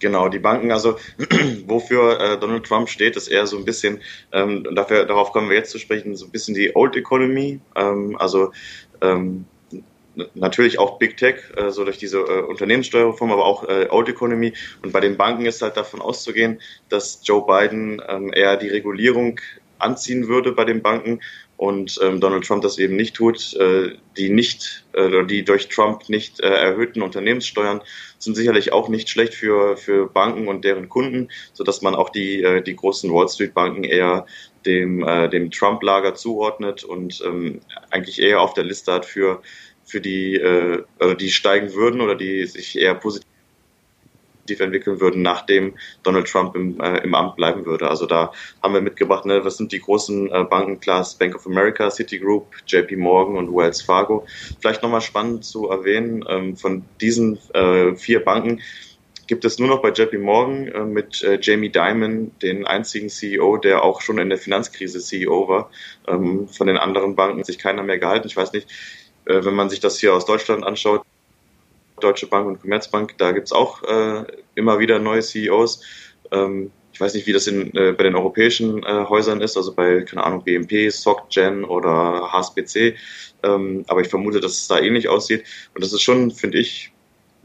Genau, 0.02 0.30
die 0.30 0.40
Banken, 0.40 0.72
also 0.72 0.98
wofür 1.68 2.20
äh, 2.20 2.40
Donald 2.40 2.66
Trump 2.66 2.90
steht, 2.90 3.16
ist 3.16 3.28
eher 3.28 3.46
so 3.46 3.58
ein 3.58 3.66
bisschen, 3.66 4.02
ähm, 4.32 4.68
dafür, 4.74 5.06
darauf 5.06 5.32
kommen 5.32 5.50
wir 5.50 5.56
jetzt 5.56 5.72
zu 5.72 5.78
sprechen, 5.78 6.16
so 6.16 6.26
ein 6.26 6.32
bisschen 6.32 6.56
die 6.56 6.76
Old 6.76 6.96
Economy, 6.96 7.60
ähm, 7.76 8.18
also 8.18 8.52
ähm, 9.02 9.46
natürlich 10.34 10.80
auch 10.80 10.98
Big 10.98 11.18
Tech, 11.18 11.36
äh, 11.56 11.70
so 11.70 11.86
durch 11.86 12.00
diese 12.00 12.20
äh, 12.20 12.42
Unternehmenssteuerreform, 12.42 13.32
aber 13.32 13.46
auch 13.46 13.68
äh, 13.70 13.88
Old 13.90 14.10
Economy. 14.10 14.54
Und 14.82 14.92
bei 14.92 15.00
den 15.00 15.18
Banken 15.18 15.46
ist 15.46 15.62
halt 15.62 15.78
davon 15.78 16.02
auszugehen, 16.02 16.60
dass 16.90 17.22
Joe 17.24 17.46
Biden 17.46 18.02
ähm, 18.08 18.34
eher 18.34 18.58
die 18.58 18.70
Regulierung 18.70 19.40
anziehen 19.78 20.28
würde 20.28 20.52
bei 20.52 20.66
den 20.66 20.82
Banken 20.82 21.22
und 21.58 22.00
ähm, 22.02 22.20
Donald 22.20 22.44
Trump 22.46 22.64
das 22.64 22.80
eben 22.80 22.96
nicht 22.96 23.16
tut. 23.16 23.54
Äh, 23.54 23.98
die 24.18 24.30
nicht, 24.30 24.84
äh, 24.94 25.24
die 25.26 25.44
durch 25.44 25.70
Trump 25.70 26.10
nicht 26.10 26.40
äh, 26.40 26.48
erhöhten 26.48 27.04
Unternehmenssteuern 27.04 27.82
sind 28.24 28.36
sicherlich 28.36 28.72
auch 28.72 28.88
nicht 28.90 29.10
schlecht 29.10 29.34
für, 29.34 29.78
für 29.78 30.08
Banken 30.08 30.48
und 30.48 30.64
deren 30.64 30.90
Kunden, 30.90 31.30
so 31.54 31.64
dass 31.64 31.82
man 31.82 31.96
auch 31.96 32.10
die, 32.10 32.44
äh, 32.44 32.62
die 32.62 32.76
großen 32.76 33.12
Wall 33.12 33.28
Street 33.28 33.54
Banken 33.54 33.84
eher 33.84 34.26
dem, 34.66 35.04
äh, 35.04 35.30
dem 35.30 35.52
Trump-Lager 35.52 36.16
zuordnet 36.16 36.84
und 36.84 37.22
ähm, 37.26 37.62
eigentlich 37.90 38.22
eher 38.22 38.42
auf 38.42 38.54
der 38.54 38.64
Liste 38.64 38.94
hat 38.94 39.06
für, 39.06 39.42
für 39.84 40.02
die, 40.02 40.36
äh, 40.36 40.84
also 41.00 41.16
die 41.16 41.32
steigen 41.32 41.74
würden 41.74 42.02
oder 42.02 42.16
die 42.16 42.46
sich 42.46 42.78
eher 42.78 42.96
positiv 42.96 43.31
entwickeln 44.60 45.00
würden, 45.00 45.22
nachdem 45.22 45.76
Donald 46.04 46.28
Trump 46.28 46.56
im, 46.56 46.80
äh, 46.82 46.98
im 47.04 47.16
Amt 47.16 47.36
bleiben 47.36 47.66
würde. 47.66 47.90
Also 47.90 48.06
da 48.06 48.34
haben 48.62 48.74
wir 48.74 48.82
mitgebracht, 48.82 49.26
ne, 49.26 49.46
was 49.46 49.58
sind 49.58 49.72
die 49.72 49.80
großen 49.80 50.32
äh, 50.32 50.44
Banken, 50.44 50.80
Class 50.80 51.16
Bank 51.16 51.36
of 51.36 51.46
America, 51.46 51.90
Citigroup, 51.90 52.48
JP 52.68 52.98
Morgan 52.98 53.38
und 53.38 53.56
Wells 53.56 53.82
Fargo. 53.82 54.26
Vielleicht 54.60 54.84
nochmal 54.84 55.02
spannend 55.02 55.46
zu 55.46 55.70
erwähnen, 55.70 56.26
ähm, 56.28 56.58
von 56.58 56.84
diesen 57.00 57.38
äh, 57.54 57.96
vier 57.96 58.20
Banken 58.26 58.62
gibt 59.32 59.46
es 59.46 59.60
nur 59.60 59.70
noch 59.70 59.82
bei 59.82 59.92
JP 59.92 60.18
Morgan 60.18 60.68
äh, 60.68 60.84
mit 60.84 61.24
äh, 61.24 61.40
Jamie 61.42 61.70
Dimon 61.70 62.32
den 62.42 62.68
einzigen 62.68 63.08
CEO, 63.08 63.56
der 63.56 63.82
auch 63.82 64.02
schon 64.02 64.18
in 64.18 64.28
der 64.28 64.38
Finanzkrise 64.38 65.00
CEO 65.00 65.48
war. 65.48 65.72
Ähm, 66.06 66.50
von 66.50 66.68
den 66.68 66.76
anderen 66.76 67.16
Banken 67.16 67.40
hat 67.40 67.46
sich 67.46 67.58
keiner 67.58 67.82
mehr 67.82 67.98
gehalten. 67.98 68.28
Ich 68.28 68.36
weiß 68.36 68.52
nicht, 68.52 68.70
äh, 69.26 69.46
wenn 69.46 69.54
man 69.54 69.70
sich 69.70 69.80
das 69.80 69.98
hier 70.00 70.14
aus 70.14 70.26
Deutschland 70.26 70.66
anschaut, 70.66 71.04
Deutsche 72.02 72.28
Bank 72.28 72.48
und 72.48 72.62
Commerzbank, 72.62 73.18
da 73.18 73.32
gibt's 73.32 73.52
auch 73.52 73.84
äh, 73.84 74.26
immer 74.56 74.80
wieder 74.80 75.00
neue 75.00 75.22
CEOs. 75.22 75.82
Ähm, 76.32 76.72
ich 76.94 77.00
weiß 77.00 77.14
nicht, 77.14 77.26
wie 77.28 77.34
das 77.34 77.48
in, 77.48 77.76
äh, 77.76 77.94
bei 77.94 78.04
den 78.04 78.16
europäischen 78.16 78.84
äh, 78.84 79.06
Häusern 79.08 79.42
ist, 79.42 79.58
also 79.58 79.74
bei, 79.74 80.02
keine 80.02 80.24
Ahnung, 80.24 80.44
BMP, 80.44 80.92
SocGen 80.92 81.64
oder 81.64 82.32
HSBC. 82.32 82.96
Ähm, 83.44 83.86
aber 83.88 84.02
ich 84.02 84.10
vermute, 84.10 84.40
dass 84.40 84.54
es 84.54 84.68
da 84.68 84.80
ähnlich 84.80 85.08
aussieht. 85.08 85.46
Und 85.74 85.84
das 85.84 85.94
ist 85.94 86.02
schon, 86.02 86.32
finde 86.32 86.60
ich, 86.60 86.92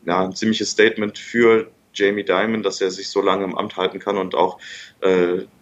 ja, 0.04 0.24
ein 0.24 0.34
ziemliches 0.34 0.70
Statement 0.70 1.18
für 1.18 1.70
Jamie 1.94 2.24
Dimon, 2.24 2.62
dass 2.62 2.80
er 2.80 2.90
sich 2.90 3.08
so 3.08 3.22
lange 3.22 3.44
im 3.44 3.56
Amt 3.56 3.76
halten 3.76 3.98
kann 3.98 4.18
und 4.18 4.34
auch 4.34 4.58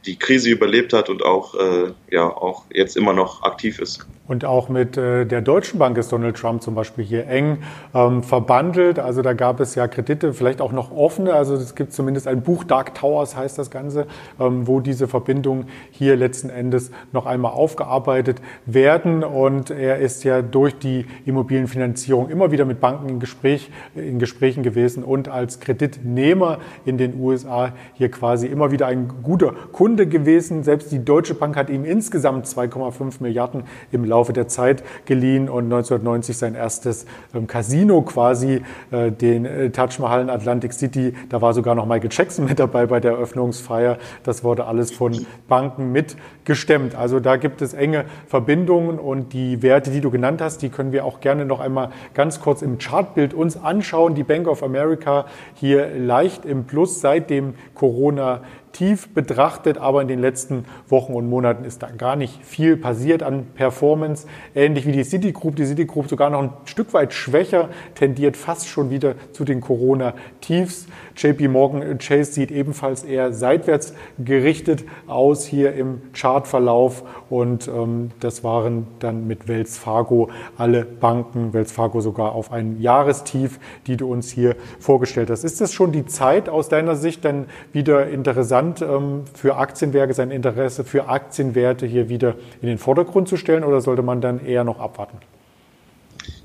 die 0.07 0.19
Krise 0.19 0.51
überlebt 0.51 0.93
hat 0.93 1.09
und 1.09 1.25
auch, 1.25 1.55
äh, 1.55 1.93
ja, 2.11 2.25
auch 2.25 2.65
jetzt 2.73 2.97
immer 2.97 3.13
noch 3.13 3.43
aktiv 3.43 3.79
ist. 3.79 4.07
Und 4.27 4.47
auch 4.47 4.71
mit 4.71 4.97
äh, 4.97 5.27
der 5.27 5.43
Deutschen 5.43 5.79
Bank 5.79 5.99
ist 5.99 6.11
Donald 6.11 6.37
Trump 6.37 6.63
zum 6.63 6.75
Beispiel 6.75 7.05
hier 7.05 7.27
eng 7.27 7.59
ähm, 7.95 8.23
verbandelt. 8.23 8.99
Also 8.99 9.21
da 9.21 9.35
gab 9.35 9.61
es 9.61 9.75
ja 9.75 9.87
Kredite, 9.87 10.33
vielleicht 10.33 10.63
auch 10.63 10.73
noch 10.73 10.91
offene. 10.91 11.35
Also 11.35 11.55
es 11.55 11.75
gibt 11.75 11.93
zumindest 11.93 12.27
ein 12.27 12.43
Buch, 12.43 12.65
Dark 12.65 12.95
Towers 12.95 13.37
heißt 13.37 13.59
das 13.59 13.71
Ganze, 13.71 14.07
ähm, 14.41 14.67
wo 14.67 14.81
diese 14.81 15.09
Verbindungen 15.09 15.69
hier 15.91 16.17
letzten 16.17 16.49
Endes 16.49 16.91
noch 17.13 17.27
einmal 17.27 17.53
aufgearbeitet 17.53 18.41
werden. 18.65 19.25
Und 19.25 19.71
er 19.71 19.99
ist 19.99 20.25
ja 20.25 20.41
durch 20.41 20.79
die 20.79 21.05
Immobilienfinanzierung 21.27 22.31
immer 22.31 22.51
wieder 22.51 22.65
mit 22.65 22.81
Banken 22.81 23.11
in, 23.11 23.21
Gespräch, 23.21 23.71
in 23.95 24.19
Gesprächen 24.19 24.63
gewesen 24.63 25.05
und 25.05 25.29
als 25.29 25.61
Kreditnehmer 25.61 26.61
in 26.87 26.97
den 26.97 27.21
USA 27.21 27.75
hier 27.93 28.11
quasi 28.11 28.47
immer 28.47 28.73
wieder 28.73 28.87
ein 28.87 29.09
guter 29.25 29.55
Kunde 29.73 30.07
gewesen. 30.07 30.63
Selbst 30.63 30.93
die 30.93 31.05
Deutsche 31.05 31.35
Bank 31.35 31.57
hat 31.57 31.71
ihm 31.71 31.85
insgesamt 31.85 32.47
2,5 32.47 33.15
Milliarden 33.21 33.65
im 33.91 34.05
Laufe 34.05 34.33
der 34.33 34.47
Zeit 34.49 34.85
geliehen 35.07 35.49
und 35.49 35.65
1990 35.65 36.37
sein 36.37 36.55
erstes 36.55 37.07
ähm, 37.35 37.47
Casino 37.47 38.03
quasi, 38.03 38.63
äh, 38.91 39.11
den 39.11 39.45
äh, 39.45 39.71
Taj 39.71 39.99
Mahal 39.99 40.23
in 40.23 40.31
Atlantic 40.31 40.73
City. 40.73 41.15
Da 41.29 41.41
war 41.41 41.55
sogar 41.55 41.75
noch 41.75 41.87
Michael 41.87 42.11
Jackson 42.13 42.45
mit 42.45 42.59
dabei 42.59 42.87
bei 42.87 43.01
der 43.01 43.13
Eröffnungsfeier. 43.13 43.99
Das 44.23 44.45
wurde 44.45 44.67
alles 44.67 44.93
von 44.93 45.27
Banken 45.49 45.93
mitgestemmt. 45.93 46.95
Also 46.95 47.21
da 47.21 47.37
gibt 47.37 47.63
es 47.63 47.75
enge 47.75 48.05
Verbindungen 48.27 48.99
und 48.99 49.33
die 49.33 49.63
Werte, 49.63 49.91
die 49.91 50.01
du 50.01 50.11
genannt 50.11 50.41
hast, 50.41 50.63
die 50.63 50.69
können 50.69 50.93
wir 50.93 51.05
auch 51.05 51.21
gerne 51.21 51.45
noch 51.45 51.61
einmal 51.61 51.91
ganz 52.13 52.41
kurz 52.41 52.63
im 52.63 52.79
Chartbild 52.79 53.35
uns 53.35 53.57
anschauen. 53.57 54.15
Die 54.15 54.25
Bank 54.25 54.47
of 54.47 54.63
America 54.63 55.27
hier 55.55 55.89
leicht 55.97 56.45
im 56.45 56.65
Plus 56.65 57.01
seit 57.01 57.31
dem 57.31 57.55
Corona 57.75 58.43
tief 58.75 59.09
betrachtet, 59.15 59.79
aber 59.79 60.03
in 60.03 60.09
den 60.09 60.21
letzten 60.21 60.67
Wochen 60.89 61.15
und 61.15 61.31
Monaten 61.31 61.65
ist 61.65 61.83
da 61.83 61.89
gar 61.91 62.17
nicht 62.17 62.45
viel 62.45 62.77
passiert 62.77 63.23
an 63.23 63.47
Performance. 63.55 64.27
Ähnlich 64.55 64.85
wie 64.87 64.93
die 64.93 65.05
Citigroup, 65.05 65.57
die 65.57 65.65
Citigroup 65.65 66.09
sogar 66.09 66.29
noch 66.29 66.43
ein 66.43 66.51
Stück 66.65 66.93
weit 66.93 67.15
schwächer, 67.15 67.69
tendiert 67.95 68.37
fast 68.37 68.69
schon 68.69 68.91
wieder 68.91 69.15
zu 69.33 69.45
den 69.45 69.61
Corona-Tiefs. 69.61 70.87
JP 71.17 71.49
Morgan 71.49 71.99
Chase 71.99 72.33
sieht 72.33 72.51
ebenfalls 72.51 73.05
eher 73.05 73.33
seitwärts 73.33 73.95
gerichtet 74.19 74.85
aus 75.07 75.47
hier 75.47 75.75
im 75.75 76.03
Chartverlauf 76.13 77.05
und 77.31 77.69
ähm, 77.69 78.11
das 78.19 78.43
waren 78.43 78.89
dann 78.99 79.29
mit 79.29 79.47
Wells 79.47 79.79
Fargo 79.79 80.31
alle 80.59 80.85
Banken, 80.85 81.53
Wells 81.53 81.71
Fargo 81.71 82.01
sogar 82.01 82.33
auf 82.33 82.51
ein 82.51 82.81
Jahrestief, 82.81 83.61
die 83.87 83.97
du 83.97 84.11
uns 84.11 84.33
hier 84.33 84.57
vorgestellt 84.81 85.31
hast. 85.31 85.45
Ist 85.45 85.61
das 85.61 85.73
schon 85.73 85.93
die 85.93 86.07
Zeit 86.07 86.49
aus 86.49 86.69
deiner 86.69 86.97
Sicht 86.97 87.25
dann 87.25 87.47
wieder 87.73 88.09
interessant 88.09 88.64
ähm, 88.81 89.25
für 89.35 89.57
Aktienwerke, 89.57 90.15
sein 90.15 90.31
Interesse 90.31 90.85
für 90.85 91.09
Aktienwerte 91.09 91.87
hier 91.87 92.09
wieder 92.09 92.35
in 92.61 92.69
den 92.69 92.79
Vordergrund 92.79 93.29
zu 93.29 93.37
stellen 93.37 93.65
oder 93.65 93.81
sollte 93.81 94.03
man 94.03 94.21
dann 94.21 94.45
eher 94.45 94.65
noch 94.65 94.81
abwarten? 94.81 95.19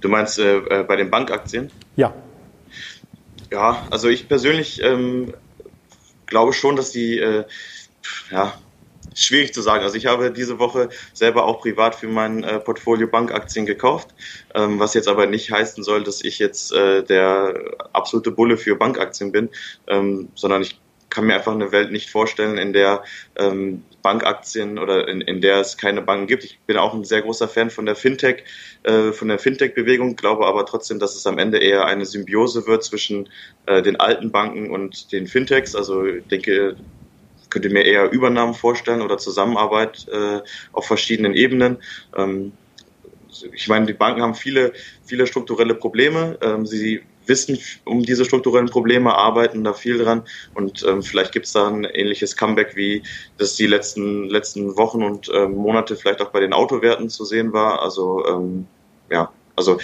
Du 0.02 0.10
meinst 0.10 0.40
äh, 0.40 0.58
äh 0.58 0.84
bei 0.84 0.96
den 0.96 1.10
Bankaktien? 1.10 1.72
Ja. 1.96 2.14
Ja, 3.52 3.88
also 3.90 4.10
ich 4.10 4.28
persönlich 4.28 4.82
ähm, 4.84 5.34
glaube 6.26 6.54
schon, 6.54 6.76
dass 6.76 6.92
die, 6.92 7.18
äh, 7.18 7.46
ja, 8.32 8.54
schwierig 9.16 9.54
zu 9.54 9.62
sagen. 9.62 9.84
Also 9.84 9.96
ich 9.96 10.06
habe 10.06 10.32
diese 10.32 10.60
Woche 10.60 10.90
selber 11.14 11.46
auch 11.46 11.62
privat 11.62 11.96
für 11.96 12.08
mein 12.08 12.44
äh, 12.44 12.60
Portfolio 12.60 13.08
Bankaktien 13.08 13.66
gekauft, 13.66 14.10
ähm, 14.54 14.80
was 14.80 14.94
jetzt 14.94 15.08
aber 15.08 15.26
nicht 15.26 15.52
heißen 15.52 15.84
soll, 15.84 16.04
dass 16.04 16.24
ich 16.24 16.40
jetzt 16.40 16.72
äh, 16.74 17.04
der 17.04 17.54
absolute 17.94 18.32
Bulle 18.32 18.58
für 18.58 18.76
Bankaktien 18.76 19.32
bin, 19.32 19.50
ähm, 19.88 20.30
sondern 20.36 20.62
ich 20.62 20.80
kann 21.10 21.26
mir 21.26 21.36
einfach 21.36 21.54
eine 21.54 21.72
Welt 21.72 21.92
nicht 21.92 22.10
vorstellen, 22.10 22.58
in 22.58 22.74
der 22.74 23.04
ähm, 23.38 23.84
Bankaktien 24.02 24.80
oder 24.80 25.08
in, 25.08 25.22
in 25.22 25.42
der 25.42 25.60
es 25.60 25.78
keine 25.78 26.02
Banken 26.02 26.28
gibt. 26.28 26.44
Ich 26.44 26.60
bin 26.68 26.78
auch 26.78 26.94
ein 26.94 27.04
sehr 27.04 27.22
großer 27.22 27.48
Fan 27.48 27.70
von 27.70 27.86
der 27.86 27.96
Fintech, 27.96 28.44
äh, 28.84 29.12
von 29.12 29.28
der 29.28 29.40
Fintech-Bewegung, 29.40 30.16
glaube 30.16 30.46
aber 30.46 30.66
trotzdem, 30.66 31.00
dass 31.00 31.16
es 31.16 31.26
am 31.28 31.38
Ende 31.38 31.58
eher 31.58 31.86
eine 31.86 32.06
Symbiose 32.06 32.68
wird 32.68 32.84
zwischen 32.84 33.30
äh, 33.66 33.82
den 33.82 33.98
alten 33.98 34.32
Banken 34.32 34.72
und 34.72 35.12
den 35.12 35.28
Fintechs. 35.28 35.76
Also 35.76 36.06
ich 36.06 36.28
denke, 36.28 36.78
könnte 37.50 37.70
mir 37.70 37.84
eher 37.84 38.12
Übernahmen 38.12 38.54
vorstellen 38.54 39.02
oder 39.02 39.18
Zusammenarbeit 39.18 40.08
äh, 40.10 40.40
auf 40.72 40.86
verschiedenen 40.86 41.34
Ebenen. 41.34 41.78
Ähm, 42.16 42.54
ich 43.54 43.68
meine, 43.68 43.86
die 43.86 43.94
Banken 43.94 44.22
haben 44.22 44.36
viele, 44.36 44.74
viele 45.04 45.28
strukturelle 45.28 45.76
Probleme. 45.76 46.38
Ähm, 46.42 46.66
sie 46.66 47.02
wissen 47.30 47.60
um 47.86 48.04
diese 48.04 48.26
strukturellen 48.26 48.70
Probleme, 48.70 49.16
arbeiten 49.16 49.64
da 49.64 49.74
viel 49.74 49.98
dran 49.98 50.24
und 50.54 50.84
ähm, 50.88 51.02
vielleicht 51.02 51.32
gibt 51.32 51.46
es 51.46 51.54
da 51.54 51.68
ein 51.68 51.86
ähnliches 51.86 52.36
Comeback, 52.36 52.76
wie 52.76 53.04
das 53.38 53.56
die 53.56 53.68
letzten, 53.68 54.28
letzten 54.30 54.76
Wochen 54.76 55.04
und 55.04 55.32
ähm, 55.34 55.54
Monate 55.56 55.96
vielleicht 55.96 56.22
auch 56.22 56.32
bei 56.32 56.42
den 56.42 56.54
Autowerten 56.54 57.10
zu 57.10 57.24
sehen 57.24 57.54
war. 57.54 57.82
Also 57.82 58.26
ähm, 58.28 58.68
ja, 59.10 59.32
also 59.56 59.78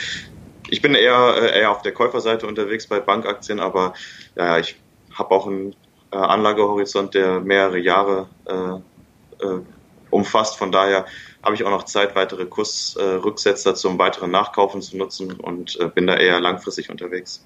ich 0.69 0.81
bin 0.81 0.95
eher, 0.95 1.35
äh, 1.41 1.59
eher 1.59 1.71
auf 1.71 1.81
der 1.81 1.93
Käuferseite 1.93 2.47
unterwegs 2.47 2.87
bei 2.87 2.99
Bankaktien, 2.99 3.59
aber 3.59 3.93
ja, 4.35 4.57
ich 4.59 4.75
habe 5.13 5.31
auch 5.31 5.47
einen 5.47 5.75
äh, 6.11 6.17
Anlagehorizont, 6.17 7.13
der 7.13 7.39
mehrere 7.39 7.77
Jahre 7.79 8.27
äh, 8.45 9.45
äh, 9.45 9.59
umfasst. 10.09 10.57
Von 10.57 10.71
daher 10.71 11.05
habe 11.45 11.55
ich 11.55 11.63
auch 11.63 11.69
noch 11.69 11.83
Zeit, 11.83 12.15
weitere 12.15 12.45
Kursrücksetzer 12.45 13.75
zum 13.75 13.99
weiteren 13.99 14.31
Nachkaufen 14.31 14.81
zu 14.81 14.97
nutzen 14.97 15.31
und 15.39 15.79
äh, 15.79 15.87
bin 15.87 16.07
da 16.07 16.17
eher 16.17 16.39
langfristig 16.41 16.89
unterwegs. 16.89 17.45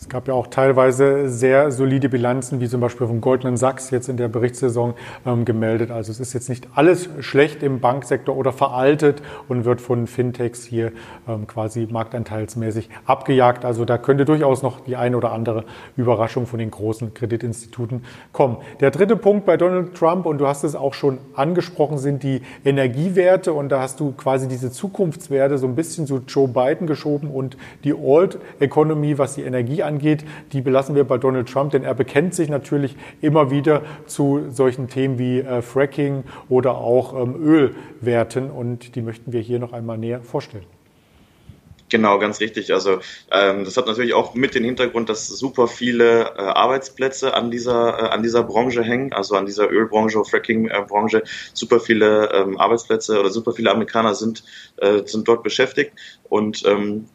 Es 0.00 0.08
gab 0.08 0.28
ja 0.28 0.34
auch 0.34 0.46
teilweise 0.46 1.28
sehr 1.28 1.70
solide 1.70 2.08
Bilanzen, 2.08 2.58
wie 2.62 2.68
zum 2.68 2.80
Beispiel 2.80 3.06
von 3.06 3.20
Goldman 3.20 3.58
Sachs 3.58 3.90
jetzt 3.90 4.08
in 4.08 4.16
der 4.16 4.28
Berichtssaison 4.28 4.94
ähm, 5.26 5.44
gemeldet. 5.44 5.90
Also 5.90 6.10
es 6.10 6.20
ist 6.20 6.32
jetzt 6.32 6.48
nicht 6.48 6.68
alles 6.74 7.10
schlecht 7.20 7.62
im 7.62 7.80
Banksektor 7.80 8.34
oder 8.34 8.50
veraltet 8.50 9.20
und 9.46 9.66
wird 9.66 9.82
von 9.82 10.06
Fintechs 10.06 10.64
hier 10.64 10.92
ähm, 11.28 11.46
quasi 11.46 11.86
marktanteilsmäßig 11.90 12.88
abgejagt. 13.04 13.66
Also 13.66 13.84
da 13.84 13.98
könnte 13.98 14.24
durchaus 14.24 14.62
noch 14.62 14.80
die 14.80 14.96
eine 14.96 15.18
oder 15.18 15.32
andere 15.32 15.64
Überraschung 15.98 16.46
von 16.46 16.58
den 16.58 16.70
großen 16.70 17.12
Kreditinstituten 17.12 18.02
kommen. 18.32 18.56
Der 18.80 18.90
dritte 18.90 19.16
Punkt 19.16 19.44
bei 19.44 19.58
Donald 19.58 19.94
Trump, 19.94 20.24
und 20.24 20.38
du 20.38 20.46
hast 20.46 20.64
es 20.64 20.74
auch 20.74 20.94
schon 20.94 21.18
angesprochen, 21.34 21.98
sind 21.98 22.22
die 22.22 22.40
Energiewerte. 22.64 23.52
Und 23.52 23.68
da 23.68 23.80
hast 23.80 24.00
du 24.00 24.12
quasi 24.12 24.48
diese 24.48 24.72
Zukunftswerte 24.72 25.58
so 25.58 25.66
ein 25.66 25.74
bisschen 25.74 26.06
zu 26.06 26.22
Joe 26.26 26.48
Biden 26.48 26.86
geschoben 26.86 27.30
und 27.30 27.58
die 27.84 27.92
Old 27.92 28.38
Economy, 28.60 29.18
was 29.18 29.34
die 29.34 29.42
Energie 29.42 29.89
die 29.98 30.60
belassen 30.60 30.94
wir 30.94 31.04
bei 31.04 31.18
Donald 31.18 31.48
Trump, 31.48 31.72
denn 31.72 31.82
er 31.82 31.94
bekennt 31.94 32.34
sich 32.34 32.48
natürlich 32.48 32.96
immer 33.20 33.50
wieder 33.50 33.82
zu 34.06 34.46
solchen 34.50 34.88
Themen 34.88 35.18
wie 35.18 35.40
äh, 35.40 35.62
Fracking 35.62 36.24
oder 36.48 36.76
auch 36.76 37.14
ähm, 37.20 37.34
Ölwerten 37.42 38.50
und 38.50 38.94
die 38.94 39.02
möchten 39.02 39.32
wir 39.32 39.40
hier 39.40 39.58
noch 39.58 39.72
einmal 39.72 39.98
näher 39.98 40.20
vorstellen. 40.22 40.66
Genau, 41.90 42.20
ganz 42.20 42.40
richtig. 42.40 42.72
Also 42.72 43.00
ähm, 43.32 43.64
das 43.64 43.76
hat 43.76 43.86
natürlich 43.86 44.14
auch 44.14 44.34
mit 44.34 44.54
dem 44.54 44.64
Hintergrund, 44.64 45.08
dass 45.08 45.26
super 45.26 45.66
viele 45.66 46.20
äh, 46.36 46.40
Arbeitsplätze 46.40 47.34
an 47.34 47.50
dieser 47.50 47.98
äh, 47.98 48.08
an 48.10 48.22
dieser 48.22 48.44
Branche 48.44 48.84
hängen, 48.84 49.12
also 49.12 49.34
an 49.34 49.44
dieser 49.44 49.68
Ölbranche, 49.68 50.24
Fracking-Branche. 50.24 51.24
super 51.52 51.80
viele 51.80 52.32
ähm, 52.32 52.58
Arbeitsplätze 52.58 53.18
oder 53.18 53.30
super 53.30 53.52
viele 53.52 53.72
Amerikaner 53.72 54.14
sind 54.14 54.44
äh, 54.76 55.02
sind 55.04 55.26
dort 55.26 55.42
beschäftigt 55.42 55.92
und 56.28 56.64
ähm, 56.64 57.06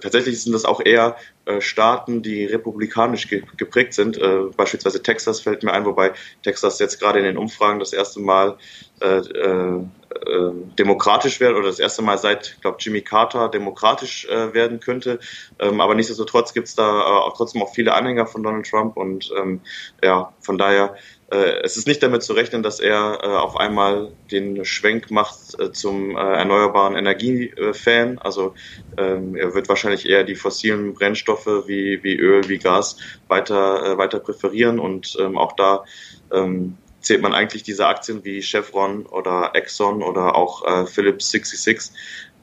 tatsächlich 0.00 0.40
sind 0.40 0.52
das 0.52 0.64
auch 0.64 0.80
eher 0.80 1.16
äh, 1.16 1.35
Staaten, 1.60 2.22
die 2.22 2.44
republikanisch 2.44 3.28
ge 3.28 3.42
geprägt 3.56 3.94
sind. 3.94 4.18
Äh, 4.18 4.44
beispielsweise 4.56 5.02
Texas 5.02 5.40
fällt 5.40 5.62
mir 5.62 5.72
ein, 5.72 5.84
wobei 5.84 6.12
Texas 6.42 6.78
jetzt 6.78 7.00
gerade 7.00 7.18
in 7.18 7.24
den 7.24 7.38
Umfragen 7.38 7.78
das 7.78 7.92
erste 7.92 8.20
Mal 8.20 8.56
äh, 9.00 9.18
äh, 9.18 9.78
äh 9.78 10.52
demokratisch 10.78 11.40
wird 11.40 11.54
oder 11.54 11.66
das 11.66 11.78
erste 11.78 12.02
Mal 12.02 12.18
seit, 12.18 12.54
ich 12.56 12.60
glaube, 12.62 12.78
Jimmy 12.80 13.02
Carter 13.02 13.48
demokratisch 13.48 14.26
äh, 14.26 14.54
werden 14.54 14.80
könnte. 14.80 15.20
Ähm, 15.58 15.80
aber 15.80 15.94
nichtsdestotrotz 15.94 16.52
gibt 16.52 16.68
es 16.68 16.74
da 16.74 17.00
auch 17.00 17.36
trotzdem 17.36 17.62
auch 17.62 17.74
viele 17.74 17.94
Anhänger 17.94 18.26
von 18.26 18.42
Donald 18.42 18.68
Trump 18.68 18.96
und 18.96 19.30
ähm, 19.38 19.60
ja, 20.02 20.32
von 20.40 20.58
daher 20.58 20.96
äh, 21.30 21.60
es 21.64 21.76
ist 21.76 21.88
nicht 21.88 22.02
damit 22.02 22.22
zu 22.22 22.34
rechnen, 22.34 22.62
dass 22.62 22.78
er 22.78 23.18
äh, 23.22 23.26
auf 23.26 23.56
einmal 23.56 24.12
den 24.30 24.64
Schwenk 24.64 25.10
macht 25.10 25.58
äh, 25.58 25.72
zum 25.72 26.16
erneuerbaren 26.16 26.94
Energiefan. 26.94 28.18
Also 28.18 28.54
ähm, 28.96 29.34
er 29.34 29.54
wird 29.54 29.68
wahrscheinlich 29.68 30.08
eher 30.08 30.22
die 30.22 30.36
fossilen 30.36 30.94
Brennstoffe 30.94 31.35
wie, 31.66 32.02
wie 32.02 32.16
Öl, 32.16 32.48
wie 32.48 32.58
Gas 32.58 32.96
weiter, 33.28 33.98
weiter 33.98 34.20
präferieren 34.20 34.78
und 34.78 35.16
ähm, 35.20 35.36
auch 35.36 35.52
da 35.52 35.84
ähm, 36.32 36.76
zählt 37.00 37.22
man 37.22 37.34
eigentlich 37.34 37.62
diese 37.62 37.86
Aktien 37.86 38.24
wie 38.24 38.42
Chevron 38.42 39.06
oder 39.06 39.50
Exxon 39.54 40.02
oder 40.02 40.34
auch 40.34 40.86
Philips 40.88 41.30
66 41.30 41.92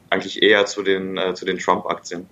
eigentlich 0.10 0.41
eher 0.41 0.66
zu 0.66 0.84
den, 0.84 1.20
zu 1.34 1.44
den 1.44 1.58
Trump-Aktien. 1.58 2.30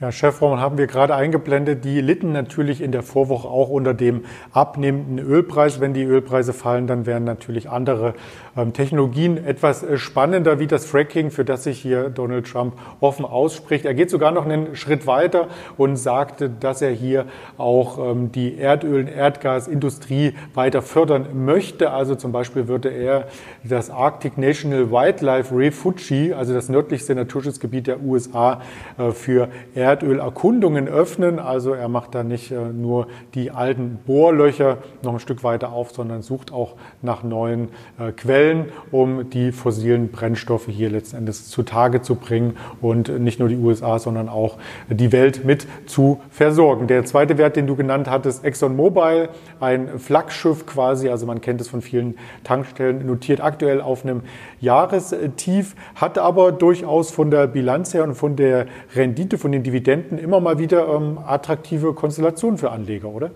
Ja, 0.00 0.10
Chevron 0.10 0.58
haben 0.58 0.78
wir 0.78 0.86
gerade 0.86 1.14
eingeblendet. 1.14 1.84
Die 1.84 2.00
litten 2.00 2.32
natürlich 2.32 2.80
in 2.80 2.90
der 2.90 3.02
Vorwoche 3.02 3.46
auch 3.46 3.68
unter 3.68 3.92
dem 3.92 4.24
abnehmenden 4.50 5.18
Ölpreis. 5.18 5.78
Wenn 5.78 5.92
die 5.92 6.04
Ölpreise 6.04 6.54
fallen, 6.54 6.86
dann 6.86 7.04
wären 7.04 7.24
natürlich 7.24 7.68
andere 7.68 8.14
ähm, 8.56 8.72
Technologien 8.72 9.36
etwas 9.36 9.82
äh, 9.82 9.98
spannender, 9.98 10.58
wie 10.58 10.66
das 10.66 10.86
Fracking, 10.86 11.30
für 11.30 11.44
das 11.44 11.64
sich 11.64 11.80
hier 11.80 12.08
Donald 12.08 12.46
Trump 12.50 12.78
offen 13.00 13.26
ausspricht. 13.26 13.84
Er 13.84 13.92
geht 13.92 14.08
sogar 14.08 14.32
noch 14.32 14.46
einen 14.46 14.74
Schritt 14.74 15.06
weiter 15.06 15.48
und 15.76 15.96
sagte, 15.96 16.48
dass 16.48 16.80
er 16.80 16.92
hier 16.92 17.26
auch 17.58 17.98
ähm, 17.98 18.32
die 18.32 18.56
Erdöl- 18.56 19.00
und 19.00 19.08
Erdgasindustrie 19.08 20.32
weiter 20.54 20.80
fördern 20.80 21.44
möchte. 21.44 21.90
Also 21.90 22.14
zum 22.14 22.32
Beispiel 22.32 22.68
würde 22.68 22.88
er 22.88 23.26
das 23.64 23.90
Arctic 23.90 24.38
National 24.38 24.90
Wildlife 24.90 25.54
Refuge, 25.54 26.34
also 26.34 26.54
das 26.54 26.70
nördlichste 26.70 27.14
Naturschutzgebiet 27.14 27.86
der 27.86 28.00
USA, 28.00 28.62
äh, 28.96 29.10
für 29.10 29.50
Erd 29.74 29.89
Erdölerkundungen 29.90 30.86
öffnen. 30.86 31.40
Also 31.40 31.72
er 31.72 31.88
macht 31.88 32.14
da 32.14 32.22
nicht 32.22 32.52
äh, 32.52 32.72
nur 32.72 33.08
die 33.34 33.50
alten 33.50 33.98
Bohrlöcher 34.06 34.78
noch 35.02 35.14
ein 35.14 35.18
Stück 35.18 35.42
weiter 35.42 35.72
auf, 35.72 35.90
sondern 35.90 36.22
sucht 36.22 36.52
auch 36.52 36.74
nach 37.02 37.24
neuen 37.24 37.70
äh, 37.98 38.12
Quellen, 38.12 38.66
um 38.92 39.30
die 39.30 39.50
fossilen 39.50 40.12
Brennstoffe 40.12 40.66
hier 40.68 40.90
letzten 40.90 41.16
Endes 41.16 41.48
zutage 41.48 42.02
zu 42.02 42.14
bringen 42.14 42.56
und 42.80 43.08
nicht 43.20 43.40
nur 43.40 43.48
die 43.48 43.56
USA, 43.56 43.98
sondern 43.98 44.28
auch 44.28 44.58
die 44.88 45.10
Welt 45.10 45.44
mit 45.44 45.66
zu 45.86 46.20
versorgen. 46.30 46.86
Der 46.86 47.04
zweite 47.04 47.36
Wert, 47.36 47.56
den 47.56 47.66
du 47.66 47.74
genannt 47.74 48.08
hattest, 48.08 48.44
ExxonMobil, 48.44 49.28
ein 49.58 49.98
Flaggschiff 49.98 50.66
quasi, 50.66 51.08
also 51.08 51.26
man 51.26 51.40
kennt 51.40 51.60
es 51.60 51.68
von 51.68 51.82
vielen 51.82 52.14
Tankstellen, 52.44 53.04
notiert 53.04 53.40
aktuell 53.40 53.80
auf 53.80 54.04
einem 54.04 54.22
Jahrestief, 54.60 55.74
hat 55.96 56.16
aber 56.18 56.52
durchaus 56.52 57.10
von 57.10 57.32
der 57.32 57.48
Bilanz 57.48 57.92
her 57.92 58.04
und 58.04 58.14
von 58.14 58.36
der 58.36 58.66
Rendite, 58.94 59.36
von 59.36 59.50
den 59.50 59.64
Dividenden 59.64 59.79
Dividenden 59.80 60.18
immer 60.18 60.40
mal 60.40 60.58
wieder 60.58 60.88
ähm, 60.88 61.18
attraktive 61.18 61.94
Konstellationen 61.94 62.58
für 62.58 62.70
Anleger, 62.70 63.08
oder? 63.08 63.30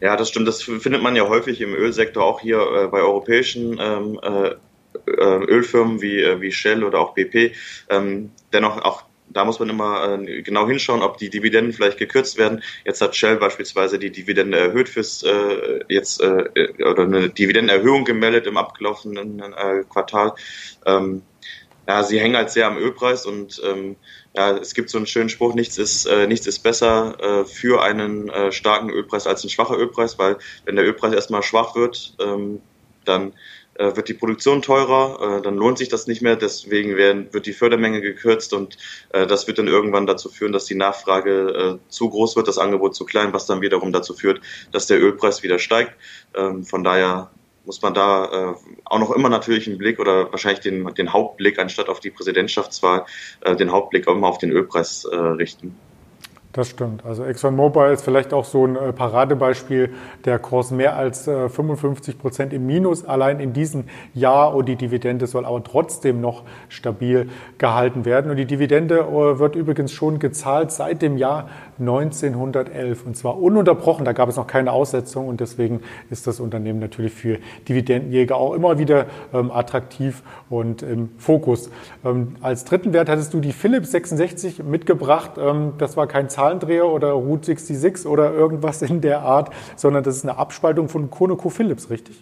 Ja, 0.00 0.16
das 0.16 0.28
stimmt. 0.28 0.46
Das 0.46 0.62
findet 0.62 1.02
man 1.02 1.16
ja 1.16 1.28
häufig 1.28 1.60
im 1.60 1.74
Ölsektor, 1.74 2.24
auch 2.24 2.40
hier 2.40 2.58
äh, 2.58 2.86
bei 2.88 3.00
europäischen 3.00 3.78
ähm, 3.80 4.20
äh, 4.22 4.50
äh 5.06 5.44
Ölfirmen 5.46 6.02
wie, 6.02 6.20
äh, 6.20 6.40
wie 6.40 6.52
Shell 6.52 6.84
oder 6.84 7.00
auch 7.00 7.14
BP. 7.14 7.52
Ähm, 7.88 8.30
dennoch 8.52 8.82
auch 8.84 9.04
da 9.32 9.44
muss 9.44 9.60
man 9.60 9.68
immer 9.68 10.18
äh, 10.20 10.42
genau 10.42 10.66
hinschauen, 10.66 11.02
ob 11.02 11.16
die 11.16 11.30
Dividenden 11.30 11.72
vielleicht 11.72 11.98
gekürzt 11.98 12.36
werden. 12.36 12.64
Jetzt 12.84 13.00
hat 13.00 13.14
Shell 13.14 13.36
beispielsweise 13.36 13.98
die 13.98 14.10
Dividende 14.10 14.58
erhöht 14.58 14.88
fürs 14.88 15.22
äh, 15.22 15.84
jetzt 15.88 16.20
äh, 16.20 16.72
oder 16.82 17.04
eine 17.04 17.28
Dividendenerhöhung 17.30 18.04
gemeldet 18.04 18.48
im 18.48 18.56
abgelaufenen 18.56 19.40
äh, 19.40 19.84
Quartal. 19.88 20.32
Ähm, 20.84 21.22
ja, 21.86 22.02
sie 22.02 22.20
hängen 22.20 22.36
halt 22.36 22.50
sehr 22.50 22.66
am 22.66 22.76
Ölpreis 22.76 23.24
und 23.24 23.60
ähm, 23.64 23.96
ja, 24.36 24.56
es 24.56 24.74
gibt 24.74 24.90
so 24.90 24.98
einen 24.98 25.06
schönen 25.06 25.28
Spruch, 25.28 25.54
nichts 25.54 25.76
ist, 25.78 26.06
äh, 26.06 26.26
nichts 26.26 26.46
ist 26.46 26.60
besser 26.60 27.16
äh, 27.20 27.44
für 27.44 27.82
einen 27.82 28.28
äh, 28.28 28.52
starken 28.52 28.90
Ölpreis 28.90 29.26
als 29.26 29.42
ein 29.44 29.50
schwacher 29.50 29.76
Ölpreis, 29.76 30.18
weil 30.18 30.38
wenn 30.64 30.76
der 30.76 30.84
Ölpreis 30.84 31.12
erstmal 31.12 31.42
schwach 31.42 31.74
wird, 31.74 32.14
ähm, 32.20 32.60
dann 33.04 33.32
äh, 33.74 33.96
wird 33.96 34.08
die 34.08 34.14
Produktion 34.14 34.62
teurer, 34.62 35.38
äh, 35.38 35.42
dann 35.42 35.56
lohnt 35.56 35.78
sich 35.78 35.88
das 35.88 36.06
nicht 36.06 36.22
mehr, 36.22 36.36
deswegen 36.36 36.96
werden, 36.96 37.32
wird 37.32 37.46
die 37.46 37.52
Fördermenge 37.52 38.00
gekürzt 38.00 38.52
und 38.52 38.78
äh, 39.10 39.26
das 39.26 39.48
wird 39.48 39.58
dann 39.58 39.66
irgendwann 39.66 40.06
dazu 40.06 40.28
führen, 40.28 40.52
dass 40.52 40.66
die 40.66 40.76
Nachfrage 40.76 41.80
zu 41.88 42.10
groß 42.10 42.36
wird, 42.36 42.46
das 42.46 42.58
Angebot 42.58 42.94
zu 42.94 43.04
klein, 43.04 43.32
was 43.32 43.46
dann 43.46 43.62
wiederum 43.62 43.92
dazu 43.92 44.14
führt, 44.14 44.40
dass 44.70 44.86
der 44.86 45.00
Ölpreis 45.00 45.42
wieder 45.42 45.58
steigt. 45.58 45.94
Ähm, 46.36 46.64
von 46.64 46.84
daher 46.84 47.30
muss 47.64 47.82
man 47.82 47.94
da 47.94 48.56
auch 48.84 48.98
noch 48.98 49.10
immer 49.10 49.28
natürlich 49.28 49.68
einen 49.68 49.78
Blick 49.78 49.98
oder 49.98 50.30
wahrscheinlich 50.32 50.60
den, 50.60 50.86
den 50.94 51.12
Hauptblick 51.12 51.58
anstatt 51.58 51.88
auf 51.88 52.00
die 52.00 52.10
Präsidentschaftswahl, 52.10 53.04
den 53.58 53.70
Hauptblick 53.70 54.08
auch 54.08 54.14
immer 54.14 54.28
auf 54.28 54.38
den 54.38 54.50
Ölpreis 54.50 55.06
richten. 55.06 55.76
Das 56.52 56.66
stimmt. 56.66 57.04
Also 57.06 57.24
ExxonMobil 57.24 57.92
ist 57.92 58.02
vielleicht 58.02 58.32
auch 58.32 58.44
so 58.44 58.66
ein 58.66 58.74
äh, 58.74 58.92
Paradebeispiel. 58.92 59.90
Der 60.24 60.40
Kurs 60.40 60.72
mehr 60.72 60.96
als 60.96 61.26
55 61.26 62.14
äh, 62.14 62.18
Prozent 62.18 62.52
im 62.52 62.66
Minus 62.66 63.04
allein 63.04 63.38
in 63.38 63.52
diesem 63.52 63.84
Jahr 64.14 64.52
und 64.56 64.66
die 64.66 64.74
Dividende 64.74 65.28
soll 65.28 65.44
aber 65.44 65.62
trotzdem 65.62 66.20
noch 66.20 66.42
stabil 66.68 67.28
gehalten 67.58 68.04
werden. 68.04 68.32
Und 68.32 68.36
die 68.36 68.46
Dividende 68.46 68.98
äh, 68.98 69.38
wird 69.38 69.54
übrigens 69.54 69.92
schon 69.92 70.18
gezahlt 70.18 70.72
seit 70.72 71.02
dem 71.02 71.16
Jahr 71.18 71.48
1911 71.78 73.06
und 73.06 73.16
zwar 73.16 73.40
ununterbrochen. 73.40 74.04
Da 74.04 74.12
gab 74.12 74.28
es 74.28 74.36
noch 74.36 74.48
keine 74.48 74.72
Aussetzung 74.72 75.28
und 75.28 75.40
deswegen 75.40 75.80
ist 76.10 76.26
das 76.26 76.40
Unternehmen 76.40 76.80
natürlich 76.80 77.12
für 77.12 77.38
Dividendenjäger 77.68 78.36
auch 78.36 78.54
immer 78.54 78.76
wieder 78.76 79.06
ähm, 79.32 79.52
attraktiv 79.52 80.24
und 80.48 80.82
im 80.82 81.10
Fokus. 81.16 81.70
Ähm, 82.04 82.34
als 82.40 82.64
dritten 82.64 82.92
Wert 82.92 83.08
hattest 83.08 83.34
du 83.34 83.40
die 83.40 83.52
Philips 83.52 83.92
66 83.92 84.64
mitgebracht. 84.64 85.32
Ähm, 85.38 85.74
das 85.78 85.96
war 85.96 86.08
kein 86.08 86.28
Zahlendreher 86.40 86.86
oder 86.86 87.10
Route 87.12 87.46
66 87.46 88.06
oder 88.06 88.32
irgendwas 88.32 88.80
in 88.80 89.02
der 89.02 89.20
Art, 89.20 89.50
sondern 89.76 90.02
das 90.02 90.16
ist 90.16 90.24
eine 90.24 90.38
Abspaltung 90.38 90.88
von 90.88 91.10
ConocoPhillips, 91.10 91.90
richtig? 91.90 92.16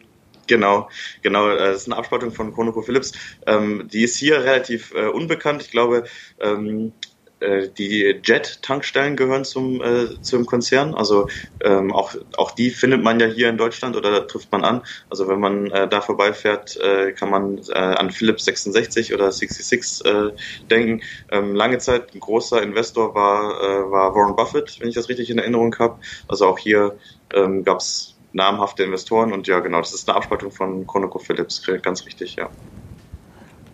Genau, 0.49 0.89
genau. 1.23 1.49
Äh, 1.51 1.59
das 1.59 1.83
ist 1.83 1.87
eine 1.87 1.97
Abspaltung 1.97 2.33
von 2.33 2.53
ConocoPhillips. 2.53 3.13
Ähm, 3.47 3.89
die 3.93 4.03
ist 4.03 4.17
hier 4.17 4.43
relativ 4.43 4.93
äh, 4.95 5.07
unbekannt. 5.07 5.63
Ich 5.63 5.71
glaube, 5.71 6.05
ähm, 6.41 6.93
äh, 7.41 7.69
die 7.69 8.21
Jet-Tankstellen 8.23 9.17
gehören 9.17 9.45
zum, 9.45 9.83
äh, 9.83 10.21
zum 10.21 10.47
Konzern. 10.47 10.95
Also 10.95 11.29
ähm, 11.63 11.93
auch, 11.93 12.15
auch 12.37 12.51
die 12.53 12.71
findet 12.71 13.03
man 13.03 13.21
ja 13.21 13.27
hier 13.27 13.49
in 13.49 13.57
Deutschland 13.57 13.97
oder 13.97 14.27
trifft 14.27 14.51
man 14.53 14.65
an. 14.65 14.83
Also 15.11 15.29
wenn 15.29 15.41
man 15.41 15.71
äh, 15.71 15.89
da 15.89 16.01
vorbeifährt, 16.01 16.77
äh, 16.77 17.13
kann 17.13 17.31
man 17.31 17.59
äh, 17.69 17.73
an 17.73 18.11
Philips 18.11 18.45
66 18.45 19.15
oder 19.15 19.31
66 19.31 20.05
äh, 20.05 20.31
denken. 20.71 21.03
Ähm, 21.31 21.55
lange 21.55 21.79
Zeit 21.79 22.15
ein 22.15 22.21
großer 22.21 22.63
Investor 22.63 23.15
war, 23.15 23.63
äh, 23.63 23.91
war 23.91 24.15
Warren 24.15 24.37
Buffett, 24.37 24.79
wenn 24.81 24.89
ich 24.89 24.95
das 24.95 25.09
richtig 25.09 25.31
in 25.31 25.39
Erinnerung 25.39 25.75
habe. 25.79 25.99
Also 26.27 26.47
auch 26.47 26.59
hier 26.59 26.99
ähm, 27.33 27.65
gab 27.65 27.79
es 27.79 28.17
namhafte 28.33 28.85
Investoren 28.85 29.33
und 29.33 29.47
ja 29.47 29.61
genau, 29.61 29.79
das 29.79 29.95
ist 29.95 30.09
eine 30.09 30.17
Abspaltung 30.17 30.51
von 30.51 30.87
ConocoPhillips, 30.87 31.63
ganz 31.83 32.05
richtig, 32.05 32.37
ja. 32.37 32.51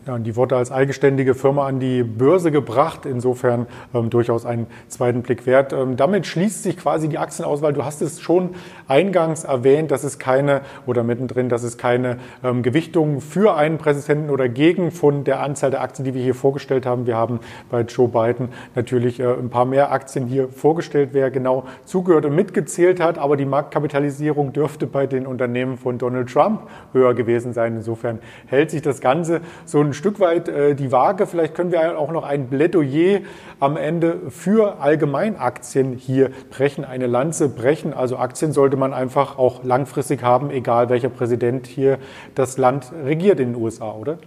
Ja, 0.06 0.14
und 0.16 0.24
die 0.24 0.36
wurde 0.36 0.54
als 0.56 0.70
eigenständige 0.70 1.34
Firma 1.34 1.66
an 1.66 1.80
die 1.80 2.02
Börse 2.02 2.50
gebracht, 2.50 3.06
insofern 3.06 3.66
ähm, 3.94 4.10
durchaus 4.10 4.44
einen 4.44 4.66
zweiten 4.88 5.22
Blick 5.22 5.46
wert. 5.46 5.72
Ähm, 5.72 5.96
damit 5.96 6.26
schließt 6.26 6.62
sich 6.62 6.76
quasi 6.76 7.08
die 7.08 7.16
Aktienauswahl. 7.16 7.72
Du 7.72 7.86
hast 7.86 8.02
es 8.02 8.20
schon 8.20 8.50
eingangs 8.86 9.44
erwähnt, 9.44 9.90
dass 9.90 10.04
es 10.04 10.18
keine, 10.18 10.60
oder 10.84 11.04
mittendrin, 11.04 11.48
dass 11.48 11.62
es 11.62 11.78
keine 11.78 12.18
ähm, 12.42 12.62
Gewichtung 12.62 13.22
für 13.22 13.56
einen 13.56 13.78
Präsidenten 13.78 14.28
oder 14.28 14.50
gegen 14.50 14.90
von 14.90 15.24
der 15.24 15.40
Anzahl 15.40 15.70
der 15.70 15.80
Aktien, 15.80 16.04
die 16.04 16.12
wir 16.12 16.22
hier 16.22 16.34
vorgestellt 16.34 16.84
haben. 16.84 17.06
Wir 17.06 17.16
haben 17.16 17.40
bei 17.70 17.80
Joe 17.80 18.08
Biden 18.08 18.50
natürlich 18.74 19.20
äh, 19.20 19.32
ein 19.32 19.48
paar 19.48 19.64
mehr 19.64 19.90
Aktien 19.90 20.26
hier 20.26 20.48
vorgestellt, 20.50 21.10
wer 21.12 21.30
genau 21.30 21.64
zugehört 21.86 22.26
und 22.26 22.34
mitgezählt 22.34 23.00
hat, 23.00 23.16
aber 23.16 23.38
die 23.38 23.46
Marktkapitalisierung 23.46 24.52
dürfte 24.52 24.86
bei 24.86 25.06
den 25.06 25.26
Unternehmen 25.26 25.78
von 25.78 25.96
Donald 25.96 26.30
Trump 26.30 26.68
höher 26.92 27.14
gewesen 27.14 27.54
sein. 27.54 27.76
Insofern 27.76 28.18
hält 28.48 28.70
sich 28.70 28.82
das 28.82 29.00
Ganze 29.00 29.40
so 29.64 29.80
ein 29.80 29.93
Stück 29.94 30.20
weit 30.20 30.48
äh, 30.48 30.74
die 30.74 30.92
Waage. 30.92 31.26
Vielleicht 31.26 31.54
können 31.54 31.72
wir 31.72 31.98
auch 31.98 32.12
noch 32.12 32.24
ein 32.24 32.48
Plädoyer 32.48 33.20
am 33.60 33.76
Ende 33.76 34.30
für 34.30 34.80
Allgemeinaktien 34.80 35.92
hier 35.92 36.30
brechen, 36.50 36.84
eine 36.84 37.06
Lanze 37.06 37.48
brechen. 37.48 37.94
Also 37.94 38.16
Aktien 38.16 38.52
sollte 38.52 38.76
man 38.76 38.92
einfach 38.92 39.38
auch 39.38 39.64
langfristig 39.64 40.22
haben, 40.22 40.50
egal 40.50 40.88
welcher 40.90 41.08
Präsident 41.08 41.66
hier 41.66 41.98
das 42.34 42.58
Land 42.58 42.92
regiert 43.04 43.40
in 43.40 43.54
den 43.54 43.62
USA, 43.62 43.92
oder? 43.92 44.18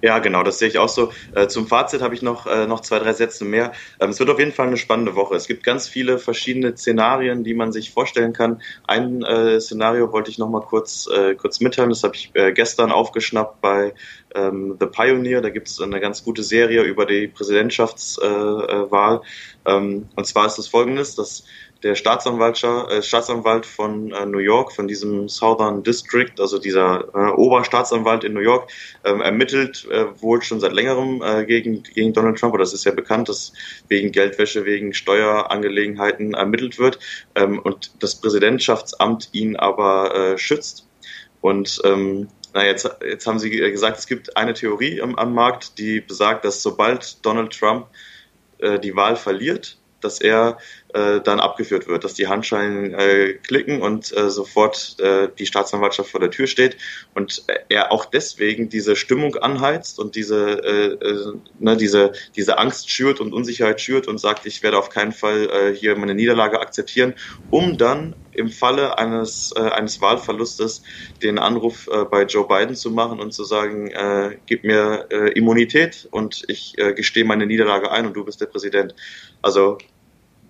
Ja, 0.00 0.20
genau, 0.20 0.44
das 0.44 0.60
sehe 0.60 0.68
ich 0.68 0.78
auch 0.78 0.88
so. 0.88 1.10
Äh, 1.32 1.48
zum 1.48 1.66
Fazit 1.66 2.02
habe 2.02 2.14
ich 2.14 2.22
noch, 2.22 2.46
äh, 2.46 2.66
noch 2.68 2.80
zwei, 2.80 3.00
drei 3.00 3.12
Sätze 3.12 3.44
mehr. 3.44 3.72
Ähm, 3.98 4.10
es 4.10 4.20
wird 4.20 4.30
auf 4.30 4.38
jeden 4.38 4.52
Fall 4.52 4.68
eine 4.68 4.76
spannende 4.76 5.16
Woche. 5.16 5.34
Es 5.34 5.48
gibt 5.48 5.64
ganz 5.64 5.88
viele 5.88 6.18
verschiedene 6.18 6.76
Szenarien, 6.76 7.42
die 7.42 7.54
man 7.54 7.72
sich 7.72 7.90
vorstellen 7.90 8.32
kann. 8.32 8.62
Ein 8.86 9.22
äh, 9.22 9.60
Szenario 9.60 10.12
wollte 10.12 10.30
ich 10.30 10.38
noch 10.38 10.48
mal 10.48 10.60
kurz, 10.60 11.08
kurz 11.38 11.60
mitteilen. 11.60 11.90
Das 11.90 12.02
habe 12.02 12.14
ich 12.14 12.32
gestern 12.54 12.92
aufgeschnappt 12.92 13.60
bei 13.60 13.94
ähm, 14.34 14.76
The 14.78 14.86
Pioneer. 14.86 15.40
Da 15.40 15.50
gibt 15.50 15.68
es 15.68 15.80
eine 15.80 16.00
ganz 16.00 16.22
gute 16.24 16.42
Serie 16.42 16.82
über 16.82 17.06
die 17.06 17.28
Präsidentschaftswahl. 17.28 19.20
Äh, 19.64 19.70
ähm, 19.70 20.08
und 20.14 20.26
zwar 20.26 20.46
ist 20.46 20.56
das 20.56 20.68
folgendes, 20.68 21.14
dass 21.14 21.44
der 21.82 21.92
äh, 21.92 21.96
Staatsanwalt 21.96 23.66
von 23.66 24.12
äh, 24.12 24.26
New 24.26 24.38
York, 24.38 24.72
von 24.72 24.88
diesem 24.88 25.28
Southern 25.28 25.82
District, 25.82 26.32
also 26.38 26.58
dieser 26.58 27.08
äh, 27.14 27.32
Oberstaatsanwalt 27.32 28.24
in 28.24 28.32
New 28.34 28.40
York, 28.40 28.70
ähm, 29.04 29.20
ermittelt 29.20 29.86
äh, 29.90 30.06
wohl 30.20 30.42
schon 30.42 30.60
seit 30.60 30.72
längerem 30.72 31.22
äh, 31.22 31.44
gegen, 31.44 31.82
gegen 31.82 32.12
Donald 32.12 32.38
Trump, 32.38 32.54
oder 32.54 32.64
das 32.64 32.74
ist 32.74 32.84
ja 32.84 32.92
bekannt, 32.92 33.28
dass 33.28 33.52
wegen 33.88 34.10
Geldwäsche, 34.10 34.64
wegen 34.64 34.92
Steuerangelegenheiten 34.92 36.34
ermittelt 36.34 36.78
wird 36.78 36.98
ähm, 37.36 37.60
und 37.60 37.92
das 38.02 38.16
Präsidentschaftsamt 38.16 39.28
ihn 39.32 39.56
aber 39.56 40.14
äh, 40.14 40.38
schützt. 40.38 40.86
Und 41.40 41.80
ähm, 41.84 42.28
na, 42.54 42.66
jetzt, 42.66 42.90
jetzt 43.06 43.26
haben 43.26 43.38
Sie 43.38 43.50
gesagt, 43.50 43.98
es 43.98 44.08
gibt 44.08 44.36
eine 44.36 44.54
Theorie 44.54 45.00
am, 45.00 45.14
am 45.14 45.32
Markt, 45.32 45.78
die 45.78 46.00
besagt, 46.00 46.44
dass 46.44 46.62
sobald 46.62 47.24
Donald 47.24 47.56
Trump 47.56 47.86
die 48.60 48.96
Wahl 48.96 49.14
verliert, 49.14 49.77
dass 50.00 50.20
er 50.20 50.58
äh, 50.94 51.20
dann 51.20 51.40
abgeführt 51.40 51.86
wird, 51.88 52.04
dass 52.04 52.14
die 52.14 52.28
Handschellen 52.28 52.94
äh, 52.94 53.34
klicken 53.34 53.82
und 53.82 54.16
äh, 54.16 54.30
sofort 54.30 54.96
äh, 55.00 55.28
die 55.38 55.46
Staatsanwaltschaft 55.46 56.10
vor 56.10 56.20
der 56.20 56.30
Tür 56.30 56.46
steht 56.46 56.76
und 57.14 57.44
er 57.68 57.92
auch 57.92 58.04
deswegen 58.04 58.68
diese 58.68 58.96
Stimmung 58.96 59.36
anheizt 59.36 59.98
und 59.98 60.14
diese 60.14 60.62
äh, 60.64 61.06
äh, 61.06 61.32
ne, 61.58 61.76
diese 61.76 62.12
diese 62.36 62.58
Angst 62.58 62.90
schürt 62.90 63.20
und 63.20 63.32
Unsicherheit 63.32 63.80
schürt 63.80 64.08
und 64.08 64.18
sagt, 64.18 64.46
ich 64.46 64.62
werde 64.62 64.78
auf 64.78 64.90
keinen 64.90 65.12
Fall 65.12 65.50
äh, 65.50 65.74
hier 65.74 65.96
meine 65.96 66.14
Niederlage 66.14 66.60
akzeptieren, 66.60 67.14
um 67.50 67.76
dann 67.76 68.14
im 68.38 68.48
Falle 68.48 68.98
eines 68.98 69.52
äh, 69.56 69.60
eines 69.60 70.00
Wahlverlustes 70.00 70.82
den 71.22 71.38
Anruf 71.38 71.88
äh, 71.88 72.04
bei 72.04 72.22
Joe 72.24 72.46
Biden 72.46 72.74
zu 72.74 72.90
machen 72.90 73.20
und 73.20 73.32
zu 73.32 73.44
sagen, 73.44 73.88
äh, 73.88 74.38
gib 74.46 74.64
mir 74.64 75.06
äh, 75.10 75.32
Immunität 75.32 76.08
und 76.10 76.44
ich 76.48 76.78
äh, 76.78 76.94
gestehe 76.94 77.24
meine 77.24 77.46
Niederlage 77.46 77.90
ein 77.90 78.06
und 78.06 78.14
du 78.14 78.24
bist 78.24 78.40
der 78.40 78.46
Präsident. 78.46 78.94
Also 79.42 79.78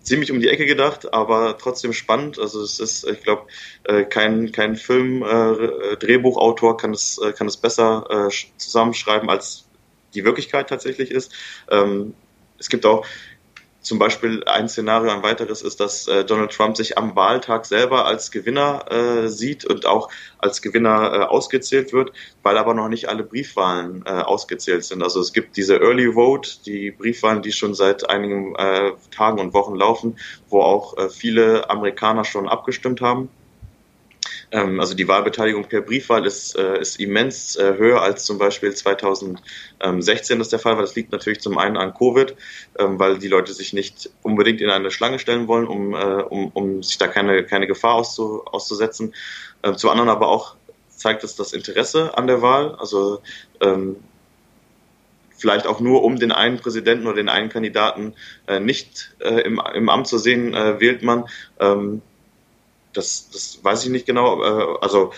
ziemlich 0.08 0.32
um 0.32 0.40
die 0.40 0.48
Ecke 0.48 0.66
gedacht, 0.66 1.12
aber 1.12 1.58
trotzdem 1.58 1.92
spannend. 1.92 2.38
Also 2.38 2.62
es 2.62 2.80
ist, 2.80 3.06
ich 3.06 3.22
glaube, 3.22 3.46
äh, 3.84 4.04
kein, 4.04 4.52
kein 4.52 4.76
Film, 4.76 5.22
äh, 5.22 5.96
Drehbuchautor 5.96 6.76
kann 6.76 6.92
es, 6.92 7.18
äh, 7.18 7.32
kann 7.32 7.46
es 7.46 7.56
besser 7.56 8.06
äh, 8.10 8.34
zusammenschreiben, 8.56 9.28
als 9.28 9.68
die 10.14 10.24
Wirklichkeit 10.24 10.68
tatsächlich 10.68 11.10
ist. 11.10 11.32
Ähm, 11.70 12.14
es 12.58 12.68
gibt 12.68 12.86
auch 12.86 13.06
zum 13.88 13.98
Beispiel 13.98 14.44
ein 14.44 14.68
Szenario, 14.68 15.10
ein 15.10 15.22
weiteres 15.22 15.62
ist, 15.62 15.80
dass 15.80 16.06
äh, 16.06 16.24
Donald 16.24 16.52
Trump 16.52 16.76
sich 16.76 16.98
am 16.98 17.16
Wahltag 17.16 17.64
selber 17.64 18.04
als 18.04 18.30
Gewinner 18.30 18.84
äh, 18.90 19.28
sieht 19.28 19.64
und 19.64 19.86
auch 19.86 20.10
als 20.38 20.60
Gewinner 20.60 21.12
äh, 21.12 21.24
ausgezählt 21.24 21.94
wird, 21.94 22.12
weil 22.42 22.58
aber 22.58 22.74
noch 22.74 22.88
nicht 22.88 23.08
alle 23.08 23.24
Briefwahlen 23.24 24.04
äh, 24.06 24.10
ausgezählt 24.10 24.84
sind. 24.84 25.02
Also 25.02 25.20
es 25.20 25.32
gibt 25.32 25.56
diese 25.56 25.80
Early 25.80 26.12
Vote, 26.12 26.50
die 26.66 26.90
Briefwahlen, 26.90 27.40
die 27.40 27.50
schon 27.50 27.74
seit 27.74 28.08
einigen 28.08 28.54
äh, 28.56 28.92
Tagen 29.10 29.40
und 29.40 29.54
Wochen 29.54 29.74
laufen, 29.74 30.18
wo 30.50 30.60
auch 30.60 30.98
äh, 30.98 31.08
viele 31.08 31.70
Amerikaner 31.70 32.24
schon 32.24 32.46
abgestimmt 32.46 33.00
haben. 33.00 33.30
Ähm, 34.50 34.80
also 34.80 34.94
die 34.94 35.08
Wahlbeteiligung 35.08 35.64
per 35.64 35.82
Briefwahl 35.82 36.26
ist, 36.26 36.56
äh, 36.56 36.80
ist 36.80 36.98
immens 36.98 37.56
äh, 37.56 37.74
höher 37.76 38.02
als 38.02 38.24
zum 38.24 38.38
Beispiel 38.38 38.74
2016 38.74 40.38
das 40.38 40.48
der 40.48 40.58
Fall 40.58 40.76
war. 40.76 40.82
Das 40.82 40.94
liegt 40.94 41.12
natürlich 41.12 41.40
zum 41.40 41.58
einen 41.58 41.76
an 41.76 41.94
Covid, 41.94 42.34
ähm, 42.78 42.98
weil 42.98 43.18
die 43.18 43.28
Leute 43.28 43.52
sich 43.52 43.72
nicht 43.72 44.10
unbedingt 44.22 44.60
in 44.60 44.70
eine 44.70 44.90
Schlange 44.90 45.18
stellen 45.18 45.48
wollen, 45.48 45.66
um, 45.66 45.94
äh, 45.94 45.96
um, 45.96 46.48
um 46.54 46.82
sich 46.82 46.98
da 46.98 47.08
keine, 47.08 47.44
keine 47.44 47.66
Gefahr 47.66 47.94
auszu, 47.94 48.44
auszusetzen. 48.46 49.14
Ähm, 49.62 49.76
zum 49.76 49.90
anderen 49.90 50.08
aber 50.08 50.28
auch 50.28 50.56
zeigt 50.88 51.24
es 51.24 51.36
das 51.36 51.52
Interesse 51.52 52.16
an 52.16 52.26
der 52.26 52.42
Wahl. 52.42 52.74
Also 52.74 53.22
vielleicht 55.38 55.66
auch 55.66 55.80
nur 55.80 56.02
um 56.02 56.18
den 56.18 56.32
einen 56.32 56.58
Präsidenten 56.58 57.06
oder 57.06 57.16
den 57.16 57.28
einen 57.28 57.48
Kandidaten 57.48 58.14
äh, 58.46 58.60
nicht 58.60 59.14
äh, 59.20 59.40
im, 59.42 59.62
im 59.74 59.88
Amt 59.88 60.08
zu 60.08 60.18
sehen, 60.18 60.52
äh, 60.54 60.80
wählt 60.80 61.02
man. 61.02 61.24
Ähm, 61.60 62.02
das, 62.92 63.30
das 63.30 63.60
weiß 63.62 63.84
ich 63.84 63.90
nicht 63.90 64.06
genau. 64.06 64.42
Äh, 64.42 64.78
also 64.80 65.12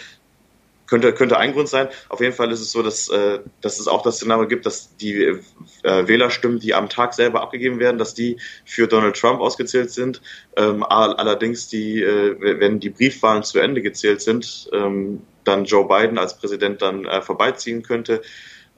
könnte, 0.91 1.13
könnte 1.13 1.39
ein 1.39 1.53
Grund 1.53 1.69
sein. 1.69 1.89
Auf 2.09 2.21
jeden 2.21 2.35
Fall 2.35 2.51
ist 2.51 2.61
es 2.61 2.73
so, 2.73 2.83
dass, 2.83 3.09
äh, 3.09 3.39
dass 3.61 3.79
es 3.79 3.87
auch 3.87 4.03
das 4.03 4.17
Szenario 4.17 4.49
gibt, 4.49 4.67
dass 4.67 4.97
die 4.97 5.23
äh, 5.23 5.39
Wählerstimmen, 5.85 6.59
die 6.59 6.75
am 6.75 6.89
Tag 6.89 7.15
selber 7.15 7.41
abgegeben 7.41 7.79
werden, 7.79 7.97
dass 7.97 8.13
die 8.13 8.39
für 8.65 8.89
Donald 8.89 9.17
Trump 9.17 9.41
ausgezählt 9.41 9.91
sind. 9.93 10.21
Ähm, 10.57 10.83
allerdings, 10.83 11.69
die, 11.69 12.03
äh, 12.03 12.37
wenn 12.41 12.81
die 12.81 12.91
Briefwahlen 12.91 13.45
zu 13.45 13.61
Ende 13.61 13.83
gezählt 13.83 14.21
sind, 14.21 14.69
ähm, 14.73 15.23
dann 15.45 15.65
Joe 15.65 15.87
Biden 15.87 16.19
als 16.19 16.37
Präsident 16.37 16.83
dann 16.83 17.07
äh, 17.07 17.23
vorbeiziehen 17.23 17.83
könnte. 17.83 18.23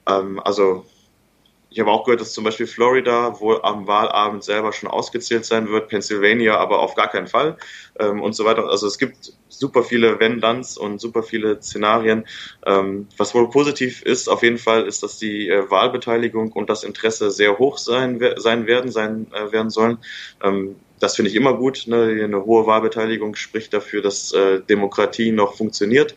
Ähm, 0.07 0.39
also 0.39 0.85
ich 1.73 1.81
habe 1.81 1.91
auch 1.91 2.05
gehört, 2.05 2.21
dass 2.21 2.33
zum 2.33 2.45
Beispiel 2.45 2.67
Florida 2.67 3.41
wohl 3.41 3.61
am 3.63 3.87
Wahlabend 3.87 4.45
selber 4.45 4.73
schon 4.73 4.91
ausgezählt 4.91 5.45
sein 5.45 5.69
wird, 5.69 5.89
Pennsylvania 5.89 6.59
aber 6.59 6.81
auf 6.81 6.95
gar 6.95 7.09
keinen 7.09 7.27
Fall 7.27 7.57
ähm, 7.99 8.21
und 8.21 8.35
so 8.35 8.45
weiter. 8.45 8.69
Also 8.69 8.87
es 8.87 8.99
gibt 8.99 9.33
super 9.49 9.83
viele 9.83 10.21
Wenn-Danns 10.21 10.77
und 10.77 11.01
super 11.01 11.23
viele 11.23 11.63
Szenarien. 11.63 12.25
Ähm, 12.67 13.09
was 13.17 13.35
wohl 13.35 13.49
positiv 13.49 14.03
ist, 14.03 14.29
auf 14.29 14.43
jeden 14.43 14.59
Fall, 14.59 14.87
ist, 14.87 15.03
dass 15.03 15.19
die 15.19 15.49
äh, 15.49 15.71
Wahlbeteiligung 15.71 16.53
und 16.53 16.69
das 16.69 16.85
Interesse 16.85 17.31
sehr 17.31 17.59
hoch 17.59 17.79
sein, 17.79 18.21
sein 18.37 18.67
werden, 18.67 18.91
sein 18.91 19.27
äh, 19.33 19.53
werden 19.53 19.71
sollen. 19.71 19.99
Ähm, 20.43 20.77
das 21.01 21.17
finde 21.17 21.31
ich 21.31 21.37
immer 21.37 21.57
gut. 21.57 21.85
Ne? 21.87 22.21
Eine 22.23 22.45
hohe 22.45 22.67
Wahlbeteiligung 22.67 23.35
spricht 23.35 23.73
dafür, 23.75 24.03
dass 24.03 24.33
äh, 24.33 24.61
Demokratie 24.61 25.33
noch 25.33 25.57
funktioniert. 25.57 26.15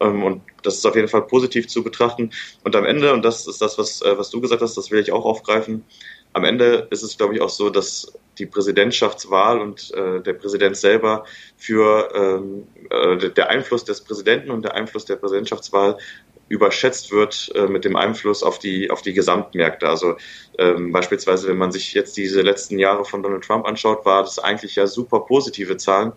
Ähm, 0.00 0.22
und 0.22 0.42
das 0.62 0.76
ist 0.76 0.86
auf 0.86 0.96
jeden 0.96 1.08
Fall 1.08 1.22
positiv 1.22 1.68
zu 1.68 1.82
betrachten. 1.82 2.30
Und 2.64 2.76
am 2.76 2.84
Ende, 2.84 3.12
und 3.12 3.24
das 3.24 3.46
ist 3.46 3.60
das, 3.60 3.78
was, 3.78 4.02
äh, 4.02 4.16
was 4.18 4.30
du 4.30 4.40
gesagt 4.40 4.62
hast, 4.62 4.76
das 4.76 4.90
will 4.90 5.00
ich 5.00 5.12
auch 5.12 5.24
aufgreifen, 5.24 5.84
am 6.32 6.44
Ende 6.44 6.88
ist 6.90 7.02
es, 7.02 7.16
glaube 7.16 7.34
ich, 7.34 7.40
auch 7.40 7.48
so, 7.48 7.70
dass 7.70 8.12
die 8.38 8.46
Präsidentschaftswahl 8.46 9.60
und 9.60 9.92
äh, 9.94 10.20
der 10.20 10.32
Präsident 10.32 10.76
selber 10.76 11.24
für 11.56 12.10
ähm, 12.14 12.66
äh, 12.90 13.30
der 13.30 13.50
Einfluss 13.50 13.84
des 13.84 14.00
Präsidenten 14.00 14.50
und 14.50 14.62
der 14.62 14.74
Einfluss 14.74 15.04
der 15.04 15.16
Präsidentschaftswahl 15.16 15.96
überschätzt 16.48 17.10
wird 17.10 17.52
äh, 17.54 17.66
mit 17.66 17.84
dem 17.84 17.96
Einfluss 17.96 18.42
auf 18.42 18.58
die 18.58 18.90
auf 18.90 19.02
die 19.02 19.14
Gesamtmärkte. 19.14 19.88
Also 19.88 20.16
ähm, 20.58 20.92
beispielsweise, 20.92 21.48
wenn 21.48 21.56
man 21.56 21.72
sich 21.72 21.94
jetzt 21.94 22.16
diese 22.16 22.42
letzten 22.42 22.78
Jahre 22.78 23.04
von 23.04 23.22
Donald 23.22 23.44
Trump 23.44 23.66
anschaut, 23.66 24.04
war 24.04 24.22
das 24.22 24.38
eigentlich 24.38 24.76
ja 24.76 24.86
super 24.86 25.20
positive 25.20 25.76
Zahlen 25.76 26.12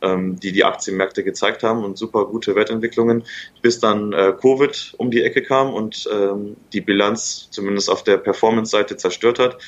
die 0.00 0.52
die 0.52 0.64
Aktienmärkte 0.64 1.24
gezeigt 1.24 1.62
haben 1.62 1.84
und 1.84 1.98
super 1.98 2.26
gute 2.26 2.54
Wertentwicklungen, 2.54 3.24
bis 3.62 3.80
dann 3.80 4.12
äh, 4.12 4.32
Covid 4.40 4.94
um 4.98 5.10
die 5.10 5.22
Ecke 5.22 5.42
kam 5.42 5.72
und 5.72 6.08
ähm, 6.12 6.56
die 6.72 6.80
Bilanz 6.80 7.48
zumindest 7.50 7.90
auf 7.90 8.04
der 8.04 8.18
Performance-Seite 8.18 8.96
zerstört 8.96 9.38
hat. 9.38 9.58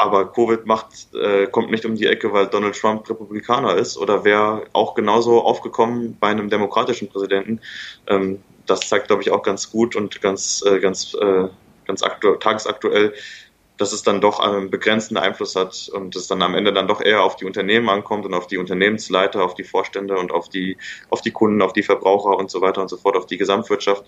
Aber 0.00 0.32
Covid 0.32 0.64
macht, 0.64 1.12
äh, 1.14 1.48
kommt 1.48 1.72
nicht 1.72 1.84
um 1.84 1.96
die 1.96 2.06
Ecke, 2.06 2.32
weil 2.32 2.46
Donald 2.46 2.76
Trump 2.76 3.08
Republikaner 3.10 3.74
ist 3.74 3.98
oder 3.98 4.24
wäre 4.24 4.66
auch 4.72 4.94
genauso 4.94 5.42
aufgekommen 5.42 6.16
bei 6.20 6.28
einem 6.28 6.48
demokratischen 6.48 7.08
Präsidenten. 7.08 7.60
Ähm, 8.06 8.40
das 8.66 8.80
zeigt, 8.80 9.08
glaube 9.08 9.22
ich, 9.22 9.32
auch 9.32 9.42
ganz 9.42 9.70
gut 9.70 9.96
und 9.96 10.20
ganz, 10.20 10.62
äh, 10.64 10.78
ganz, 10.78 11.14
äh, 11.14 11.48
ganz 11.86 12.02
aktu 12.02 12.36
tagesaktuell, 12.36 13.12
dass 13.78 13.92
es 13.92 14.02
dann 14.02 14.20
doch 14.20 14.40
einen 14.40 14.70
begrenzten 14.70 15.16
Einfluss 15.16 15.56
hat 15.56 15.88
und 15.88 16.14
es 16.16 16.26
dann 16.26 16.42
am 16.42 16.54
Ende 16.54 16.72
dann 16.72 16.88
doch 16.88 17.00
eher 17.00 17.22
auf 17.22 17.36
die 17.36 17.46
Unternehmen 17.46 17.88
ankommt 17.88 18.26
und 18.26 18.34
auf 18.34 18.48
die 18.48 18.58
Unternehmensleiter, 18.58 19.42
auf 19.44 19.54
die 19.54 19.64
Vorstände 19.64 20.18
und 20.18 20.32
auf 20.32 20.48
die, 20.48 20.76
auf 21.10 21.22
die 21.22 21.30
Kunden, 21.30 21.62
auf 21.62 21.72
die 21.72 21.84
Verbraucher 21.84 22.36
und 22.36 22.50
so 22.50 22.60
weiter 22.60 22.82
und 22.82 22.88
so 22.88 22.96
fort, 22.96 23.16
auf 23.16 23.26
die 23.26 23.38
Gesamtwirtschaft, 23.38 24.04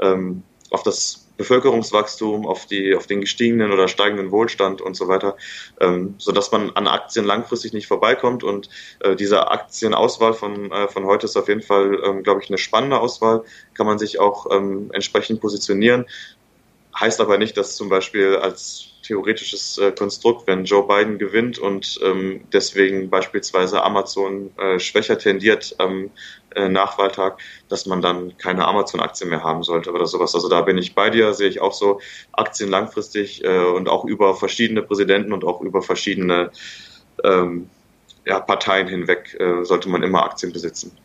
ähm, 0.00 0.42
auf 0.70 0.82
das 0.82 1.26
Bevölkerungswachstum, 1.36 2.46
auf 2.46 2.66
die, 2.66 2.94
auf 2.94 3.06
den 3.06 3.20
gestiegenen 3.20 3.72
oder 3.72 3.88
steigenden 3.88 4.30
Wohlstand 4.30 4.80
und 4.80 4.96
so 4.96 5.08
weiter, 5.08 5.36
ähm, 5.80 6.14
so 6.18 6.32
dass 6.32 6.50
man 6.52 6.70
an 6.70 6.86
Aktien 6.86 7.24
langfristig 7.24 7.72
nicht 7.72 7.86
vorbeikommt. 7.86 8.42
Und 8.42 8.68
äh, 9.00 9.16
diese 9.16 9.50
Aktienauswahl 9.50 10.34
von, 10.34 10.70
äh, 10.72 10.88
von 10.88 11.04
heute 11.04 11.26
ist 11.26 11.36
auf 11.36 11.48
jeden 11.48 11.62
Fall, 11.62 12.00
ähm, 12.04 12.22
glaube 12.22 12.42
ich, 12.42 12.48
eine 12.48 12.58
spannende 12.58 12.98
Auswahl, 12.98 13.44
kann 13.74 13.86
man 13.86 13.98
sich 13.98 14.18
auch 14.18 14.46
ähm, 14.50 14.90
entsprechend 14.92 15.40
positionieren, 15.40 16.06
heißt 16.98 17.20
aber 17.20 17.38
nicht, 17.38 17.56
dass 17.56 17.76
zum 17.76 17.88
Beispiel 17.88 18.36
als 18.36 18.88
theoretisches 19.06 19.78
äh, 19.78 19.92
Konstrukt, 19.92 20.46
wenn 20.46 20.64
Joe 20.64 20.86
Biden 20.86 21.18
gewinnt 21.18 21.58
und 21.58 21.98
ähm, 22.02 22.42
deswegen 22.52 23.08
beispielsweise 23.08 23.82
Amazon 23.82 24.50
äh, 24.58 24.78
schwächer 24.78 25.18
tendiert 25.18 25.74
am 25.78 26.10
äh, 26.54 26.68
Nachwahltag, 26.68 27.38
dass 27.68 27.86
man 27.86 28.02
dann 28.02 28.36
keine 28.38 28.66
Amazon-Aktien 28.66 29.30
mehr 29.30 29.44
haben 29.44 29.62
sollte 29.62 29.92
oder 29.92 30.06
sowas. 30.06 30.34
Also 30.34 30.48
da 30.48 30.62
bin 30.62 30.78
ich 30.78 30.94
bei 30.94 31.10
dir, 31.10 31.34
sehe 31.34 31.48
ich 31.48 31.60
auch 31.60 31.72
so 31.72 32.00
Aktien 32.32 32.70
langfristig 32.70 33.44
äh, 33.44 33.64
und 33.64 33.88
auch 33.88 34.04
über 34.04 34.34
verschiedene 34.34 34.82
Präsidenten 34.82 35.32
und 35.32 35.44
auch 35.44 35.60
über 35.60 35.82
verschiedene 35.82 36.50
ähm, 37.22 37.70
ja, 38.26 38.40
Parteien 38.40 38.88
hinweg 38.88 39.36
äh, 39.38 39.64
sollte 39.64 39.88
man 39.88 40.02
immer 40.02 40.24
Aktien 40.24 40.52
besitzen. 40.52 40.96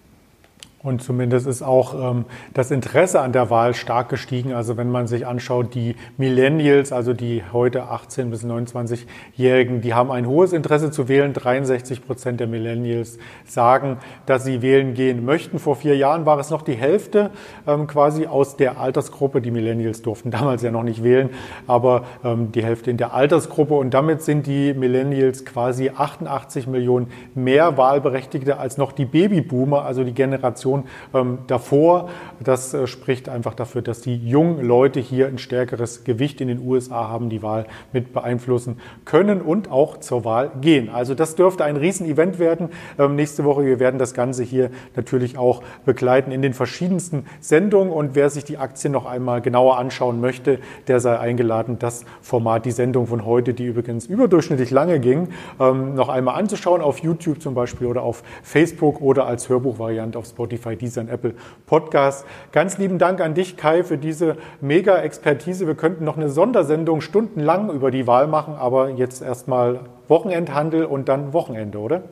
Und 0.83 1.03
zumindest 1.03 1.45
ist 1.45 1.61
auch 1.61 1.93
ähm, 1.93 2.25
das 2.55 2.71
Interesse 2.71 3.21
an 3.21 3.33
der 3.33 3.51
Wahl 3.51 3.75
stark 3.75 4.09
gestiegen. 4.09 4.53
Also 4.53 4.77
wenn 4.77 4.89
man 4.89 5.05
sich 5.05 5.27
anschaut, 5.27 5.75
die 5.75 5.95
Millennials, 6.17 6.91
also 6.91 7.13
die 7.13 7.43
heute 7.53 7.83
18 7.83 8.31
bis 8.31 8.43
29-Jährigen, 8.43 9.81
die 9.81 9.93
haben 9.93 10.09
ein 10.09 10.25
hohes 10.25 10.53
Interesse 10.53 10.89
zu 10.89 11.07
wählen. 11.07 11.33
63 11.33 12.03
Prozent 12.03 12.39
der 12.39 12.47
Millennials 12.47 13.19
sagen, 13.45 13.97
dass 14.25 14.43
sie 14.43 14.63
wählen 14.63 14.95
gehen 14.95 15.23
möchten. 15.23 15.59
Vor 15.59 15.75
vier 15.75 15.95
Jahren 15.97 16.25
war 16.25 16.39
es 16.39 16.49
noch 16.49 16.63
die 16.63 16.73
Hälfte 16.73 17.29
ähm, 17.67 17.85
quasi 17.85 18.25
aus 18.25 18.57
der 18.57 18.79
Altersgruppe. 18.79 19.39
Die 19.39 19.51
Millennials 19.51 20.01
durften 20.01 20.31
damals 20.31 20.63
ja 20.63 20.71
noch 20.71 20.83
nicht 20.83 21.03
wählen, 21.03 21.29
aber 21.67 22.05
ähm, 22.23 22.51
die 22.51 22.63
Hälfte 22.63 22.89
in 22.89 22.97
der 22.97 23.13
Altersgruppe. 23.13 23.75
Und 23.75 23.93
damit 23.93 24.23
sind 24.23 24.47
die 24.47 24.73
Millennials 24.73 25.45
quasi 25.45 25.91
88 25.91 26.65
Millionen 26.65 27.11
mehr 27.35 27.77
Wahlberechtigte 27.77 28.57
als 28.57 28.77
noch 28.77 28.93
die 28.93 29.05
Babyboomer, 29.05 29.85
also 29.85 30.03
die 30.03 30.13
Generation 30.13 30.70
Generation 30.71 30.83
ähm, 31.13 31.39
davor. 31.47 32.09
Das 32.39 32.73
äh, 32.73 32.87
spricht 32.87 33.29
einfach 33.29 33.53
dafür, 33.53 33.81
dass 33.81 34.01
die 34.01 34.15
jungen 34.15 34.65
Leute 34.65 34.99
hier 34.99 35.27
ein 35.27 35.37
stärkeres 35.37 36.03
Gewicht 36.03 36.41
in 36.41 36.47
den 36.47 36.59
USA 36.65 37.07
haben, 37.09 37.29
die 37.29 37.43
Wahl 37.43 37.65
mit 37.93 38.13
beeinflussen 38.13 38.79
können 39.05 39.41
und 39.41 39.71
auch 39.71 39.97
zur 39.97 40.25
Wahl 40.25 40.51
gehen. 40.61 40.89
Also 40.89 41.15
das 41.15 41.35
dürfte 41.35 41.63
ein 41.63 41.75
Riesenevent 41.75 42.39
werden 42.39 42.69
ähm, 42.97 43.15
nächste 43.15 43.43
Woche. 43.43 43.65
Wir 43.65 43.79
werden 43.79 43.99
das 43.99 44.13
Ganze 44.13 44.43
hier 44.43 44.71
natürlich 44.95 45.37
auch 45.37 45.61
begleiten 45.85 46.31
in 46.31 46.41
den 46.41 46.53
verschiedensten 46.53 47.25
Sendungen. 47.39 47.91
Und 47.91 48.15
wer 48.15 48.29
sich 48.29 48.43
die 48.43 48.57
Aktien 48.57 48.93
noch 48.93 49.05
einmal 49.05 49.41
genauer 49.41 49.77
anschauen 49.77 50.21
möchte, 50.21 50.59
der 50.87 50.99
sei 50.99 51.17
eingeladen, 51.19 51.77
das 51.79 52.05
Format, 52.21 52.65
die 52.65 52.71
Sendung 52.71 53.07
von 53.07 53.25
heute, 53.25 53.53
die 53.53 53.65
übrigens 53.65 54.05
überdurchschnittlich 54.05 54.71
lange 54.71 54.99
ging, 54.99 55.29
ähm, 55.59 55.95
noch 55.95 56.09
einmal 56.09 56.39
anzuschauen 56.39 56.81
auf 56.81 56.99
YouTube 56.99 57.41
zum 57.41 57.53
Beispiel 57.53 57.87
oder 57.87 58.03
auf 58.03 58.23
Facebook 58.43 59.01
oder 59.01 59.25
als 59.25 59.49
Hörbuchvariante 59.49 60.17
auf 60.17 60.25
Spotify. 60.25 60.60
Spotify, 60.61 60.75
Deezer 60.75 61.01
und 61.01 61.09
Apple 61.09 61.33
Podcasts. 61.65 62.25
Ganz 62.51 62.77
lieben 62.77 62.99
Dank 62.99 63.19
an 63.19 63.33
dich, 63.33 63.57
Kai, 63.57 63.83
für 63.83 63.97
diese 63.97 64.37
Mega-Expertise. 64.61 65.67
Wir 65.67 65.75
könnten 65.75 66.05
noch 66.05 66.17
eine 66.17 66.29
Sondersendung 66.29 67.01
stundenlang 67.01 67.71
über 67.71 67.91
die 67.91 68.07
Wahl 68.07 68.27
machen, 68.27 68.53
aber 68.55 68.89
jetzt 68.89 69.21
erstmal 69.21 69.81
Wochenendhandel 70.07 70.85
und 70.85 71.09
dann 71.09 71.33
Wochenende, 71.33 71.79
oder? 71.79 72.03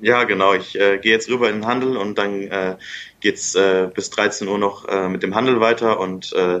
Ja, 0.00 0.24
genau. 0.24 0.54
Ich 0.54 0.78
äh, 0.78 0.98
gehe 0.98 1.12
jetzt 1.12 1.28
rüber 1.30 1.48
in 1.48 1.56
den 1.56 1.66
Handel 1.66 1.96
und 1.96 2.18
dann 2.18 2.42
äh, 2.42 2.76
es 3.22 3.54
äh, 3.54 3.88
bis 3.94 4.10
13 4.10 4.48
Uhr 4.48 4.58
noch 4.58 4.88
äh, 4.88 5.08
mit 5.08 5.22
dem 5.22 5.34
Handel 5.34 5.60
weiter 5.60 6.00
und 6.00 6.32
äh, 6.32 6.60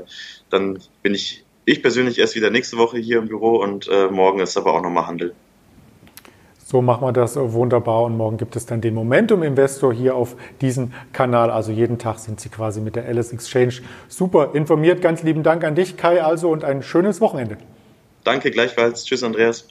dann 0.50 0.78
bin 1.02 1.14
ich, 1.14 1.44
ich 1.64 1.82
persönlich 1.82 2.18
erst 2.18 2.36
wieder 2.36 2.50
nächste 2.50 2.78
Woche 2.78 2.98
hier 2.98 3.18
im 3.18 3.28
Büro 3.28 3.56
und 3.56 3.88
äh, 3.88 4.08
morgen 4.08 4.40
ist 4.40 4.56
aber 4.56 4.72
auch 4.72 4.82
nochmal 4.82 5.06
Handel. 5.06 5.34
So 6.66 6.80
machen 6.80 7.06
wir 7.06 7.12
das 7.12 7.36
wunderbar 7.36 8.04
und 8.04 8.16
morgen 8.16 8.38
gibt 8.38 8.56
es 8.56 8.64
dann 8.64 8.80
den 8.80 8.94
Momentum 8.94 9.42
Investor 9.42 9.92
hier 9.92 10.16
auf 10.16 10.34
diesem 10.62 10.94
Kanal. 11.12 11.50
Also 11.50 11.72
jeden 11.72 11.98
Tag 11.98 12.18
sind 12.18 12.40
Sie 12.40 12.48
quasi 12.48 12.80
mit 12.80 12.96
der 12.96 13.04
Alice 13.04 13.34
Exchange 13.34 13.82
super 14.08 14.54
informiert. 14.54 15.02
Ganz 15.02 15.22
lieben 15.22 15.42
Dank 15.42 15.62
an 15.62 15.74
dich, 15.74 15.98
Kai, 15.98 16.22
also 16.22 16.48
und 16.48 16.64
ein 16.64 16.82
schönes 16.82 17.20
Wochenende. 17.20 17.58
Danke 18.24 18.50
gleichfalls. 18.50 19.04
Tschüss, 19.04 19.22
Andreas. 19.22 19.68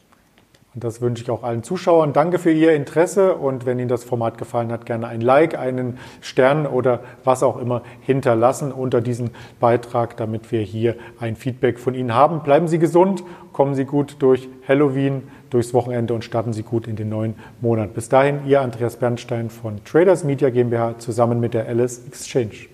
Und 0.76 0.84
das 0.84 1.02
wünsche 1.02 1.24
ich 1.24 1.32
auch 1.32 1.44
allen 1.44 1.64
Zuschauern. 1.64 2.14
Danke 2.14 2.38
für 2.38 2.52
Ihr 2.52 2.74
Interesse 2.74 3.36
und 3.36 3.66
wenn 3.66 3.78
Ihnen 3.78 3.90
das 3.90 4.04
Format 4.04 4.40
gefallen 4.40 4.72
hat, 4.72 4.88
gerne 4.88 5.08
ein 5.08 5.22
Like, 5.22 5.58
einen 5.58 6.00
Stern 6.22 6.66
oder 6.68 7.02
was 7.24 7.44
auch 7.44 7.58
immer 7.58 7.84
hinterlassen 8.02 8.72
unter 8.72 9.02
diesem 9.02 9.32
Beitrag, 9.60 10.18
damit 10.18 10.52
wir 10.52 10.62
hier 10.62 10.96
ein 11.20 11.36
Feedback 11.36 11.80
von 11.80 11.94
Ihnen 11.94 12.14
haben. 12.16 12.42
Bleiben 12.42 12.68
Sie 12.68 12.80
gesund, 12.80 13.24
kommen 13.52 13.76
Sie 13.76 13.86
gut 13.86 14.16
durch 14.20 14.50
Halloween, 14.68 15.24
durchs 15.54 15.74
Wochenende 15.74 16.14
und 16.14 16.24
starten 16.24 16.54
Sie 16.54 16.64
gut 16.64 16.88
in 16.88 16.96
den 16.96 17.10
neuen 17.10 17.36
Monat. 17.62 17.94
Bis 17.94 18.10
dahin, 18.10 18.46
Ihr 18.48 18.62
Andreas 18.62 18.98
Bernstein 18.98 19.50
von 19.50 19.84
Traders 19.86 20.24
Media 20.24 20.50
GmbH 20.50 21.00
zusammen 21.00 21.40
mit 21.40 21.54
der 21.54 21.68
Alice 21.68 22.02
Exchange. 22.08 22.68